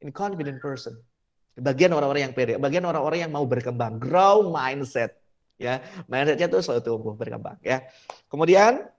In 0.04 0.12
confident 0.12 0.60
person. 0.60 0.98
Bagian 1.54 1.94
orang-orang 1.94 2.30
yang 2.30 2.34
pede, 2.34 2.58
bagian 2.58 2.82
orang-orang 2.82 3.24
yang 3.24 3.32
mau 3.32 3.46
berkembang, 3.46 4.02
grow 4.02 4.50
mindset 4.50 5.24
ya 5.58 5.78
mindsetnya 6.10 6.50
tuh 6.50 6.60
selalu 6.62 6.82
tumbuh 6.82 7.14
berkembang 7.14 7.58
ya 7.62 7.86
kemudian 8.26 8.90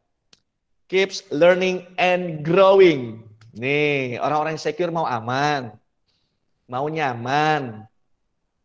keeps 0.87 1.27
learning 1.31 1.83
and 1.99 2.47
growing 2.47 3.23
nih 3.55 4.19
orang-orang 4.19 4.55
yang 4.55 4.63
secure 4.63 4.91
mau 4.91 5.03
aman 5.03 5.75
mau 6.67 6.87
nyaman 6.87 7.83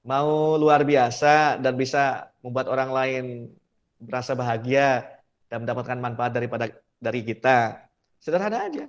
mau 0.06 0.56
luar 0.56 0.86
biasa 0.86 1.58
dan 1.58 1.74
bisa 1.74 2.30
membuat 2.40 2.70
orang 2.70 2.90
lain 2.94 3.24
merasa 4.00 4.32
bahagia 4.32 5.04
dan 5.50 5.66
mendapatkan 5.66 5.98
manfaat 5.98 6.32
daripada 6.32 6.70
dari 7.00 7.24
kita 7.24 7.80
sederhana 8.20 8.68
aja 8.68 8.84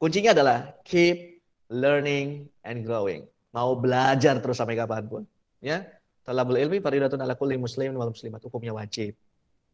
kuncinya 0.00 0.32
adalah 0.32 0.74
keep 0.82 1.44
learning 1.68 2.48
and 2.64 2.82
growing 2.82 3.28
mau 3.52 3.76
belajar 3.76 4.40
terus 4.40 4.58
sampai 4.58 4.74
kapan 4.74 5.04
pun 5.06 5.22
ya 5.60 5.84
Talabul 6.22 6.54
ilmi 6.54 6.78
faridatun 6.78 7.18
ala 7.18 7.34
kulli 7.34 7.58
muslimin 7.58 7.98
wal 7.98 8.14
muslimat. 8.14 8.38
Hukumnya 8.46 8.70
wajib. 8.70 9.18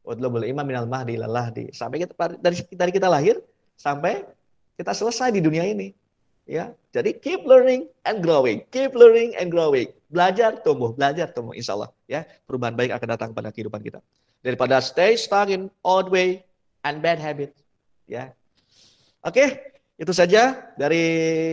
Udlubul 0.08 0.48
imam 0.48 0.64
minal 0.64 0.88
mahdi 0.88 1.20
di. 1.52 1.64
Sampai 1.76 2.00
kita 2.00 2.16
dari, 2.40 2.56
dari 2.72 2.92
kita 2.92 3.08
lahir 3.12 3.36
sampai 3.76 4.24
kita 4.80 4.96
selesai 4.96 5.28
di 5.28 5.44
dunia 5.44 5.68
ini. 5.68 5.92
Ya, 6.48 6.72
jadi 6.96 7.12
keep 7.12 7.44
learning 7.44 7.92
and 8.08 8.24
growing, 8.24 8.64
keep 8.72 8.96
learning 8.96 9.36
and 9.36 9.52
growing. 9.52 9.92
Belajar 10.08 10.64
tumbuh, 10.64 10.96
belajar 10.96 11.28
tumbuh, 11.28 11.52
insya 11.52 11.76
Allah. 11.76 11.92
Ya, 12.08 12.24
perubahan 12.48 12.72
baik 12.72 12.96
akan 12.96 13.08
datang 13.12 13.30
pada 13.36 13.52
kehidupan 13.52 13.84
kita. 13.84 14.00
Daripada 14.40 14.80
stay 14.80 15.12
stuck 15.12 15.52
in 15.52 15.68
old 15.84 16.08
way 16.08 16.40
and 16.84 16.98
bad 17.02 17.18
habit. 17.18 17.54
Ya, 18.08 18.32
oke, 19.20 19.44
itu 19.98 20.12
saja 20.14 20.72
dari 20.78 21.04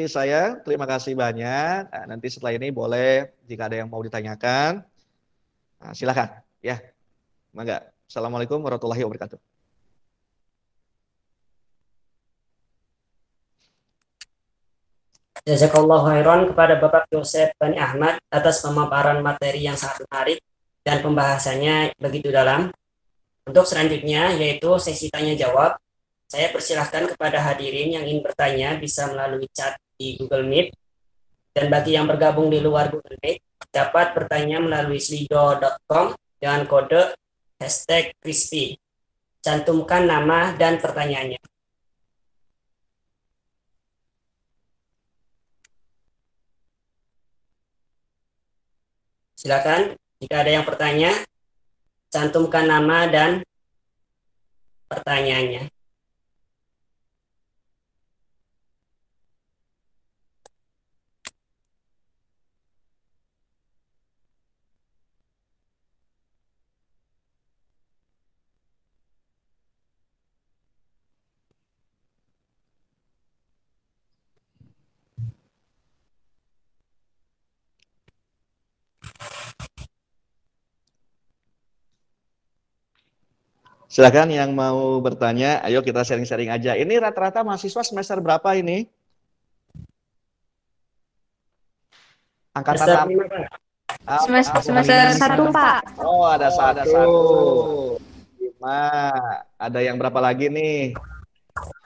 saya. 0.07 0.61
Terima 0.61 0.86
kasih 0.86 1.17
banyak. 1.17 1.91
Nah, 1.91 2.05
nanti 2.07 2.28
setelah 2.32 2.55
ini 2.55 2.71
boleh 2.71 3.34
jika 3.49 3.67
ada 3.67 3.82
yang 3.84 3.89
mau 3.91 3.99
ditanyakan, 3.99 4.86
nah, 5.82 5.93
silakan. 5.97 6.30
Ya, 6.63 6.82
mangga. 7.51 7.89
Assalamualaikum 8.05 8.61
warahmatullahi 8.61 9.01
wabarakatuh. 9.01 9.55
Jazakallah 15.45 16.01
khairan 16.09 16.49
kepada 16.49 16.82
Bapak 16.82 17.05
Yosef 17.13 17.53
Bani 17.61 17.78
Ahmad 17.78 18.17
atas 18.34 18.65
pemaparan 18.65 19.21
materi 19.21 19.61
yang 19.61 19.78
sangat 19.78 20.01
menarik 20.09 20.41
dan 20.82 21.05
pembahasannya 21.05 21.93
begitu 22.01 22.34
dalam. 22.34 22.73
Untuk 23.46 23.66
selanjutnya 23.70 24.34
yaitu 24.34 24.74
sesi 24.82 25.14
tanya 25.14 25.38
jawab 25.38 25.78
saya 26.26 26.50
persilahkan 26.50 27.14
kepada 27.14 27.38
hadirin 27.38 27.93
yang 27.93 28.04
ingin 28.10 28.26
bertanya 28.26 28.74
bisa 28.82 29.06
melalui 29.14 29.46
chat 29.54 29.78
di 29.93 30.18
Google 30.18 30.50
Meet. 30.50 30.74
Dan 31.56 31.72
bagi 31.72 31.96
yang 31.96 32.10
bergabung 32.10 32.52
di 32.52 32.60
luar 32.60 32.91
Google 32.91 33.16
Meet, 33.22 33.39
dapat 33.70 34.12
bertanya 34.18 34.60
melalui 34.60 35.00
slido.com 35.00 36.18
dengan 36.41 36.66
kode 36.66 37.16
hashtag 37.62 38.12
crispy. 38.20 38.76
Cantumkan 39.39 40.10
nama 40.10 40.58
dan 40.58 40.82
pertanyaannya. 40.82 41.39
Silakan, 49.38 49.93
jika 50.18 50.41
ada 50.41 50.52
yang 50.52 50.66
bertanya, 50.66 51.14
cantumkan 52.16 52.72
nama 52.72 53.11
dan 53.11 53.43
pertanyaannya. 54.88 55.74
Silakan 83.96 84.28
yang 84.28 84.52
mau 84.52 85.00
bertanya, 85.00 85.64
ayo 85.64 85.80
kita 85.80 86.04
sharing-sharing 86.04 86.52
aja. 86.52 86.76
Ini 86.76 87.00
rata-rata 87.00 87.48
mahasiswa 87.48 87.80
semester 87.80 88.20
berapa 88.20 88.52
ini? 88.60 88.91
Angkatan 92.52 93.08
semester, 93.08 94.60
semester, 94.60 94.60
semester 94.68 95.16
satu, 95.16 95.43
Pak. 95.48 95.80
Oh, 96.04 96.28
ada, 96.28 96.52
oh, 96.52 96.60
ada 96.60 96.84
satu. 96.84 97.16
Lima. 98.36 98.84
Ada 99.56 99.80
yang 99.80 99.96
berapa 99.96 100.20
lagi 100.20 100.52
nih? 100.52 100.91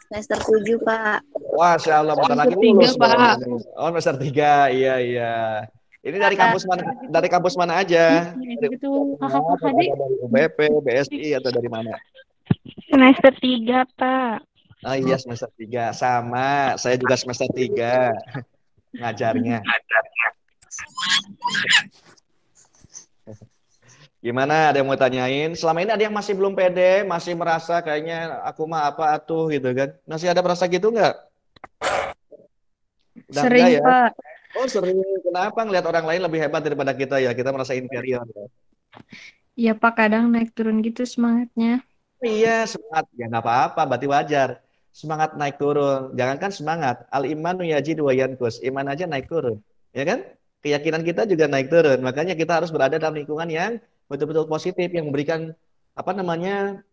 Semester 0.10 0.42
tujuh, 0.50 0.82
Pak. 0.82 1.22
Wah, 1.54 1.78
Insya 1.78 2.02
Allah, 2.02 2.18
bentar 2.18 2.42
lagi 2.42 2.58
lulus. 2.58 2.98
Pak. 2.98 3.38
Oh, 3.78 3.86
semester 3.94 4.18
tiga, 4.18 4.74
iya, 4.74 4.98
iya. 4.98 5.34
Ini 6.10 6.18
dari 6.18 6.34
kampus 6.34 6.66
mana? 6.66 6.84
Dari 7.06 7.28
kampus 7.30 7.54
mana 7.54 7.74
aja? 7.86 8.34
Itu 8.66 9.14
kakak 9.22 9.62
Dari 9.62 9.86
UBP, 10.26 10.58
BSI 10.82 11.38
atau 11.38 11.54
dari 11.54 11.70
mana? 11.70 11.94
Semester 12.90 13.30
tiga 13.38 13.86
Pak. 13.94 14.42
Oh 14.90 14.96
iya 14.98 15.22
semester 15.22 15.54
tiga 15.54 15.94
sama. 15.94 16.74
Saya 16.82 16.98
juga 16.98 17.14
semester 17.14 17.46
tiga 17.54 18.18
ngajarnya. 18.98 19.62
Gimana? 24.20 24.74
Ada 24.74 24.82
yang 24.82 24.90
mau 24.90 24.98
tanyain? 24.98 25.54
Selama 25.54 25.86
ini 25.86 25.92
ada 25.94 26.04
yang 26.04 26.16
masih 26.16 26.34
belum 26.34 26.58
pede, 26.58 27.06
masih 27.06 27.38
merasa 27.38 27.86
kayaknya 27.86 28.42
aku 28.42 28.66
mah 28.66 28.90
apa 28.90 29.14
atuh 29.14 29.54
gitu 29.54 29.70
kan? 29.78 29.94
Masih 30.10 30.34
ada 30.34 30.42
merasa 30.42 30.66
gitu 30.66 30.90
nggak? 30.90 31.16
Sering 33.30 33.78
ya? 33.78 33.82
Pak. 33.86 34.12
Oh 34.58 34.66
sering. 34.66 34.98
Kenapa 35.22 35.62
ngeliat 35.62 35.86
orang 35.86 36.06
lain 36.10 36.22
lebih 36.26 36.40
hebat 36.42 36.66
daripada 36.66 36.96
kita 36.96 37.22
ya? 37.22 37.36
Kita 37.38 37.54
merasa 37.54 37.78
inferior. 37.78 38.26
Ya? 38.26 38.46
Iya 39.60 39.74
Pak, 39.76 39.94
kadang 40.00 40.32
naik 40.32 40.56
turun 40.56 40.80
gitu 40.82 41.06
semangatnya. 41.06 41.84
Iya, 42.24 42.66
semangat. 42.66 43.06
Ya 43.14 43.30
nggak 43.30 43.44
apa-apa, 43.46 43.82
berarti 43.86 44.08
wajar. 44.10 44.50
semangat 44.90 45.38
naik 45.38 45.62
turun. 45.62 46.14
Jangankan 46.18 46.52
semangat, 46.52 47.06
al 47.14 47.24
imanu 47.30 47.64
yajidu 47.64 48.10
wa 48.10 48.14
yankus. 48.14 48.60
Iman 48.66 48.90
aja 48.90 49.06
naik 49.06 49.30
turun. 49.30 49.62
Ya 49.94 50.04
kan? 50.06 50.26
Keyakinan 50.60 51.08
kita 51.08 51.24
juga 51.24 51.48
naik 51.48 51.72
turun. 51.72 52.04
Makanya 52.04 52.36
kita 52.36 52.60
harus 52.60 52.70
berada 52.74 53.00
dalam 53.00 53.16
lingkungan 53.16 53.48
yang 53.48 53.72
betul-betul 54.12 54.50
positif 54.50 54.90
yang 54.92 55.08
memberikan 55.08 55.54
apa 55.96 56.12
namanya 56.12 56.84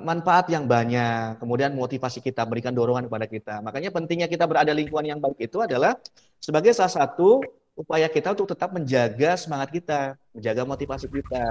manfaat 0.00 0.48
yang 0.48 0.64
banyak, 0.64 1.36
kemudian 1.36 1.76
motivasi 1.76 2.24
kita, 2.24 2.48
berikan 2.48 2.72
dorongan 2.72 3.04
kepada 3.04 3.26
kita. 3.28 3.54
Makanya 3.60 3.92
pentingnya 3.92 4.28
kita 4.32 4.48
berada 4.48 4.72
lingkungan 4.72 5.04
yang 5.04 5.20
baik 5.20 5.44
itu 5.44 5.60
adalah 5.60 6.00
sebagai 6.44 6.76
salah 6.76 6.92
satu 6.92 7.40
upaya 7.72 8.04
kita 8.12 8.36
untuk 8.36 8.52
tetap 8.52 8.68
menjaga 8.68 9.32
semangat 9.40 9.72
kita, 9.72 10.00
menjaga 10.36 10.62
motivasi 10.68 11.08
kita. 11.08 11.44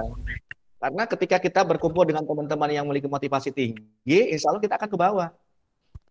Karena 0.78 1.02
ketika 1.10 1.36
kita 1.42 1.60
berkumpul 1.66 2.06
dengan 2.06 2.22
teman-teman 2.22 2.70
yang 2.70 2.86
memiliki 2.86 3.10
motivasi 3.10 3.50
tinggi, 3.50 4.18
insya 4.30 4.54
Allah 4.54 4.62
kita 4.62 4.78
akan 4.78 4.86
ke 4.86 4.98
bawah. 5.00 5.28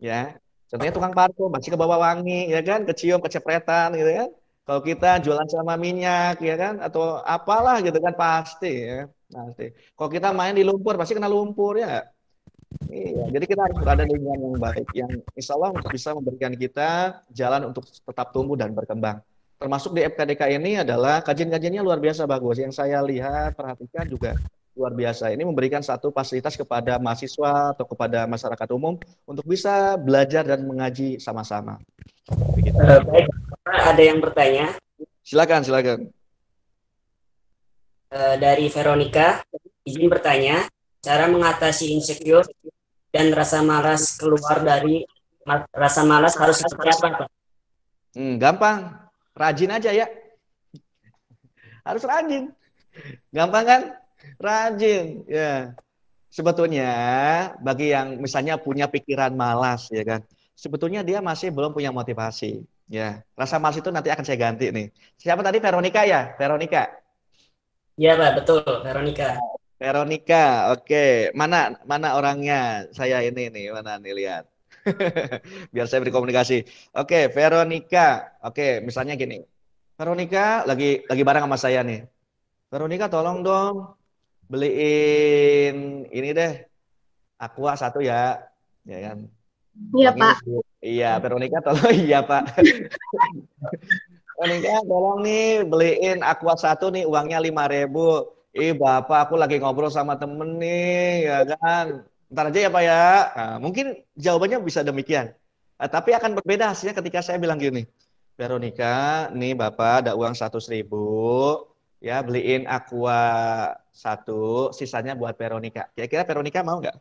Ya, 0.03 0.35
contohnya 0.67 0.91
tukang 0.91 1.15
parfum 1.15 1.47
masih 1.47 1.71
ke 1.71 1.79
bawah 1.79 1.95
wangi, 1.95 2.51
ya 2.51 2.59
kan, 2.59 2.83
kecium, 2.83 3.23
kecepretan, 3.23 3.95
gitu 3.95 4.11
kan. 4.11 4.29
Kalau 4.63 4.81
kita 4.83 5.19
jualan 5.23 5.47
sama 5.47 5.79
minyak, 5.79 6.43
ya 6.43 6.55
kan, 6.59 6.83
atau 6.83 7.23
apalah 7.23 7.79
gitu 7.79 7.95
kan 8.03 8.11
pasti, 8.17 8.83
ya, 8.83 9.07
pasti. 9.31 9.71
Kalau 9.95 10.09
kita 10.11 10.35
main 10.35 10.55
di 10.57 10.67
lumpur, 10.67 10.99
pasti 10.99 11.15
kena 11.15 11.31
lumpur 11.31 11.79
ya. 11.79 12.03
Iya, 12.93 13.25
jadi 13.33 13.45
kita 13.49 13.61
harus 13.65 13.77
berada 13.81 14.03
di 14.05 14.13
lingkungan 14.13 14.39
yang 14.53 14.57
baik, 14.61 14.87
yang 14.93 15.11
insya 15.33 15.57
Allah 15.57 15.73
bisa 15.89 16.13
memberikan 16.13 16.53
kita 16.53 17.21
jalan 17.33 17.73
untuk 17.73 17.89
tetap 17.89 18.29
tumbuh 18.29 18.53
dan 18.53 18.73
berkembang. 18.73 19.21
Termasuk 19.57 19.95
di 19.95 20.03
FKDK 20.03 20.59
ini 20.59 20.83
adalah 20.83 21.23
kajian-kajiannya 21.23 21.81
luar 21.81 21.97
biasa 21.97 22.27
bagus. 22.27 22.59
Yang 22.59 22.83
saya 22.83 22.99
lihat, 22.99 23.55
perhatikan 23.55 24.05
juga 24.11 24.35
luar 24.73 24.93
biasa. 24.93 25.31
Ini 25.31 25.45
memberikan 25.45 25.79
satu 25.79 26.09
fasilitas 26.09 26.57
kepada 26.57 26.97
mahasiswa 26.97 27.71
atau 27.71 27.85
kepada 27.85 28.25
masyarakat 28.25 28.67
umum 28.73 28.97
untuk 29.23 29.45
bisa 29.45 29.95
belajar 29.95 30.43
dan 30.43 30.65
mengaji 30.65 31.21
sama-sama. 31.21 31.77
Uh, 32.27 32.99
baik, 33.07 33.29
ada 33.69 34.01
yang 34.03 34.19
bertanya. 34.19 34.73
Silakan, 35.23 35.61
silakan. 35.63 35.99
Uh, 38.13 38.35
dari 38.37 38.69
Veronica, 38.69 39.41
izin 39.87 40.09
bertanya, 40.09 40.67
cara 41.03 41.27
mengatasi 41.27 41.91
insecure 41.91 42.47
dan 43.11 43.35
rasa 43.35 43.59
malas 43.59 44.15
keluar 44.15 44.63
dari 44.63 45.03
rasa 45.75 46.07
malas 46.07 46.39
harus 46.39 46.63
seperti 46.63 46.95
apa, 46.95 47.27
Pak? 47.27 47.29
Hmm, 48.15 48.39
gampang, 48.39 48.95
rajin 49.35 49.75
aja 49.75 49.91
ya. 49.91 50.07
Harus 51.83 52.07
rajin. 52.07 52.55
Gampang 53.35 53.65
kan? 53.67 53.81
Rajin, 54.39 55.27
ya. 55.27 55.75
Sebetulnya 56.31 56.89
bagi 57.61 57.91
yang 57.93 58.17
misalnya 58.17 58.57
punya 58.57 58.89
pikiran 58.89 59.35
malas, 59.37 59.91
ya 59.93 60.01
kan, 60.01 60.25
sebetulnya 60.57 61.05
dia 61.05 61.21
masih 61.21 61.53
belum 61.53 61.75
punya 61.75 61.93
motivasi. 61.93 62.63
Ya, 62.89 63.21
rasa 63.37 63.61
malas 63.61 63.77
itu 63.77 63.93
nanti 63.93 64.09
akan 64.09 64.25
saya 64.25 64.39
ganti 64.39 64.71
nih. 64.73 64.89
Siapa 65.19 65.45
tadi 65.45 65.61
Veronica 65.61 66.01
ya? 66.07 66.33
Veronica. 66.39 66.89
Iya 67.93 68.17
Pak, 68.17 68.31
betul, 68.41 68.65
Veronica. 68.81 69.37
Veronica, 69.83 70.71
oke. 70.71 70.87
Okay. 70.87 71.11
Mana 71.35 71.75
mana 71.83 72.15
orangnya? 72.15 72.87
Saya 72.95 73.19
ini 73.19 73.51
nih, 73.51 73.75
mana 73.75 73.99
nih 73.99 74.15
lihat. 74.15 74.47
Biar 75.75 75.91
saya 75.91 75.99
berkomunikasi. 76.07 76.63
Oke, 76.95 77.03
okay, 77.03 77.23
Veronica. 77.27 78.31
Oke, 78.47 78.63
okay, 78.63 78.71
misalnya 78.79 79.19
gini. 79.19 79.43
Veronica 79.99 80.63
lagi 80.63 81.03
lagi 81.03 81.23
bareng 81.27 81.43
sama 81.43 81.59
saya 81.59 81.83
nih. 81.83 82.07
Veronica 82.71 83.11
tolong 83.11 83.43
dong 83.43 83.91
beliin 84.47 86.07
ini 86.07 86.31
deh. 86.31 86.63
Aqua 87.35 87.75
satu 87.75 87.99
ya. 87.99 88.39
Ya 88.87 89.11
kan. 89.11 89.27
Iya, 89.99 90.15
Pak. 90.15 90.35
Iya, 90.79 91.11
Veronica 91.19 91.59
tolong 91.59 91.91
iya, 92.07 92.23
Pak. 92.23 92.55
Veronica 94.39 94.79
tolong 94.87 95.19
nih 95.27 95.67
beliin 95.67 96.23
Aqua 96.23 96.55
satu 96.55 96.87
nih 96.87 97.03
uangnya 97.03 97.43
5000 97.43 98.42
eh 98.53 98.73
bapak 98.77 99.29
aku 99.29 99.35
lagi 99.35 99.57
ngobrol 99.57 99.89
sama 99.89 100.13
temen 100.21 100.61
nih, 100.61 101.25
ya 101.25 101.37
kan. 101.57 102.05
Ntar 102.29 102.45
aja 102.49 102.59
ya 102.65 102.69
Pak 102.69 102.83
ya. 102.85 103.03
Nah, 103.33 103.55
mungkin 103.57 103.97
jawabannya 104.13 104.61
bisa 104.61 104.85
demikian. 104.85 105.33
Nah, 105.77 105.89
tapi 105.89 106.13
akan 106.13 106.37
berbeda 106.37 106.69
hasilnya 106.69 106.93
ketika 106.97 107.25
saya 107.25 107.41
bilang 107.41 107.57
gini, 107.57 107.85
Veronica, 108.37 109.29
nih 109.33 109.57
bapak 109.57 110.05
ada 110.05 110.11
uang 110.13 110.37
satu 110.37 110.61
ribu, 110.69 111.65
ya 111.97 112.21
beliin 112.21 112.69
aqua 112.69 113.73
satu, 113.89 114.69
sisanya 114.73 115.17
buat 115.17 115.33
Veronica. 115.33 115.89
Kira-kira 115.97 116.25
Veronica 116.25 116.61
mau 116.61 116.77
nggak? 116.81 116.97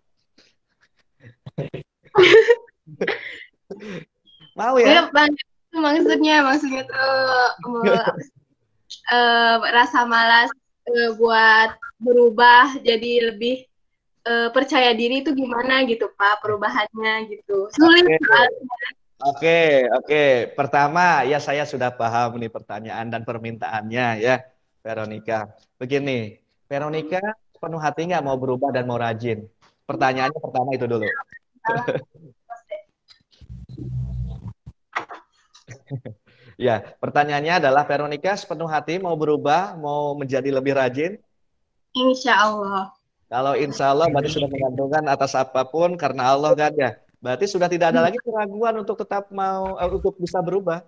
mau 4.58 4.76
ya? 4.76 5.08
maksudnya 5.72 6.44
maksudnya 6.44 6.84
tuh 6.84 7.00
uh, 9.08 9.56
rasa 9.76 10.04
malas 10.04 10.52
uh, 10.88 11.10
buat 11.18 11.70
berubah 12.02 12.78
jadi 12.82 13.34
lebih 13.34 13.66
uh, 14.26 14.50
percaya 14.50 14.94
diri 14.94 15.22
itu 15.22 15.34
gimana 15.34 15.84
gitu 15.86 16.10
Pak 16.14 16.42
perubahannya 16.42 17.30
gitu. 17.30 17.68
Sulit 17.74 18.06
Oke, 19.22 19.38
okay. 19.38 19.86
oke. 19.86 20.10
Okay, 20.10 20.50
Pertama 20.58 21.22
ya 21.22 21.38
saya 21.38 21.62
sudah 21.62 21.94
paham 21.94 22.42
nih 22.42 22.50
pertanyaan 22.50 23.06
dan 23.06 23.22
permintaannya 23.22 24.18
ya. 24.18 24.42
Veronica. 24.82 25.46
Begini, 25.78 26.42
Veronica 26.66 27.22
penuh 27.62 27.78
hati 27.78 28.10
nggak 28.10 28.26
mau 28.26 28.34
berubah 28.34 28.74
dan 28.74 28.90
mau 28.90 28.98
rajin? 28.98 29.46
Pertanyaannya 29.86 30.40
pertama 30.42 30.74
itu 30.74 30.90
dulu. 30.90 31.06
ya, 36.62 36.76
pertanyaannya 37.02 37.58
adalah 37.58 37.82
Veronica 37.82 38.38
sepenuh 38.38 38.70
hati 38.70 39.02
mau 39.02 39.18
berubah, 39.18 39.74
mau 39.74 40.14
menjadi 40.14 40.54
lebih 40.54 40.78
rajin? 40.78 41.18
Insya 41.92 42.38
Allah. 42.38 42.94
Kalau 43.26 43.56
insya 43.58 43.90
Allah 43.90 44.06
berarti 44.12 44.30
sudah 44.38 44.46
menggantungkan 44.46 45.04
atas 45.08 45.32
apa 45.34 45.64
pun 45.66 45.98
karena 45.98 46.30
Allah 46.30 46.52
kan 46.54 46.72
ya. 46.76 46.94
Berarti 47.22 47.48
sudah 47.48 47.70
tidak 47.70 47.94
ada 47.94 48.04
lagi 48.04 48.18
keraguan 48.20 48.74
untuk 48.82 48.98
tetap 48.98 49.30
mau 49.32 49.78
uh, 49.78 49.90
untuk 49.90 50.14
bisa 50.18 50.38
berubah. 50.42 50.84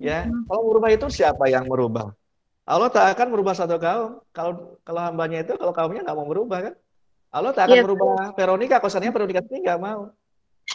Ya, 0.00 0.28
kalau 0.48 0.62
berubah 0.72 0.88
itu 0.92 1.06
siapa 1.12 1.48
yang 1.52 1.68
merubah? 1.68 2.16
Allah 2.64 2.88
tak 2.88 3.18
akan 3.18 3.34
merubah 3.34 3.52
satu 3.56 3.76
kaum. 3.76 4.22
Kalau 4.30 4.78
kalau 4.86 5.00
hambanya 5.02 5.42
itu, 5.42 5.58
kalau 5.58 5.74
kaumnya 5.74 6.06
nggak 6.06 6.16
mau 6.16 6.28
merubah 6.28 6.70
kan? 6.70 6.74
Allah 7.34 7.50
tak 7.50 7.66
akan 7.66 7.76
yeah. 7.76 7.84
merubah 7.84 8.30
Veronica, 8.38 8.76
kosannya 8.78 9.10
Veronica 9.10 9.42
ini 9.50 9.58
nggak 9.66 9.80
mau. 9.80 10.14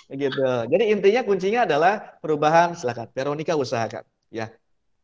Gitu. 0.05 0.45
Jadi 0.69 0.83
intinya 0.93 1.21
kuncinya 1.25 1.61
adalah 1.65 1.93
perubahan. 2.21 2.77
Silakan 2.77 3.09
Veronica 3.15 3.53
usahakan. 3.57 4.03
Ya. 4.29 4.53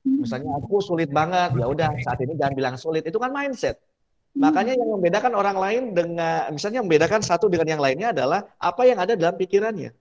Misalnya 0.02 0.58
aku 0.58 0.82
sulit 0.82 1.14
banget, 1.14 1.54
ya 1.54 1.66
udah 1.70 1.90
saat 2.02 2.20
ini 2.26 2.34
jangan 2.34 2.54
bilang 2.58 2.76
sulit. 2.78 3.06
Itu 3.06 3.22
kan 3.22 3.30
mindset. 3.30 3.78
Makanya 4.32 4.80
yang 4.80 4.90
membedakan 4.96 5.36
orang 5.36 5.58
lain 5.60 5.84
dengan, 5.92 6.48
misalnya 6.56 6.80
membedakan 6.82 7.20
satu 7.20 7.52
dengan 7.52 7.68
yang 7.78 7.82
lainnya 7.84 8.16
adalah 8.16 8.48
apa 8.58 8.88
yang 8.88 8.98
ada 8.98 9.14
dalam 9.20 9.36
pikirannya. 9.36 9.92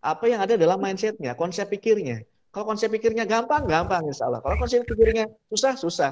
Apa 0.00 0.24
yang 0.28 0.40
ada 0.40 0.56
dalam 0.56 0.80
mindsetnya, 0.80 1.36
konsep 1.36 1.68
pikirnya. 1.68 2.24
Kalau 2.48 2.64
konsep 2.70 2.88
pikirnya 2.88 3.28
gampang, 3.28 3.66
gampang 3.66 4.04
insya 4.08 4.30
Allah. 4.30 4.40
Kalau 4.40 4.56
konsep 4.56 4.86
pikirnya 4.88 5.28
susah, 5.52 5.74
susah. 5.76 6.10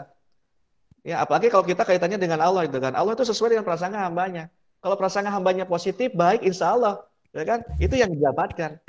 Ya, 1.03 1.19
apalagi 1.19 1.51
kalau 1.51 1.67
kita 1.67 1.83
kaitannya 1.83 2.19
dengan 2.19 2.39
Allah 2.43 2.67
kan. 2.69 2.95
Allah 2.95 3.15
itu 3.15 3.27
sesuai 3.27 3.59
dengan 3.59 3.67
prasangka 3.67 3.99
hambanya. 3.99 4.53
Kalau 4.83 4.95
prasangka 4.95 5.31
hambanya 5.35 5.65
positif, 5.67 6.15
baik 6.15 6.47
insya 6.47 6.75
Allah. 6.75 7.03
Ya 7.33 7.45
kan? 7.49 7.61
Itu 7.81 7.95
yang 7.97 8.13
didapatkan. 8.13 8.81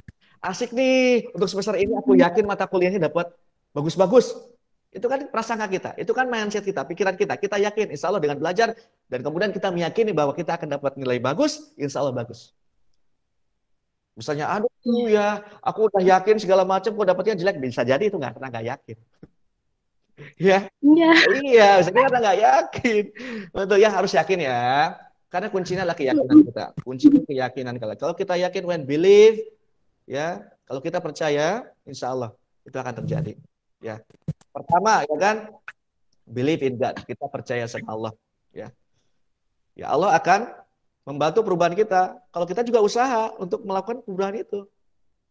Asik 0.44 0.76
nih, 0.76 1.32
untuk 1.32 1.48
semester 1.48 1.80
ini 1.80 1.95
aku 1.95 2.20
yakin 2.20 2.44
mata 2.44 2.68
kuliahnya 2.68 3.07
dapat 3.07 3.32
bagus-bagus. 3.72 4.36
Itu 4.94 5.10
kan 5.10 5.26
prasangka 5.32 5.65
kita, 5.72 5.90
itu 5.98 6.11
kan 6.14 6.30
mindset 6.30 6.61
kita, 6.61 6.86
pikiran 6.86 7.18
kita. 7.18 7.40
Kita 7.40 7.57
yakin, 7.57 7.95
insya 7.95 8.11
Allah 8.14 8.22
dengan 8.22 8.38
belajar, 8.38 8.78
dan 9.10 9.20
kemudian 9.26 9.49
kita 9.49 9.74
meyakini 9.74 10.14
bahwa 10.14 10.36
kita 10.38 10.53
akan 10.60 10.78
dapat 10.78 10.99
nilai 10.99 11.18
bagus, 11.18 11.74
insya 11.80 12.03
Allah 12.03 12.14
bagus. 12.14 12.53
Misalnya, 14.14 14.45
aduh 14.53 14.70
ya, 15.10 15.41
aku 15.65 15.90
udah 15.90 16.03
yakin 16.03 16.38
segala 16.38 16.61
macam, 16.61 16.94
kok 16.94 17.07
dapatnya 17.10 17.34
jelek. 17.34 17.57
Bisa 17.57 17.82
jadi 17.82 18.03
itu 18.06 18.14
nggak 18.20 18.38
pernah 18.38 18.49
nggak 18.53 18.68
yakin. 18.78 18.98
Ya. 20.38 20.70
Iya. 20.78 21.10
Iya, 21.41 21.70
saya 21.82 22.06
kita 22.06 22.18
nggak 22.22 22.38
yakin. 22.38 23.03
Betul 23.49 23.78
ya 23.82 23.90
harus 23.90 24.14
yakin 24.14 24.40
ya. 24.45 24.94
Karena 25.34 25.49
kuncinya 25.49 25.81
adalah 25.81 25.97
keyakinan 25.97 26.38
kita. 26.45 26.65
Kuncinya 26.85 27.22
keyakinan 27.26 27.73
kita. 27.81 27.93
Kalau 27.97 28.14
kita 28.14 28.38
yakin 28.38 28.64
when 28.69 28.85
believe, 28.85 29.41
ya, 30.05 30.45
kalau 30.69 30.77
kita 30.77 31.01
percaya, 31.01 31.65
insya 31.89 32.14
Allah 32.14 32.38
itu 32.61 32.77
akan 32.77 32.93
terjadi. 33.01 33.34
Ya. 33.81 33.97
Pertama, 34.53 35.01
ya 35.10 35.18
kan, 35.18 35.49
believe 36.30 36.61
in 36.61 36.77
God. 36.77 37.01
Kita 37.01 37.26
percaya 37.34 37.65
sama 37.65 37.89
Allah. 37.97 38.14
Ya. 38.53 38.69
Ya 39.73 39.89
Allah 39.89 40.14
akan 40.22 40.53
membantu 41.10 41.41
perubahan 41.41 41.73
kita. 41.73 42.14
Kalau 42.30 42.45
kita 42.45 42.61
juga 42.61 42.85
usaha 42.85 43.34
untuk 43.41 43.65
melakukan 43.65 44.05
perubahan 44.05 44.38
itu, 44.38 44.69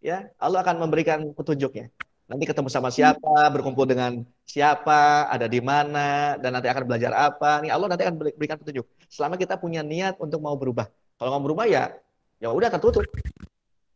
ya 0.03 0.27
Allah 0.35 0.67
akan 0.67 0.83
memberikan 0.83 1.31
petunjuknya. 1.31 1.95
Nanti 2.33 2.49
ketemu 2.49 2.73
sama 2.73 2.89
siapa, 2.89 3.53
berkumpul 3.53 3.85
dengan 3.85 4.25
siapa, 4.49 5.29
ada 5.29 5.45
di 5.45 5.61
mana, 5.61 6.41
dan 6.41 6.57
nanti 6.57 6.65
akan 6.65 6.89
belajar 6.89 7.13
apa. 7.13 7.61
Nih 7.61 7.69
Allah 7.69 7.93
nanti 7.93 8.09
akan 8.09 8.17
berikan 8.17 8.57
petunjuk. 8.57 8.89
Selama 9.13 9.37
kita 9.37 9.61
punya 9.61 9.85
niat 9.85 10.17
untuk 10.17 10.41
mau 10.41 10.57
berubah. 10.57 10.89
Kalau 11.21 11.29
mau 11.37 11.45
berubah 11.45 11.69
ya, 11.69 11.93
ya 12.41 12.49
udah 12.49 12.73
tertutup. 12.73 13.05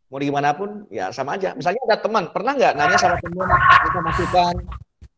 mau 0.07 0.23
gimana 0.23 0.53
pun 0.55 0.85
ya 0.87 1.09
sama 1.11 1.35
aja. 1.35 1.57
Misalnya 1.57 1.81
ada 1.89 1.97
teman, 1.99 2.29
pernah 2.31 2.55
nggak 2.55 2.73
nanya 2.79 2.95
sama 2.95 3.17
teman 3.19 3.43
minta 3.83 3.99
masukan, 4.05 4.55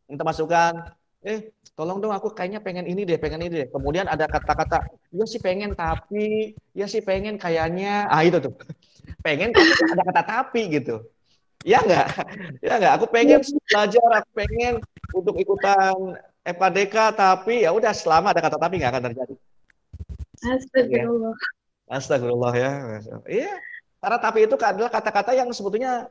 minta 0.10 0.24
masukan, 0.26 0.74
eh 1.22 1.54
tolong 1.78 2.02
dong 2.02 2.16
aku 2.16 2.34
kayaknya 2.34 2.64
pengen 2.64 2.90
ini 2.90 3.06
deh, 3.06 3.20
pengen 3.22 3.44
ini 3.46 3.54
deh. 3.54 3.68
Kemudian 3.70 4.10
ada 4.10 4.26
kata-kata, 4.26 4.90
ya 5.14 5.26
sih 5.30 5.38
pengen 5.38 5.78
tapi, 5.78 6.58
ya 6.74 6.90
sih 6.90 7.06
pengen 7.06 7.38
kayaknya, 7.38 8.10
ah 8.10 8.26
itu 8.26 8.42
tuh, 8.42 8.56
pengen 9.28 9.54
tapi 9.54 9.70
ada 9.94 10.04
kata 10.10 10.22
tapi 10.26 10.62
gitu. 10.74 11.06
Ya 11.68 11.84
enggak, 11.84 12.08
ya 12.64 12.74
enggak. 12.80 12.94
Aku 12.96 13.06
pengen 13.12 13.44
belajar, 13.68 14.10
aku 14.24 14.30
pengen 14.32 14.74
untuk 15.12 15.36
ikutan 15.36 16.16
FKDK, 16.48 16.96
tapi 17.12 17.68
ya 17.68 17.76
udah 17.76 17.92
selama 17.92 18.32
ada 18.32 18.40
kata 18.40 18.56
tapi 18.56 18.80
nggak 18.80 18.92
akan 18.96 19.04
terjadi. 19.12 19.36
Astagfirullah. 20.40 21.36
Astagfirullah 21.92 22.54
ya. 22.56 22.72
Iya, 23.28 23.54
karena 24.00 24.18
tapi 24.24 24.48
itu 24.48 24.56
adalah 24.56 24.88
kata-kata 24.88 25.36
yang 25.36 25.52
sebetulnya 25.52 26.08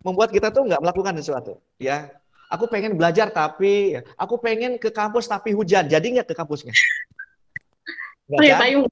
membuat 0.00 0.32
kita 0.32 0.48
tuh 0.48 0.64
nggak 0.64 0.80
melakukan 0.80 1.20
sesuatu. 1.20 1.60
Ya, 1.76 2.08
aku 2.48 2.64
pengen 2.72 2.96
belajar 2.96 3.28
tapi, 3.28 3.92
aku 4.16 4.40
pengen 4.40 4.80
ke 4.80 4.88
kampus 4.88 5.28
tapi 5.28 5.52
hujan, 5.52 5.84
jadi 5.84 6.04
nggak 6.04 6.32
ke 6.32 6.34
kampusnya? 6.34 6.72
Nggak 8.24 8.40
Pakai 8.40 8.72
kan? 8.80 8.88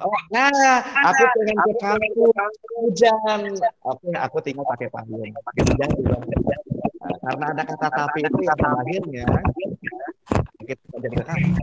Oh, 0.00 0.16
nah, 0.32 0.80
aku 0.80 1.22
pengen 1.36 1.56
ke 1.60 1.72
kampus 1.76 2.32
hujan. 2.80 3.40
Oke, 3.84 4.08
aku 4.16 4.36
tinggal 4.40 4.64
pakai 4.64 4.88
payung. 4.88 5.28
Pakai 5.44 5.62
hujan 5.68 5.88
juga. 5.92 6.16
Nah, 7.04 7.16
karena 7.20 7.44
ada 7.52 7.62
kata 7.68 7.88
tapi 7.92 8.18
itu 8.24 8.40
yang 8.40 8.56
terakhirnya 8.56 9.26
kita 10.64 10.96
jadi 11.04 11.14
ke 11.20 11.24
kampus. 11.28 11.56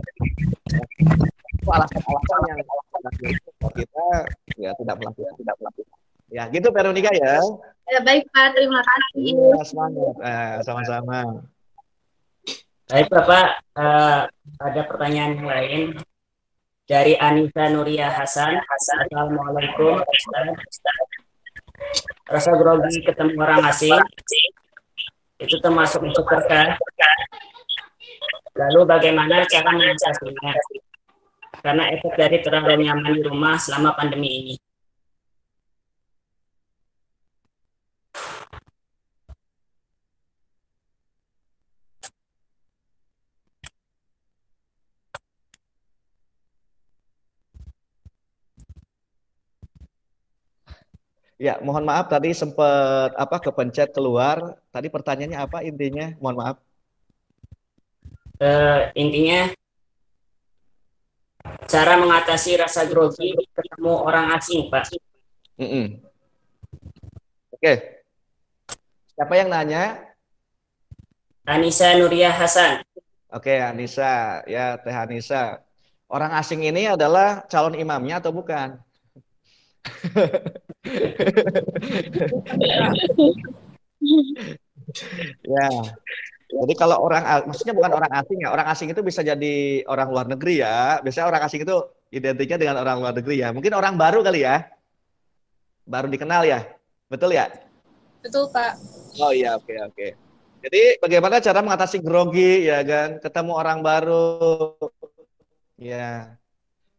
Itu 1.58 1.68
alasan-alasan 1.74 2.40
yang 2.46 2.60
kita 3.74 4.06
ya 4.54 4.70
tidak 4.78 4.96
melakukan, 5.02 5.32
tidak 5.42 5.56
melakukan. 5.58 5.94
Ya, 6.30 6.42
gitu 6.50 6.68
Veronica 6.70 7.10
ya. 7.10 7.42
Ya, 7.86 8.00
baik 8.02 8.26
Pak, 8.34 8.54
terima 8.54 8.82
kasih. 8.82 9.30
Iya, 9.34 9.62
semangat. 9.62 10.14
Eh, 10.18 10.56
sama-sama. 10.66 11.18
Baik 12.86 13.06
Bapak, 13.10 13.46
eh, 13.78 14.20
ada 14.62 14.80
pertanyaan 14.86 15.38
yang 15.38 15.46
lain 15.50 15.86
dari 16.86 17.18
Anissa 17.18 17.66
Nuria 17.66 18.14
Hasan. 18.14 18.62
Assalamualaikum. 18.62 19.98
Rasa 22.30 22.50
grogi 22.54 23.02
ketemu 23.02 23.34
orang 23.42 23.66
asing 23.66 23.98
itu 25.42 25.56
termasuk 25.60 26.00
untuk 26.00 26.24
berkah. 26.24 26.78
Lalu 28.56 28.80
bagaimana 28.88 29.44
cara 29.44 29.68
mengatasinya? 29.68 30.52
Karena 31.60 31.84
efek 31.92 32.14
dari 32.16 32.38
terlalu 32.40 32.88
nyaman 32.88 33.18
di 33.18 33.22
rumah 33.26 33.58
selama 33.58 33.92
pandemi 33.98 34.30
ini. 34.46 34.54
Ya, 51.36 51.60
mohon 51.60 51.84
maaf 51.84 52.08
tadi 52.08 52.32
sempat 52.32 53.12
apa 53.12 53.36
kepencet 53.36 53.92
keluar. 53.92 54.56
Tadi 54.72 54.88
pertanyaannya 54.88 55.36
apa 55.36 55.60
intinya? 55.68 56.16
Mohon 56.16 56.36
maaf. 56.40 56.56
Eh, 58.40 58.80
intinya 58.96 59.52
cara 61.68 62.00
mengatasi 62.00 62.56
rasa 62.56 62.88
grogi 62.88 63.36
ketemu 63.52 63.92
orang 63.92 64.32
asing, 64.32 64.72
Pak. 64.72 64.96
Mm-mm. 65.60 66.00
Oke. 67.52 68.00
Siapa 69.16 69.34
yang 69.36 69.48
nanya? 69.52 70.04
Anissa 71.48 71.96
Nuria 71.96 72.32
Hasan. 72.32 72.80
Oke, 73.28 73.60
Anissa. 73.60 74.40
Ya, 74.48 74.80
Teh 74.80 74.92
Anissa. 74.92 75.60
Orang 76.08 76.32
asing 76.32 76.64
ini 76.64 76.88
adalah 76.88 77.44
calon 77.48 77.76
imamnya 77.76 78.20
atau 78.24 78.32
bukan? 78.32 78.78
Ya. 85.46 85.70
Jadi 86.46 86.72
kalau 86.78 87.02
orang, 87.02 87.50
maksudnya 87.50 87.74
bukan 87.74 87.98
orang 87.98 88.12
asing 88.22 88.38
ya, 88.38 88.54
orang 88.54 88.66
asing 88.70 88.88
itu 88.94 89.02
bisa 89.02 89.20
jadi 89.26 89.82
orang 89.90 90.08
luar 90.14 90.26
negeri 90.30 90.62
ya. 90.62 91.02
Biasanya 91.02 91.26
orang 91.26 91.42
asing 91.42 91.66
itu 91.66 91.76
identiknya 92.14 92.56
dengan 92.56 92.76
orang 92.86 93.02
luar 93.02 93.14
negeri 93.18 93.42
ya. 93.42 93.50
Mungkin 93.50 93.74
orang 93.74 93.98
baru 93.98 94.22
kali 94.22 94.46
ya. 94.46 94.70
Baru 95.82 96.06
dikenal 96.06 96.46
ya. 96.46 96.62
Betul 97.10 97.34
ya? 97.34 97.50
Betul 98.22 98.46
Pak. 98.54 98.78
Oh 99.18 99.34
iya, 99.34 99.58
oke 99.58 99.74
oke. 99.90 100.08
Jadi 100.66 100.82
bagaimana 101.02 101.42
cara 101.42 101.62
mengatasi 101.62 101.98
grogi 101.98 102.70
ya 102.70 102.82
kan? 102.86 103.18
Ketemu 103.18 103.52
orang 103.54 103.78
baru. 103.82 104.74
Ya. 105.78 106.38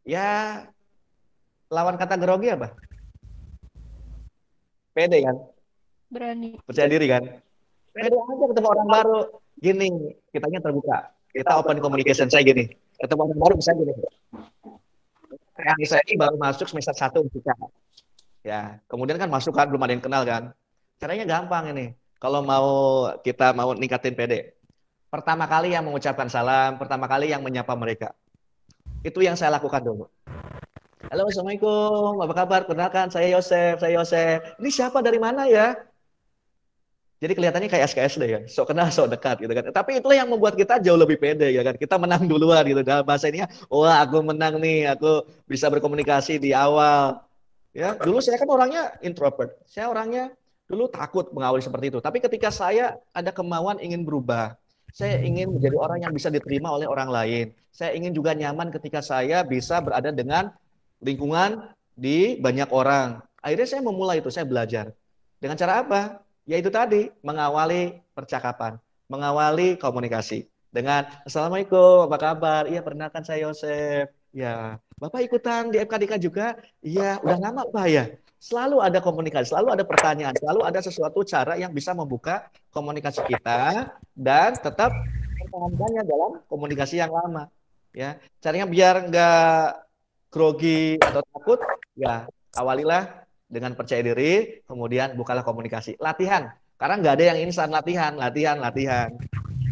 Ya 0.03 0.67
lawan 1.67 1.95
kata 1.99 2.15
grogi 2.15 2.51
apa? 2.51 2.71
Pede 4.95 5.21
kan? 5.21 5.35
Berani. 6.09 6.57
Percaya 6.63 6.87
diri 6.89 7.07
kan? 7.11 7.23
Pede 7.93 8.17
aja 8.17 8.45
ketemu 8.49 8.67
orang 8.67 8.87
baru. 8.89 9.19
Gini, 9.57 9.89
kitanya 10.33 10.61
terbuka. 10.61 11.13
Kita 11.33 11.59
open 11.59 11.81
communication 11.83 12.29
saya 12.29 12.45
gini. 12.45 12.69
Ketemu 12.97 13.21
orang 13.29 13.39
baru 13.39 13.53
bisa 13.59 13.73
gini. 13.77 13.93
Kayak 15.57 15.75
saya 15.89 16.03
ini 16.05 16.15
baru 16.17 16.35
masuk 16.37 16.69
semester 16.69 16.93
1 16.93 17.13
kita. 17.33 17.53
Ya, 18.45 18.79
kemudian 18.87 19.19
kan 19.19 19.27
masuk 19.27 19.51
kan 19.53 19.67
belum 19.67 19.83
ada 19.83 19.93
yang 19.97 20.05
kenal 20.05 20.23
kan. 20.23 20.43
Caranya 20.97 21.25
gampang 21.25 21.73
ini. 21.73 21.93
Kalau 22.17 22.41
mau 22.41 22.69
kita 23.21 23.53
mau 23.53 23.73
ningkatin 23.77 24.17
PD. 24.17 24.55
Pertama 25.13 25.45
kali 25.45 25.73
yang 25.73 25.85
mengucapkan 25.85 26.29
salam, 26.29 26.81
pertama 26.81 27.05
kali 27.05 27.29
yang 27.29 27.45
menyapa 27.45 27.73
mereka. 27.77 28.13
Itu 29.05 29.21
yang 29.21 29.37
saya 29.37 29.53
lakukan 29.57 29.81
dulu. 29.85 30.05
Halo, 31.07 31.31
Assalamualaikum. 31.31 32.19
Apa 32.19 32.33
kabar? 32.35 32.61
Kenalkan, 32.67 33.07
saya 33.07 33.31
Yosef. 33.31 33.79
Saya 33.79 33.95
Yosef. 33.95 34.59
Ini 34.59 34.67
siapa 34.67 34.99
dari 34.99 35.15
mana 35.15 35.47
ya? 35.47 35.71
Jadi 37.23 37.31
kelihatannya 37.31 37.71
kayak 37.71 37.95
SKSD 37.95 38.23
kan, 38.27 38.43
sok 38.45 38.75
kenal, 38.75 38.91
sok 38.91 39.15
dekat 39.15 39.39
gitu 39.39 39.49
kan. 39.55 39.71
Tapi 39.71 40.03
itulah 40.03 40.19
yang 40.19 40.27
membuat 40.27 40.59
kita 40.59 40.83
jauh 40.83 40.99
lebih 40.99 41.15
pede 41.15 41.49
ya 41.55 41.63
kan. 41.63 41.79
Kita 41.79 41.95
menang 41.95 42.27
duluan 42.27 42.59
gitu. 42.67 42.83
Dalam 42.83 43.07
bahasa 43.07 43.31
ini, 43.31 43.39
wah 43.71 44.03
aku 44.03 44.19
menang 44.19 44.59
nih, 44.59 44.91
aku 44.91 45.23
bisa 45.47 45.71
berkomunikasi 45.71 46.43
di 46.43 46.51
awal. 46.51 47.23
Ya, 47.71 47.95
dulu 47.95 48.19
saya 48.19 48.35
kan 48.35 48.51
orangnya 48.51 48.99
introvert. 48.99 49.55
Saya 49.63 49.87
orangnya 49.87 50.35
dulu 50.67 50.91
takut 50.91 51.31
mengawali 51.31 51.63
seperti 51.63 51.87
itu. 51.87 52.03
Tapi 52.03 52.19
ketika 52.19 52.51
saya 52.51 52.99
ada 53.15 53.31
kemauan 53.31 53.79
ingin 53.79 54.03
berubah, 54.03 54.59
saya 54.91 55.23
ingin 55.23 55.55
menjadi 55.55 55.79
orang 55.79 56.03
yang 56.03 56.11
bisa 56.11 56.27
diterima 56.27 56.67
oleh 56.67 56.85
orang 56.85 57.07
lain. 57.07 57.55
Saya 57.71 57.95
ingin 57.95 58.11
juga 58.11 58.35
nyaman 58.35 58.75
ketika 58.75 58.99
saya 58.99 59.41
bisa 59.47 59.79
berada 59.79 60.11
dengan 60.11 60.51
lingkungan 61.01 61.73
di 61.97 62.37
banyak 62.37 62.69
orang. 62.69 63.21
Akhirnya 63.41 63.67
saya 63.69 63.81
memulai 63.85 64.21
itu, 64.21 64.29
saya 64.33 64.45
belajar. 64.45 64.93
Dengan 65.37 65.57
cara 65.57 65.85
apa? 65.85 66.01
Yaitu 66.49 66.73
tadi, 66.73 67.11
mengawali 67.21 68.01
percakapan, 68.17 68.79
mengawali 69.11 69.77
komunikasi. 69.77 70.47
Dengan, 70.73 71.07
Assalamualaikum, 71.23 72.05
apa 72.09 72.17
kabar? 72.19 72.63
Iya, 72.69 72.83
perkenalkan 72.83 73.23
saya 73.23 73.47
Yosef. 73.47 74.11
Ya, 74.35 74.77
Bapak 74.97 75.23
ikutan 75.25 75.69
di 75.69 75.77
FKDK 75.81 76.17
juga? 76.17 76.57
Iya, 76.81 77.21
udah 77.21 77.37
lama 77.37 77.63
Pak 77.69 77.87
ya? 77.87 78.05
Selalu 78.37 78.81
ada 78.85 79.01
komunikasi, 79.01 79.49
selalu 79.49 79.73
ada 79.73 79.83
pertanyaan, 79.85 80.33
selalu 80.37 80.61
ada 80.61 80.79
sesuatu 80.81 81.25
cara 81.25 81.57
yang 81.57 81.73
bisa 81.73 81.93
membuka 81.97 82.49
komunikasi 82.69 83.25
kita 83.25 83.89
dan 84.13 84.53
tetap 84.53 84.93
mempertahankannya 84.93 86.03
dalam 86.05 86.31
komunikasi 86.45 87.01
yang 87.01 87.09
lama. 87.09 87.49
Ya, 87.97 88.21
caranya 88.41 88.69
biar 88.69 89.09
nggak 89.09 89.86
grogi 90.27 90.99
atau 90.99 91.23
takut, 91.33 91.59
ya 91.95 92.27
awalilah 92.55 93.27
dengan 93.47 93.73
percaya 93.73 94.03
diri, 94.03 94.61
kemudian 94.67 95.15
bukalah 95.15 95.41
komunikasi. 95.41 95.95
Latihan, 95.97 96.51
karena 96.75 96.95
nggak 96.99 97.13
ada 97.15 97.25
yang 97.33 97.39
instan 97.47 97.71
latihan, 97.71 98.13
latihan, 98.19 98.59
latihan. 98.59 99.09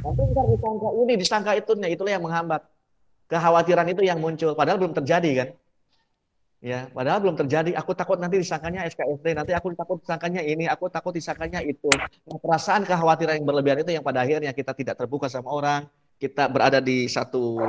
Nanti 0.05 0.21
ntar 0.31 0.45
disangka 0.47 0.89
ini, 0.95 1.13
disangka 1.19 1.51
itu, 1.57 1.71
nah 1.75 1.89
itulah 1.91 2.11
yang 2.15 2.23
menghambat. 2.23 2.61
Kekhawatiran 3.25 3.87
itu 3.89 4.01
yang 4.05 4.21
muncul, 4.21 4.53
padahal 4.53 4.77
belum 4.77 4.93
terjadi 4.93 5.31
kan. 5.33 5.49
Ya, 6.65 6.89
padahal 6.89 7.21
belum 7.21 7.37
terjadi. 7.37 7.77
Aku 7.77 7.93
takut 7.93 8.17
nanti 8.17 8.41
disangkanya 8.41 8.89
SKSD, 8.89 9.37
nanti 9.37 9.53
aku 9.53 9.75
takut 9.77 10.01
disangkanya 10.01 10.41
ini, 10.41 10.65
aku 10.65 10.89
takut 10.89 11.13
disangkanya 11.13 11.61
itu. 11.61 11.89
Nah, 11.93 12.41
perasaan 12.41 12.81
kekhawatiran 12.89 13.37
yang 13.37 13.45
berlebihan 13.45 13.77
itu 13.85 13.91
yang 13.93 14.05
pada 14.05 14.25
akhirnya 14.25 14.49
kita 14.49 14.73
tidak 14.73 14.97
terbuka 14.97 15.29
sama 15.29 15.53
orang, 15.53 15.85
kita 16.17 16.49
berada 16.49 16.81
di 16.81 17.05
satu 17.05 17.59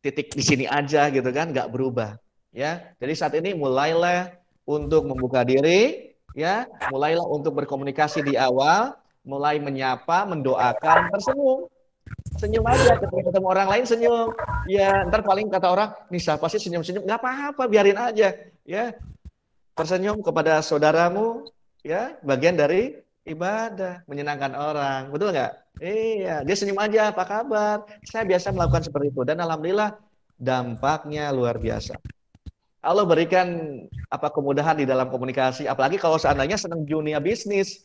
titik 0.00 0.32
di 0.32 0.42
sini 0.44 0.64
aja 0.66 1.08
gitu 1.10 1.28
kan, 1.30 1.52
nggak 1.52 1.68
berubah. 1.72 2.16
Ya, 2.56 2.96
jadi 2.96 3.12
saat 3.12 3.34
ini 3.36 3.52
mulailah 3.52 4.32
untuk 4.64 5.04
membuka 5.04 5.44
diri, 5.44 6.16
ya, 6.32 6.64
mulailah 6.88 7.24
untuk 7.28 7.52
berkomunikasi 7.52 8.24
di 8.24 8.34
awal, 8.34 8.96
mulai 9.20 9.60
menyapa, 9.60 10.24
mendoakan, 10.24 11.12
tersenyum. 11.12 11.68
Senyum 12.36 12.64
aja 12.64 12.96
ketika 13.00 13.32
ketemu 13.32 13.46
orang 13.48 13.68
lain 13.68 13.84
senyum. 13.84 14.28
Ya, 14.66 15.04
ntar 15.04 15.20
paling 15.22 15.52
kata 15.52 15.68
orang, 15.68 15.90
nih 16.08 16.22
siapa 16.22 16.46
sih 16.48 16.60
senyum-senyum? 16.62 17.04
Nggak 17.04 17.20
apa-apa, 17.20 17.62
biarin 17.68 17.98
aja. 17.98 18.32
Ya, 18.64 18.84
tersenyum 19.76 20.24
kepada 20.24 20.58
saudaramu, 20.64 21.44
ya 21.84 22.16
bagian 22.24 22.56
dari 22.56 22.98
ibadah, 23.26 24.06
menyenangkan 24.06 24.54
orang. 24.54 25.10
Betul 25.10 25.34
nggak? 25.34 25.52
Iya, 25.82 26.40
dia 26.46 26.56
senyum 26.56 26.80
aja, 26.80 27.12
apa 27.12 27.24
kabar? 27.26 27.84
Saya 28.06 28.24
biasa 28.24 28.54
melakukan 28.54 28.86
seperti 28.86 29.12
itu 29.12 29.20
dan 29.28 29.42
alhamdulillah 29.44 29.98
dampaknya 30.38 31.28
luar 31.34 31.60
biasa. 31.60 32.00
Allah 32.80 33.02
berikan 33.02 33.82
apa 34.08 34.30
kemudahan 34.30 34.78
di 34.78 34.86
dalam 34.86 35.10
komunikasi, 35.10 35.66
apalagi 35.66 35.98
kalau 35.98 36.16
seandainya 36.16 36.54
senang 36.54 36.86
dunia 36.86 37.18
bisnis, 37.18 37.82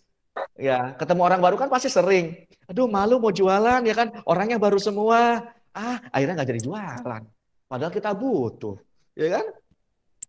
ya 0.55 0.93
ketemu 0.95 1.26
orang 1.26 1.41
baru 1.41 1.57
kan 1.57 1.68
pasti 1.73 1.89
sering. 1.89 2.45
Aduh 2.69 2.85
malu 2.85 3.18
mau 3.18 3.34
jualan 3.34 3.81
ya 3.81 3.95
kan, 3.97 4.13
orangnya 4.30 4.61
baru 4.61 4.77
semua, 4.77 5.51
ah 5.73 5.97
akhirnya 6.13 6.38
nggak 6.38 6.49
jadi 6.53 6.61
jualan. 6.63 7.23
Padahal 7.65 7.91
kita 7.91 8.13
butuh, 8.13 8.77
ya 9.18 9.41
kan? 9.41 9.45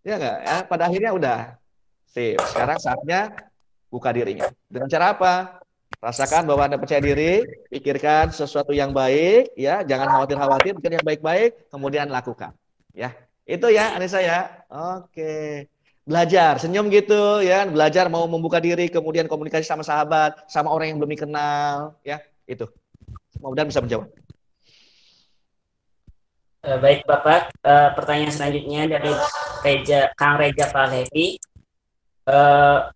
Ya 0.02 0.14
nggak? 0.18 0.36
Ya, 0.40 0.56
pada 0.66 0.82
akhirnya 0.89 1.12
udah. 1.14 1.39
Sip. 2.10 2.40
Sekarang 2.51 2.78
saatnya 2.80 3.52
buka 3.93 4.09
dirinya. 4.09 4.48
Dengan 4.73 4.89
cara 4.89 5.12
apa? 5.12 5.35
Rasakan 6.01 6.48
bahwa 6.48 6.66
Anda 6.66 6.81
percaya 6.81 6.98
diri, 7.05 7.44
pikirkan 7.69 8.32
sesuatu 8.32 8.73
yang 8.73 8.90
baik, 8.90 9.52
ya, 9.55 9.85
jangan 9.85 10.09
khawatir-khawatir, 10.09 10.73
pikir 10.81 10.98
yang 10.98 11.06
baik-baik, 11.06 11.69
kemudian 11.69 12.09
lakukan. 12.09 12.56
Ya, 12.97 13.12
itu 13.44 13.69
ya 13.70 13.94
Anissa 13.94 14.19
ya. 14.19 14.64
Oke. 14.73 15.69
Belajar, 16.02 16.59
senyum 16.59 16.90
gitu 16.90 17.44
ya, 17.47 17.62
belajar 17.69 18.10
mau 18.10 18.27
membuka 18.27 18.59
diri, 18.59 18.90
kemudian 18.90 19.31
komunikasi 19.31 19.62
sama 19.62 19.86
sahabat, 19.86 20.35
sama 20.51 20.74
orang 20.74 20.90
yang 20.90 20.98
belum 20.98 21.14
dikenal, 21.14 21.94
ya, 22.02 22.19
itu. 22.51 22.66
Mudah-mudahan 23.39 23.70
bisa 23.70 23.85
menjawab. 23.85 24.10
Uh, 26.66 26.78
baik 26.82 27.06
Bapak, 27.06 27.55
uh, 27.62 27.94
pertanyaan 27.94 28.35
selanjutnya 28.35 28.90
dari 28.90 29.14
Reja, 29.62 30.10
Kang 30.19 30.39
Reja 30.43 30.66
Palevi. 30.70 31.39
Uh, 32.27 32.90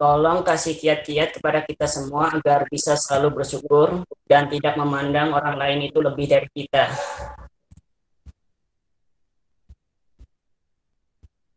Tolong 0.00 0.40
kasih 0.40 0.80
kiat-kiat 0.80 1.36
kepada 1.36 1.60
kita 1.60 1.84
semua 1.84 2.32
agar 2.32 2.64
bisa 2.72 2.96
selalu 2.96 3.36
bersyukur 3.36 4.00
dan 4.24 4.48
tidak 4.48 4.72
memandang 4.80 5.28
orang 5.36 5.60
lain 5.60 5.92
itu 5.92 6.00
lebih 6.00 6.24
dari 6.24 6.48
kita. 6.56 6.88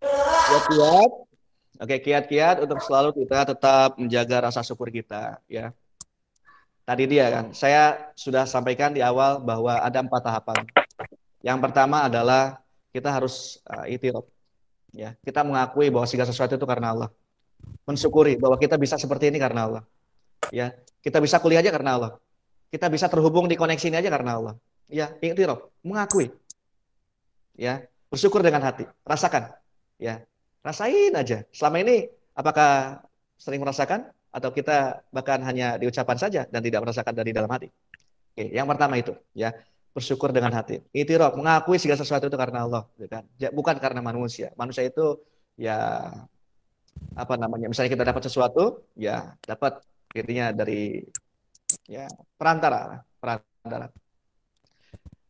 Kiat-kiat. 0.04 1.12
Oke, 1.88 1.96
kiat-kiat 2.04 2.68
untuk 2.68 2.84
selalu 2.84 3.24
kita 3.24 3.48
tetap 3.56 3.96
menjaga 3.96 4.52
rasa 4.52 4.60
syukur 4.60 4.92
kita, 4.92 5.40
ya. 5.48 5.72
Tadi 6.84 7.08
dia 7.08 7.32
kan, 7.32 7.56
saya 7.56 8.12
sudah 8.12 8.44
sampaikan 8.44 8.92
di 8.92 9.00
awal 9.00 9.40
bahwa 9.40 9.80
ada 9.80 10.04
empat 10.04 10.20
tahapan. 10.20 10.68
Yang 11.40 11.60
pertama 11.64 12.12
adalah 12.12 12.60
kita 12.92 13.08
harus 13.08 13.64
uh, 13.72 13.88
itiraf. 13.88 14.28
Ya, 14.92 15.16
kita 15.24 15.48
mengakui 15.48 15.88
bahwa 15.88 16.04
segala 16.04 16.28
sesuatu 16.28 16.60
itu 16.60 16.68
karena 16.68 16.92
Allah 16.92 17.10
mensyukuri 17.84 18.40
bahwa 18.40 18.56
kita 18.56 18.80
bisa 18.80 18.96
seperti 18.96 19.30
ini 19.30 19.40
karena 19.40 19.68
Allah. 19.68 19.84
Ya, 20.52 20.76
kita 21.04 21.20
bisa 21.20 21.40
kuliah 21.40 21.64
aja 21.64 21.72
karena 21.72 22.00
Allah. 22.00 22.12
Kita 22.74 22.90
bisa 22.90 23.06
terhubung 23.12 23.46
di 23.46 23.56
koneksi 23.56 23.92
ini 23.92 23.98
aja 24.00 24.10
karena 24.10 24.32
Allah. 24.40 24.54
Ya, 24.90 25.14
iktiraf, 25.20 25.70
mengakui. 25.86 26.32
Ya, 27.54 27.86
bersyukur 28.10 28.42
dengan 28.42 28.66
hati, 28.66 28.90
rasakan. 29.06 29.54
Ya, 30.02 30.26
rasain 30.66 31.14
aja. 31.14 31.46
Selama 31.54 31.86
ini 31.86 32.10
apakah 32.34 33.04
sering 33.38 33.62
merasakan 33.62 34.10
atau 34.34 34.50
kita 34.50 35.06
bahkan 35.14 35.38
hanya 35.46 35.78
diucapan 35.78 36.18
saja 36.18 36.42
dan 36.50 36.62
tidak 36.66 36.82
merasakan 36.82 37.14
dari 37.14 37.30
dalam 37.30 37.52
hati? 37.52 37.70
Oke, 38.34 38.50
yang 38.50 38.66
pertama 38.66 38.98
itu, 38.98 39.14
ya 39.38 39.54
bersyukur 39.94 40.34
dengan 40.34 40.50
hati. 40.58 40.82
Itiraf, 40.90 41.38
mengakui 41.38 41.78
segala 41.78 42.02
sesuatu 42.02 42.26
itu 42.26 42.34
karena 42.34 42.66
Allah, 42.66 42.90
gitu 42.98 43.06
kan? 43.14 43.24
bukan 43.54 43.78
karena 43.78 44.02
manusia. 44.02 44.50
Manusia 44.58 44.90
itu 44.90 45.22
ya 45.54 46.10
apa 47.14 47.34
namanya 47.38 47.70
misalnya 47.70 47.94
kita 47.94 48.06
dapat 48.10 48.24
sesuatu 48.26 48.90
ya 48.98 49.38
dapat 49.46 49.86
intinya 50.14 50.54
dari 50.54 51.02
ya 51.90 52.06
perantara 52.38 53.02
perantara. 53.18 53.88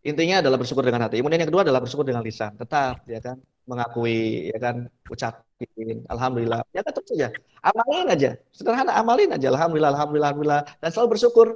Intinya 0.04 0.44
adalah 0.44 0.60
bersyukur 0.60 0.84
dengan 0.84 1.08
hati. 1.08 1.24
Kemudian 1.24 1.40
yang 1.40 1.48
kedua 1.48 1.64
adalah 1.64 1.80
bersyukur 1.80 2.04
dengan 2.04 2.26
lisan. 2.28 2.60
Tetap 2.60 3.08
ya 3.08 3.24
kan 3.24 3.40
mengakui 3.64 4.52
ya 4.52 4.60
kan 4.60 4.92
ucapin 5.08 6.04
alhamdulillah. 6.12 6.60
Ya 6.76 6.84
kan 6.84 6.92
terus 6.92 7.08
saja. 7.08 7.28
Amalin 7.64 8.08
aja. 8.12 8.32
Sederhana 8.52 8.92
amalin 9.00 9.32
aja. 9.32 9.48
Alhamdulillah 9.48 9.96
alhamdulillah 9.96 10.30
alhamdulillah. 10.36 10.62
Dan 10.84 10.90
selalu 10.92 11.10
bersyukur 11.16 11.48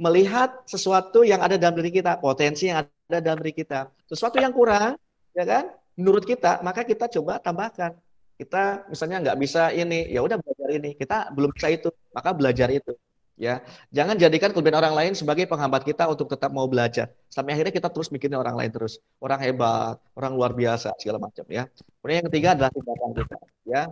melihat 0.00 0.64
sesuatu 0.64 1.28
yang 1.28 1.44
ada 1.44 1.60
dalam 1.60 1.76
diri 1.76 1.92
kita 1.92 2.16
potensi 2.24 2.72
yang 2.72 2.88
ada 2.88 3.20
dalam 3.20 3.36
diri 3.44 3.52
kita. 3.52 3.92
Sesuatu 4.08 4.40
yang 4.40 4.56
kurang 4.56 4.96
ya 5.36 5.44
kan 5.44 5.68
menurut 6.00 6.24
kita 6.24 6.64
maka 6.64 6.88
kita 6.88 7.10
coba 7.20 7.36
tambahkan 7.36 7.92
kita 8.34 8.88
misalnya 8.90 9.16
nggak 9.30 9.38
bisa 9.38 9.70
ini, 9.70 10.10
ya 10.10 10.20
udah 10.22 10.36
belajar 10.38 10.68
ini. 10.74 10.90
Kita 10.98 11.30
belum 11.30 11.50
bisa 11.54 11.68
itu, 11.70 11.88
maka 12.10 12.30
belajar 12.34 12.68
itu. 12.70 12.92
Ya, 13.34 13.66
jangan 13.90 14.14
jadikan 14.14 14.54
kelebihan 14.54 14.78
orang 14.78 14.94
lain 14.94 15.12
sebagai 15.18 15.50
penghambat 15.50 15.82
kita 15.82 16.06
untuk 16.06 16.30
tetap 16.30 16.54
mau 16.54 16.70
belajar. 16.70 17.10
Sampai 17.26 17.58
akhirnya 17.58 17.74
kita 17.74 17.90
terus 17.90 18.14
mikirin 18.14 18.38
orang 18.38 18.54
lain 18.54 18.70
terus, 18.70 19.02
orang 19.18 19.42
hebat, 19.42 19.98
orang 20.14 20.38
luar 20.38 20.54
biasa 20.54 20.94
segala 21.02 21.18
macam 21.18 21.42
ya. 21.50 21.66
Kemudian 21.98 22.22
yang 22.22 22.28
ketiga 22.30 22.48
adalah 22.54 22.70
tindakan 22.70 23.10
kita. 23.18 23.36
Ya, 23.66 23.82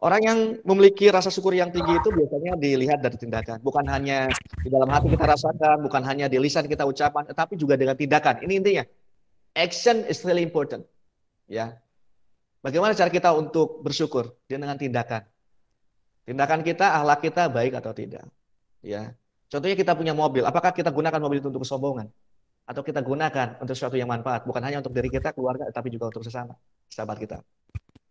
orang 0.00 0.20
yang 0.24 0.38
memiliki 0.64 1.12
rasa 1.12 1.28
syukur 1.28 1.52
yang 1.52 1.68
tinggi 1.68 1.92
itu 1.92 2.08
biasanya 2.08 2.56
dilihat 2.56 3.04
dari 3.04 3.20
tindakan, 3.20 3.60
bukan 3.60 3.84
hanya 3.84 4.32
di 4.64 4.68
dalam 4.72 4.88
hati 4.88 5.12
kita 5.12 5.24
rasakan, 5.28 5.84
bukan 5.84 6.02
hanya 6.08 6.26
di 6.32 6.40
lisan 6.40 6.64
kita 6.64 6.88
ucapan, 6.88 7.28
tetapi 7.28 7.60
juga 7.60 7.76
dengan 7.76 8.00
tindakan. 8.00 8.40
Ini 8.48 8.52
intinya. 8.64 8.84
Action 9.52 10.08
is 10.08 10.24
really 10.24 10.40
important. 10.40 10.88
Ya, 11.44 11.76
Bagaimana 12.64 12.96
cara 12.96 13.12
kita 13.12 13.36
untuk 13.36 13.84
bersyukur? 13.84 14.40
Dengan 14.48 14.72
tindakan. 14.80 15.28
Tindakan 16.24 16.64
kita, 16.64 16.96
ahlak 16.96 17.20
kita 17.20 17.52
baik 17.52 17.76
atau 17.76 17.92
tidak. 17.92 18.24
Ya. 18.80 19.12
Contohnya 19.52 19.76
kita 19.76 19.92
punya 19.92 20.16
mobil, 20.16 20.40
apakah 20.48 20.72
kita 20.72 20.88
gunakan 20.88 21.20
mobil 21.20 21.44
itu 21.44 21.52
untuk 21.52 21.68
kesombongan? 21.68 22.08
Atau 22.64 22.80
kita 22.80 23.04
gunakan 23.04 23.60
untuk 23.60 23.76
sesuatu 23.76 24.00
yang 24.00 24.08
manfaat, 24.08 24.48
bukan 24.48 24.64
hanya 24.64 24.80
untuk 24.80 24.96
diri 24.96 25.12
kita, 25.12 25.36
keluarga, 25.36 25.68
tapi 25.68 25.92
juga 25.92 26.08
untuk 26.08 26.24
sesama, 26.24 26.56
sahabat 26.88 27.20
kita. 27.20 27.44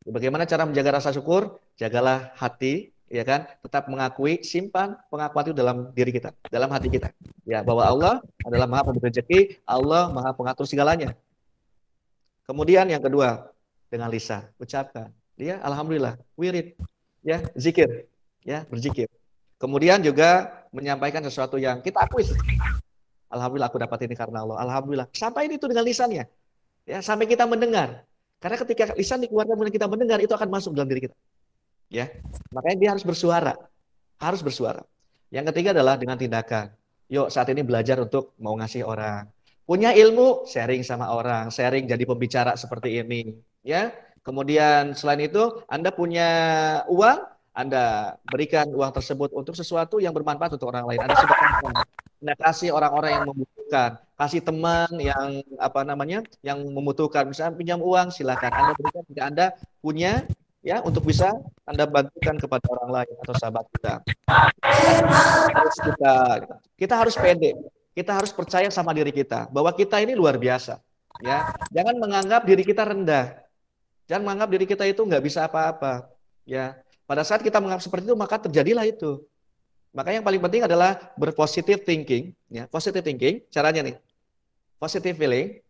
Bagaimana 0.06 0.46
cara 0.46 0.70
menjaga 0.70 1.02
rasa 1.02 1.10
syukur? 1.10 1.58
Jagalah 1.74 2.38
hati, 2.38 2.94
ya 3.10 3.26
kan? 3.26 3.50
Tetap 3.66 3.90
mengakui, 3.90 4.46
simpan 4.46 4.94
pengakuan 5.10 5.50
itu 5.50 5.56
dalam 5.58 5.90
diri 5.98 6.14
kita, 6.14 6.30
dalam 6.54 6.70
hati 6.70 6.94
kita. 6.94 7.10
Ya, 7.50 7.66
bahwa 7.66 7.90
Allah 7.90 8.14
adalah 8.46 8.70
Maha 8.70 8.94
Pemberi 8.94 9.10
rezeki, 9.10 9.66
Allah 9.66 10.14
Maha 10.14 10.38
Pengatur 10.38 10.70
segalanya. 10.70 11.18
Kemudian 12.46 12.86
yang 12.86 13.02
kedua, 13.02 13.53
dengan 13.94 14.10
lisan, 14.10 14.42
ucapkan. 14.58 15.14
Ya, 15.38 15.62
alhamdulillah, 15.62 16.18
wirid, 16.34 16.74
ya, 17.22 17.46
zikir, 17.54 18.10
ya, 18.42 18.66
berzikir. 18.66 19.06
Kemudian 19.62 20.02
juga 20.02 20.50
menyampaikan 20.74 21.22
sesuatu 21.22 21.62
yang 21.62 21.78
kita 21.86 22.02
akui. 22.02 22.26
Alhamdulillah 23.30 23.70
aku 23.70 23.78
dapat 23.78 24.10
ini 24.10 24.18
karena 24.18 24.42
Allah. 24.42 24.58
Alhamdulillah. 24.66 25.08
Sampai 25.14 25.46
itu 25.50 25.70
dengan 25.70 25.86
lisannya. 25.86 26.26
Ya, 26.90 27.00
sampai 27.06 27.30
kita 27.30 27.46
mendengar. 27.46 28.04
Karena 28.42 28.60
ketika 28.60 28.92
lisan 29.00 29.24
dikeluarkan 29.24 29.56
kemudian 29.56 29.74
kita 29.74 29.88
mendengar 29.88 30.20
itu 30.20 30.34
akan 30.36 30.50
masuk 30.52 30.76
dalam 30.76 30.92
diri 30.92 31.08
kita. 31.08 31.16
Ya. 31.88 32.12
Makanya 32.52 32.78
dia 32.78 32.90
harus 32.92 33.06
bersuara. 33.08 33.56
Harus 34.20 34.44
bersuara. 34.44 34.84
Yang 35.32 35.56
ketiga 35.56 35.72
adalah 35.72 35.96
dengan 35.96 36.20
tindakan. 36.20 36.76
Yuk 37.08 37.32
saat 37.32 37.48
ini 37.50 37.64
belajar 37.64 37.98
untuk 38.04 38.36
mau 38.38 38.54
ngasih 38.60 38.84
orang. 38.84 39.32
Punya 39.64 39.96
ilmu, 39.96 40.44
sharing 40.44 40.84
sama 40.84 41.16
orang, 41.16 41.48
sharing 41.48 41.88
jadi 41.88 42.04
pembicara 42.04 42.60
seperti 42.60 43.00
ini 43.00 43.32
ya. 43.66 43.92
Kemudian 44.24 44.96
selain 44.96 45.28
itu 45.28 45.64
Anda 45.68 45.92
punya 45.92 46.30
uang, 46.88 47.20
Anda 47.52 48.16
berikan 48.32 48.72
uang 48.72 48.96
tersebut 48.96 49.36
untuk 49.36 49.52
sesuatu 49.52 50.00
yang 50.00 50.16
bermanfaat 50.16 50.56
untuk 50.56 50.72
orang 50.72 50.88
lain. 50.88 51.04
Anda 51.04 51.16
sedekahkan. 51.20 51.74
Anda 52.24 52.34
kasih 52.40 52.72
orang-orang 52.72 53.20
yang 53.20 53.26
membutuhkan, 53.28 53.90
kasih 54.16 54.40
teman 54.40 54.88
yang 54.96 55.44
apa 55.60 55.84
namanya, 55.84 56.24
yang 56.40 56.64
membutuhkan. 56.64 57.28
Misalnya 57.28 57.60
pinjam 57.60 57.84
uang, 57.84 58.16
silakan 58.16 58.48
Anda 58.48 58.72
berikan 58.80 59.04
jika 59.12 59.24
Anda 59.28 59.46
punya 59.84 60.24
ya 60.64 60.80
untuk 60.80 61.04
bisa 61.04 61.36
Anda 61.68 61.84
bantukan 61.84 62.40
kepada 62.40 62.64
orang 62.72 62.90
lain 63.04 63.14
atau 63.28 63.36
sahabat 63.36 63.68
kita. 63.76 63.94
Harus 65.52 65.78
kita 65.84 66.16
kita 66.80 66.94
harus 66.96 67.16
pede. 67.20 67.60
Kita 67.92 68.16
harus 68.16 68.32
percaya 68.32 68.72
sama 68.72 68.96
diri 68.96 69.12
kita 69.12 69.52
bahwa 69.52 69.76
kita 69.76 70.00
ini 70.00 70.16
luar 70.16 70.40
biasa. 70.40 70.80
Ya, 71.22 71.52
jangan 71.70 72.00
menganggap 72.00 72.48
diri 72.48 72.64
kita 72.66 72.88
rendah. 72.88 73.43
Jangan 74.08 74.22
menganggap 74.24 74.50
diri 74.52 74.66
kita 74.68 74.84
itu 74.88 75.02
nggak 75.04 75.24
bisa 75.24 75.48
apa-apa. 75.48 76.12
Ya, 76.44 76.76
pada 77.08 77.24
saat 77.24 77.40
kita 77.40 77.60
menganggap 77.64 77.84
seperti 77.88 78.10
itu 78.12 78.18
maka 78.18 78.36
terjadilah 78.40 78.84
itu. 78.84 79.24
Maka 79.94 80.10
yang 80.10 80.26
paling 80.26 80.42
penting 80.42 80.66
adalah 80.66 81.14
berpositif 81.16 81.86
thinking. 81.86 82.34
Ya, 82.50 82.66
positive 82.66 83.06
thinking. 83.06 83.46
Caranya 83.54 83.86
nih, 83.86 83.96
positive 84.82 85.16
feeling, 85.16 85.62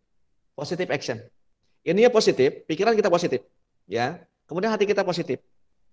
positive 0.56 0.88
action. 0.88 1.20
Ini 1.84 2.08
ya 2.08 2.10
positif, 2.10 2.64
pikiran 2.64 2.96
kita 2.96 3.12
positif. 3.12 3.44
Ya, 3.84 4.24
kemudian 4.48 4.72
hati 4.72 4.88
kita 4.88 5.04
positif. 5.04 5.38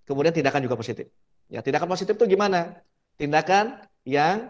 Kemudian 0.08 0.32
tindakan 0.32 0.64
juga 0.64 0.80
positif. 0.80 1.12
Ya, 1.52 1.60
tindakan 1.60 1.92
positif 1.92 2.16
itu 2.16 2.26
gimana? 2.32 2.80
Tindakan 3.20 3.84
yang 4.08 4.50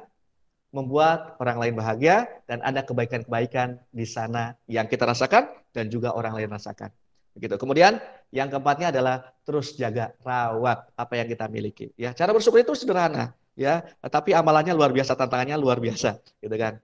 membuat 0.71 1.35
orang 1.43 1.57
lain 1.59 1.73
bahagia 1.75 2.29
dan 2.47 2.63
ada 2.63 2.85
kebaikan-kebaikan 2.85 3.81
di 3.91 4.07
sana 4.07 4.55
yang 4.71 4.87
kita 4.87 5.03
rasakan 5.03 5.51
dan 5.75 5.91
juga 5.91 6.15
orang 6.15 6.37
lain 6.37 6.47
rasakan. 6.53 6.93
Gitu. 7.31 7.55
Kemudian 7.55 7.99
yang 8.31 8.51
keempatnya 8.51 8.91
adalah 8.91 9.31
terus 9.47 9.75
jaga 9.79 10.11
rawat 10.19 10.91
apa 10.99 11.13
yang 11.15 11.27
kita 11.31 11.47
miliki. 11.47 11.91
Ya, 11.95 12.11
cara 12.11 12.35
bersyukur 12.35 12.59
itu 12.59 12.75
sederhana, 12.75 13.31
ya, 13.55 13.83
tapi 14.03 14.35
amalannya 14.35 14.75
luar 14.75 14.91
biasa, 14.91 15.15
tantangannya 15.15 15.55
luar 15.55 15.79
biasa, 15.79 16.19
gitu 16.43 16.55
kan. 16.59 16.79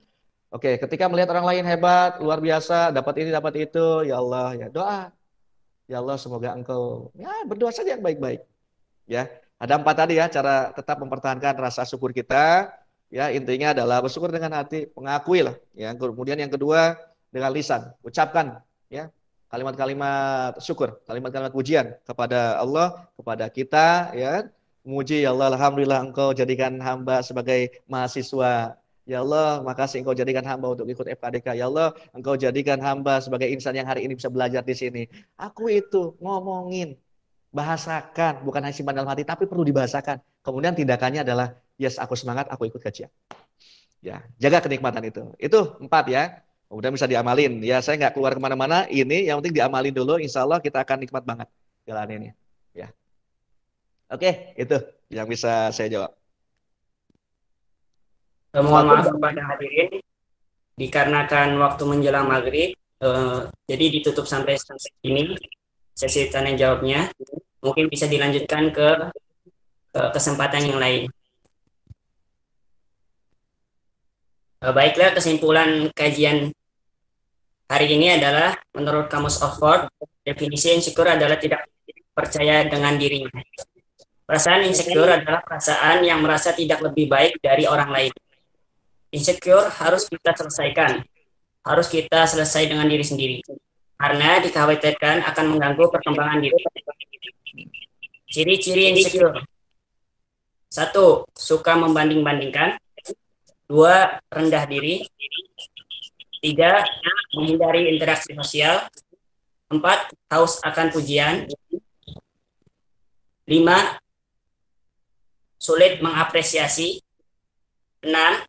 Oke, 0.48 0.80
ketika 0.80 1.12
melihat 1.12 1.36
orang 1.36 1.44
lain 1.44 1.64
hebat, 1.68 2.24
luar 2.24 2.40
biasa, 2.40 2.96
dapat 2.96 3.20
ini, 3.20 3.30
dapat 3.36 3.68
itu, 3.68 4.08
ya 4.08 4.16
Allah, 4.24 4.56
ya 4.56 4.68
doa. 4.72 5.12
Ya 5.88 6.04
Allah, 6.04 6.20
semoga 6.20 6.52
engkau 6.52 7.16
ya 7.16 7.32
berdoa 7.48 7.72
saja 7.72 7.96
yang 7.96 8.04
baik-baik. 8.04 8.44
Ya, 9.08 9.32
ada 9.56 9.80
empat 9.80 9.96
tadi 10.04 10.20
ya 10.20 10.28
cara 10.28 10.76
tetap 10.76 11.00
mempertahankan 11.00 11.56
rasa 11.60 11.88
syukur 11.88 12.12
kita. 12.12 12.76
Ya, 13.08 13.32
intinya 13.32 13.72
adalah 13.72 14.04
bersyukur 14.04 14.28
dengan 14.36 14.52
hati, 14.60 14.92
mengakui 14.92 15.48
lah. 15.48 15.56
Ya, 15.72 15.96
kemudian 15.96 16.36
yang 16.36 16.52
kedua 16.52 17.00
dengan 17.32 17.56
lisan, 17.56 17.96
ucapkan 18.04 18.60
ya 18.92 19.08
kalimat-kalimat 19.48 20.60
syukur, 20.60 21.00
kalimat-kalimat 21.08 21.54
pujian 21.56 21.96
kepada 22.04 22.60
Allah, 22.60 23.08
kepada 23.16 23.46
kita, 23.48 24.12
ya. 24.16 24.48
Memuji 24.88 25.28
ya 25.28 25.36
Allah, 25.36 25.52
alhamdulillah 25.52 26.00
engkau 26.00 26.32
jadikan 26.32 26.80
hamba 26.80 27.20
sebagai 27.20 27.84
mahasiswa. 27.92 28.80
Ya 29.04 29.20
Allah, 29.24 29.60
makasih 29.64 30.04
engkau 30.04 30.16
jadikan 30.16 30.44
hamba 30.48 30.72
untuk 30.72 30.88
ikut 30.88 31.04
FKDK. 31.04 31.60
Ya 31.60 31.68
Allah, 31.68 31.92
engkau 32.16 32.40
jadikan 32.40 32.80
hamba 32.80 33.20
sebagai 33.20 33.52
insan 33.52 33.76
yang 33.76 33.88
hari 33.88 34.08
ini 34.08 34.16
bisa 34.16 34.32
belajar 34.32 34.64
di 34.64 34.76
sini. 34.76 35.04
Aku 35.36 35.68
itu 35.68 36.16
ngomongin, 36.24 36.96
bahasakan, 37.52 38.48
bukan 38.48 38.64
hanya 38.64 38.76
simpan 38.76 38.96
dalam 38.96 39.12
hati, 39.12 39.28
tapi 39.28 39.44
perlu 39.44 39.68
dibahasakan. 39.68 40.24
Kemudian 40.40 40.72
tindakannya 40.72 41.28
adalah, 41.28 41.56
yes 41.76 42.00
aku 42.00 42.16
semangat, 42.16 42.48
aku 42.48 42.72
ikut 42.72 42.80
kajian. 42.80 43.12
Ya, 44.00 44.24
jaga 44.40 44.64
kenikmatan 44.64 45.04
itu. 45.04 45.36
Itu 45.36 45.76
empat 45.84 46.06
ya. 46.08 46.47
Kemudian 46.68 46.94
bisa 46.94 47.08
diamalin. 47.08 47.64
Ya, 47.64 47.80
saya 47.80 47.96
nggak 47.96 48.14
keluar 48.20 48.36
ke 48.36 48.42
mana-mana. 48.44 48.84
Ini 48.92 49.32
yang 49.32 49.40
penting 49.40 49.56
diamalin 49.56 49.96
dulu. 49.96 50.20
Insya 50.20 50.44
Allah 50.44 50.60
kita 50.60 50.84
akan 50.84 51.00
nikmat 51.00 51.24
banget 51.24 51.48
jalan 51.88 52.08
ini. 52.12 52.30
Ya. 52.76 52.92
Oke, 54.12 54.52
itu 54.60 54.76
yang 55.08 55.28
bisa 55.28 55.72
saya 55.72 55.88
jawab. 55.88 56.12
Eh, 58.56 58.64
mohon 58.64 58.88
maaf 58.88 59.08
kepada 59.08 59.42
hadirin, 59.44 60.00
dikarenakan 60.76 61.60
waktu 61.60 61.84
menjelang 61.88 62.28
maghrib, 62.28 62.76
eh, 62.76 63.40
jadi 63.68 63.86
ditutup 64.00 64.28
sampai 64.28 64.60
sampai 64.60 64.92
ini 65.08 65.36
sesi 65.96 66.28
tanya 66.28 66.56
jawabnya. 66.56 67.12
Mungkin 67.64 67.88
bisa 67.88 68.08
dilanjutkan 68.08 68.72
ke, 68.76 68.88
ke 69.92 70.02
kesempatan 70.16 70.68
yang 70.68 70.80
lain. 70.80 71.04
Eh, 71.08 71.14
baiklah, 74.62 75.14
kesimpulan 75.14 75.90
kajian 75.94 76.50
hari 77.68 77.88
ini 77.94 78.18
adalah 78.18 78.58
menurut 78.74 79.12
Kamus 79.12 79.44
Oxford, 79.44 79.92
definisi 80.26 80.74
insecure 80.74 81.14
adalah 81.14 81.38
tidak 81.38 81.68
percaya 82.16 82.66
dengan 82.66 82.98
dirinya. 82.98 83.30
Perasaan 84.28 84.68
insecure 84.68 85.08
adalah 85.08 85.40
perasaan 85.40 86.04
yang 86.04 86.20
merasa 86.20 86.52
tidak 86.52 86.84
lebih 86.84 87.08
baik 87.08 87.40
dari 87.40 87.64
orang 87.64 87.88
lain. 87.94 88.12
Insecure 89.14 89.72
harus 89.72 90.10
kita 90.12 90.36
selesaikan. 90.36 91.00
Harus 91.64 91.88
kita 91.88 92.28
selesai 92.28 92.68
dengan 92.68 92.92
diri 92.92 93.06
sendiri. 93.08 93.38
Karena 93.96 94.44
dikhawatirkan 94.44 95.24
akan 95.32 95.46
mengganggu 95.56 95.86
perkembangan 95.88 96.44
diri. 96.44 96.60
Ciri-ciri 98.28 98.92
insecure. 98.92 99.40
Satu, 100.68 101.24
suka 101.32 101.80
membanding-bandingkan. 101.80 102.76
Dua, 103.68 104.24
rendah 104.32 104.64
diri. 104.64 105.04
Tiga, 106.40 106.88
menghindari 107.36 107.92
interaksi 107.92 108.32
sosial. 108.32 108.88
Empat, 109.68 110.16
haus 110.32 110.64
akan 110.64 110.88
pujian. 110.96 111.44
Lima, 113.44 114.00
sulit 115.60 116.00
mengapresiasi. 116.00 117.04
Enam, 118.08 118.40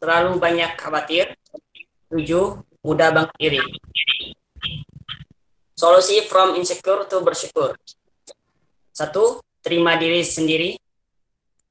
terlalu 0.00 0.40
banyak 0.40 0.80
khawatir. 0.80 1.36
Tujuh, 2.08 2.64
mudah 2.80 3.12
banget 3.12 3.36
iri. 3.36 3.60
Solusi 5.76 6.24
from 6.24 6.56
insecure 6.56 7.04
to 7.04 7.20
bersyukur. 7.20 7.76
Satu, 8.96 9.44
terima 9.60 10.00
diri 10.00 10.24
sendiri. 10.24 10.80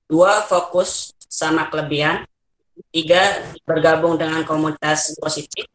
Dua, 0.06 0.46
fokus 0.46 1.18
sama 1.26 1.66
kelebihan. 1.66 2.30
Tiga, 2.90 3.46
bergabung 3.62 4.18
dengan 4.18 4.42
komunitas 4.42 5.14
positif. 5.22 5.70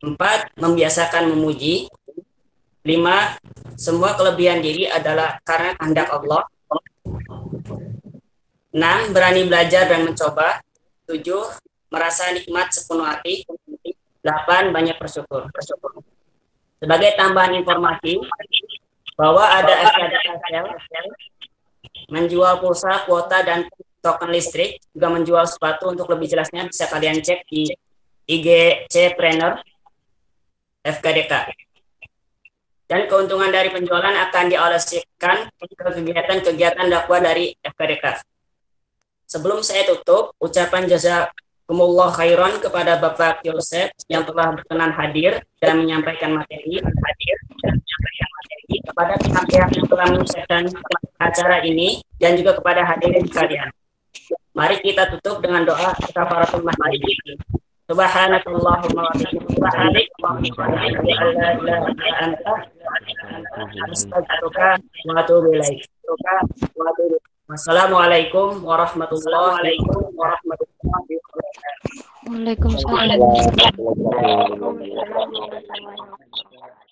Empat, 0.00 0.56
membiasakan 0.56 1.28
memuji. 1.36 1.92
Lima, 2.86 3.36
semua 3.76 4.16
kelebihan 4.16 4.64
diri 4.64 4.88
adalah 4.88 5.36
karena 5.44 5.76
kehendak 5.76 6.08
Allah. 6.08 6.42
Enam, 8.72 9.12
berani 9.12 9.44
belajar 9.44 9.84
dan 9.90 10.08
mencoba. 10.08 10.64
Tujuh, 11.04 11.44
merasa 11.92 12.32
nikmat 12.32 12.72
sepenuh 12.72 13.04
hati. 13.04 13.44
Delapan, 14.24 14.72
banyak 14.72 14.96
bersyukur. 14.96 15.50
bersyukur. 15.52 16.00
Sebagai 16.80 17.12
tambahan 17.18 17.56
informasi, 17.58 18.20
bahwa 19.16 19.42
ada 19.48 19.72
FKDKL 19.90 20.66
menjual 22.12 22.60
pulsa, 22.62 23.02
kuota, 23.08 23.42
dan 23.42 23.66
token 24.06 24.30
listrik, 24.30 24.78
juga 24.94 25.10
menjual 25.10 25.50
sepatu 25.50 25.90
untuk 25.90 26.06
lebih 26.14 26.30
jelasnya 26.30 26.70
bisa 26.70 26.86
kalian 26.86 27.18
cek 27.18 27.42
di 27.50 27.66
IGC 28.30 29.18
Trainer 29.18 29.58
FKDK. 30.86 31.50
Dan 32.86 33.10
keuntungan 33.10 33.50
dari 33.50 33.74
penjualan 33.74 34.14
akan 34.30 34.44
dialokasikan 34.46 35.50
ke 35.58 35.66
kegiatan-kegiatan 35.74 36.86
dakwah 36.86 37.18
dari 37.18 37.50
FKDK. 37.58 38.22
Sebelum 39.26 39.58
saya 39.66 39.82
tutup, 39.90 40.38
ucapan 40.38 40.86
jazakumullah 40.86 42.14
khairan 42.14 42.62
kepada 42.62 43.02
Bapak 43.02 43.42
Yosef 43.42 43.90
yang 44.06 44.22
telah 44.22 44.54
berkenan 44.54 44.94
hadir 44.94 45.42
dan 45.58 45.82
menyampaikan 45.82 46.38
materi 46.38 46.78
hadir 46.78 47.36
dan 47.58 47.74
menyampaikan 47.74 48.28
materi 48.38 48.76
kepada 48.86 49.14
pihak-pihak 49.18 49.70
yang 49.74 49.86
telah 49.90 50.06
menyelesaikan 50.14 50.62
acara 51.18 51.56
ini 51.66 51.98
dan 52.22 52.38
juga 52.38 52.54
kepada 52.54 52.86
hadirin 52.86 53.26
sekalian. 53.26 53.68
Mari 54.56 54.80
kita 54.80 55.08
tutup 55.12 55.44
dengan 55.44 55.68
doa 55.68 55.92
kafaratul 56.12 56.64
majlis. 56.64 57.38
Subhanakallahumma 57.86 59.06
wa 59.06 59.14
bihamdika 59.14 60.26
wa 65.06 65.22
atubu 65.22 65.54
ilaik. 65.54 65.86
Wassalamualaikum 67.46 68.66
warahmatullahi 68.66 69.78
wabarakatuh. 69.86 70.66
Waalaikumsalam. 72.26 73.22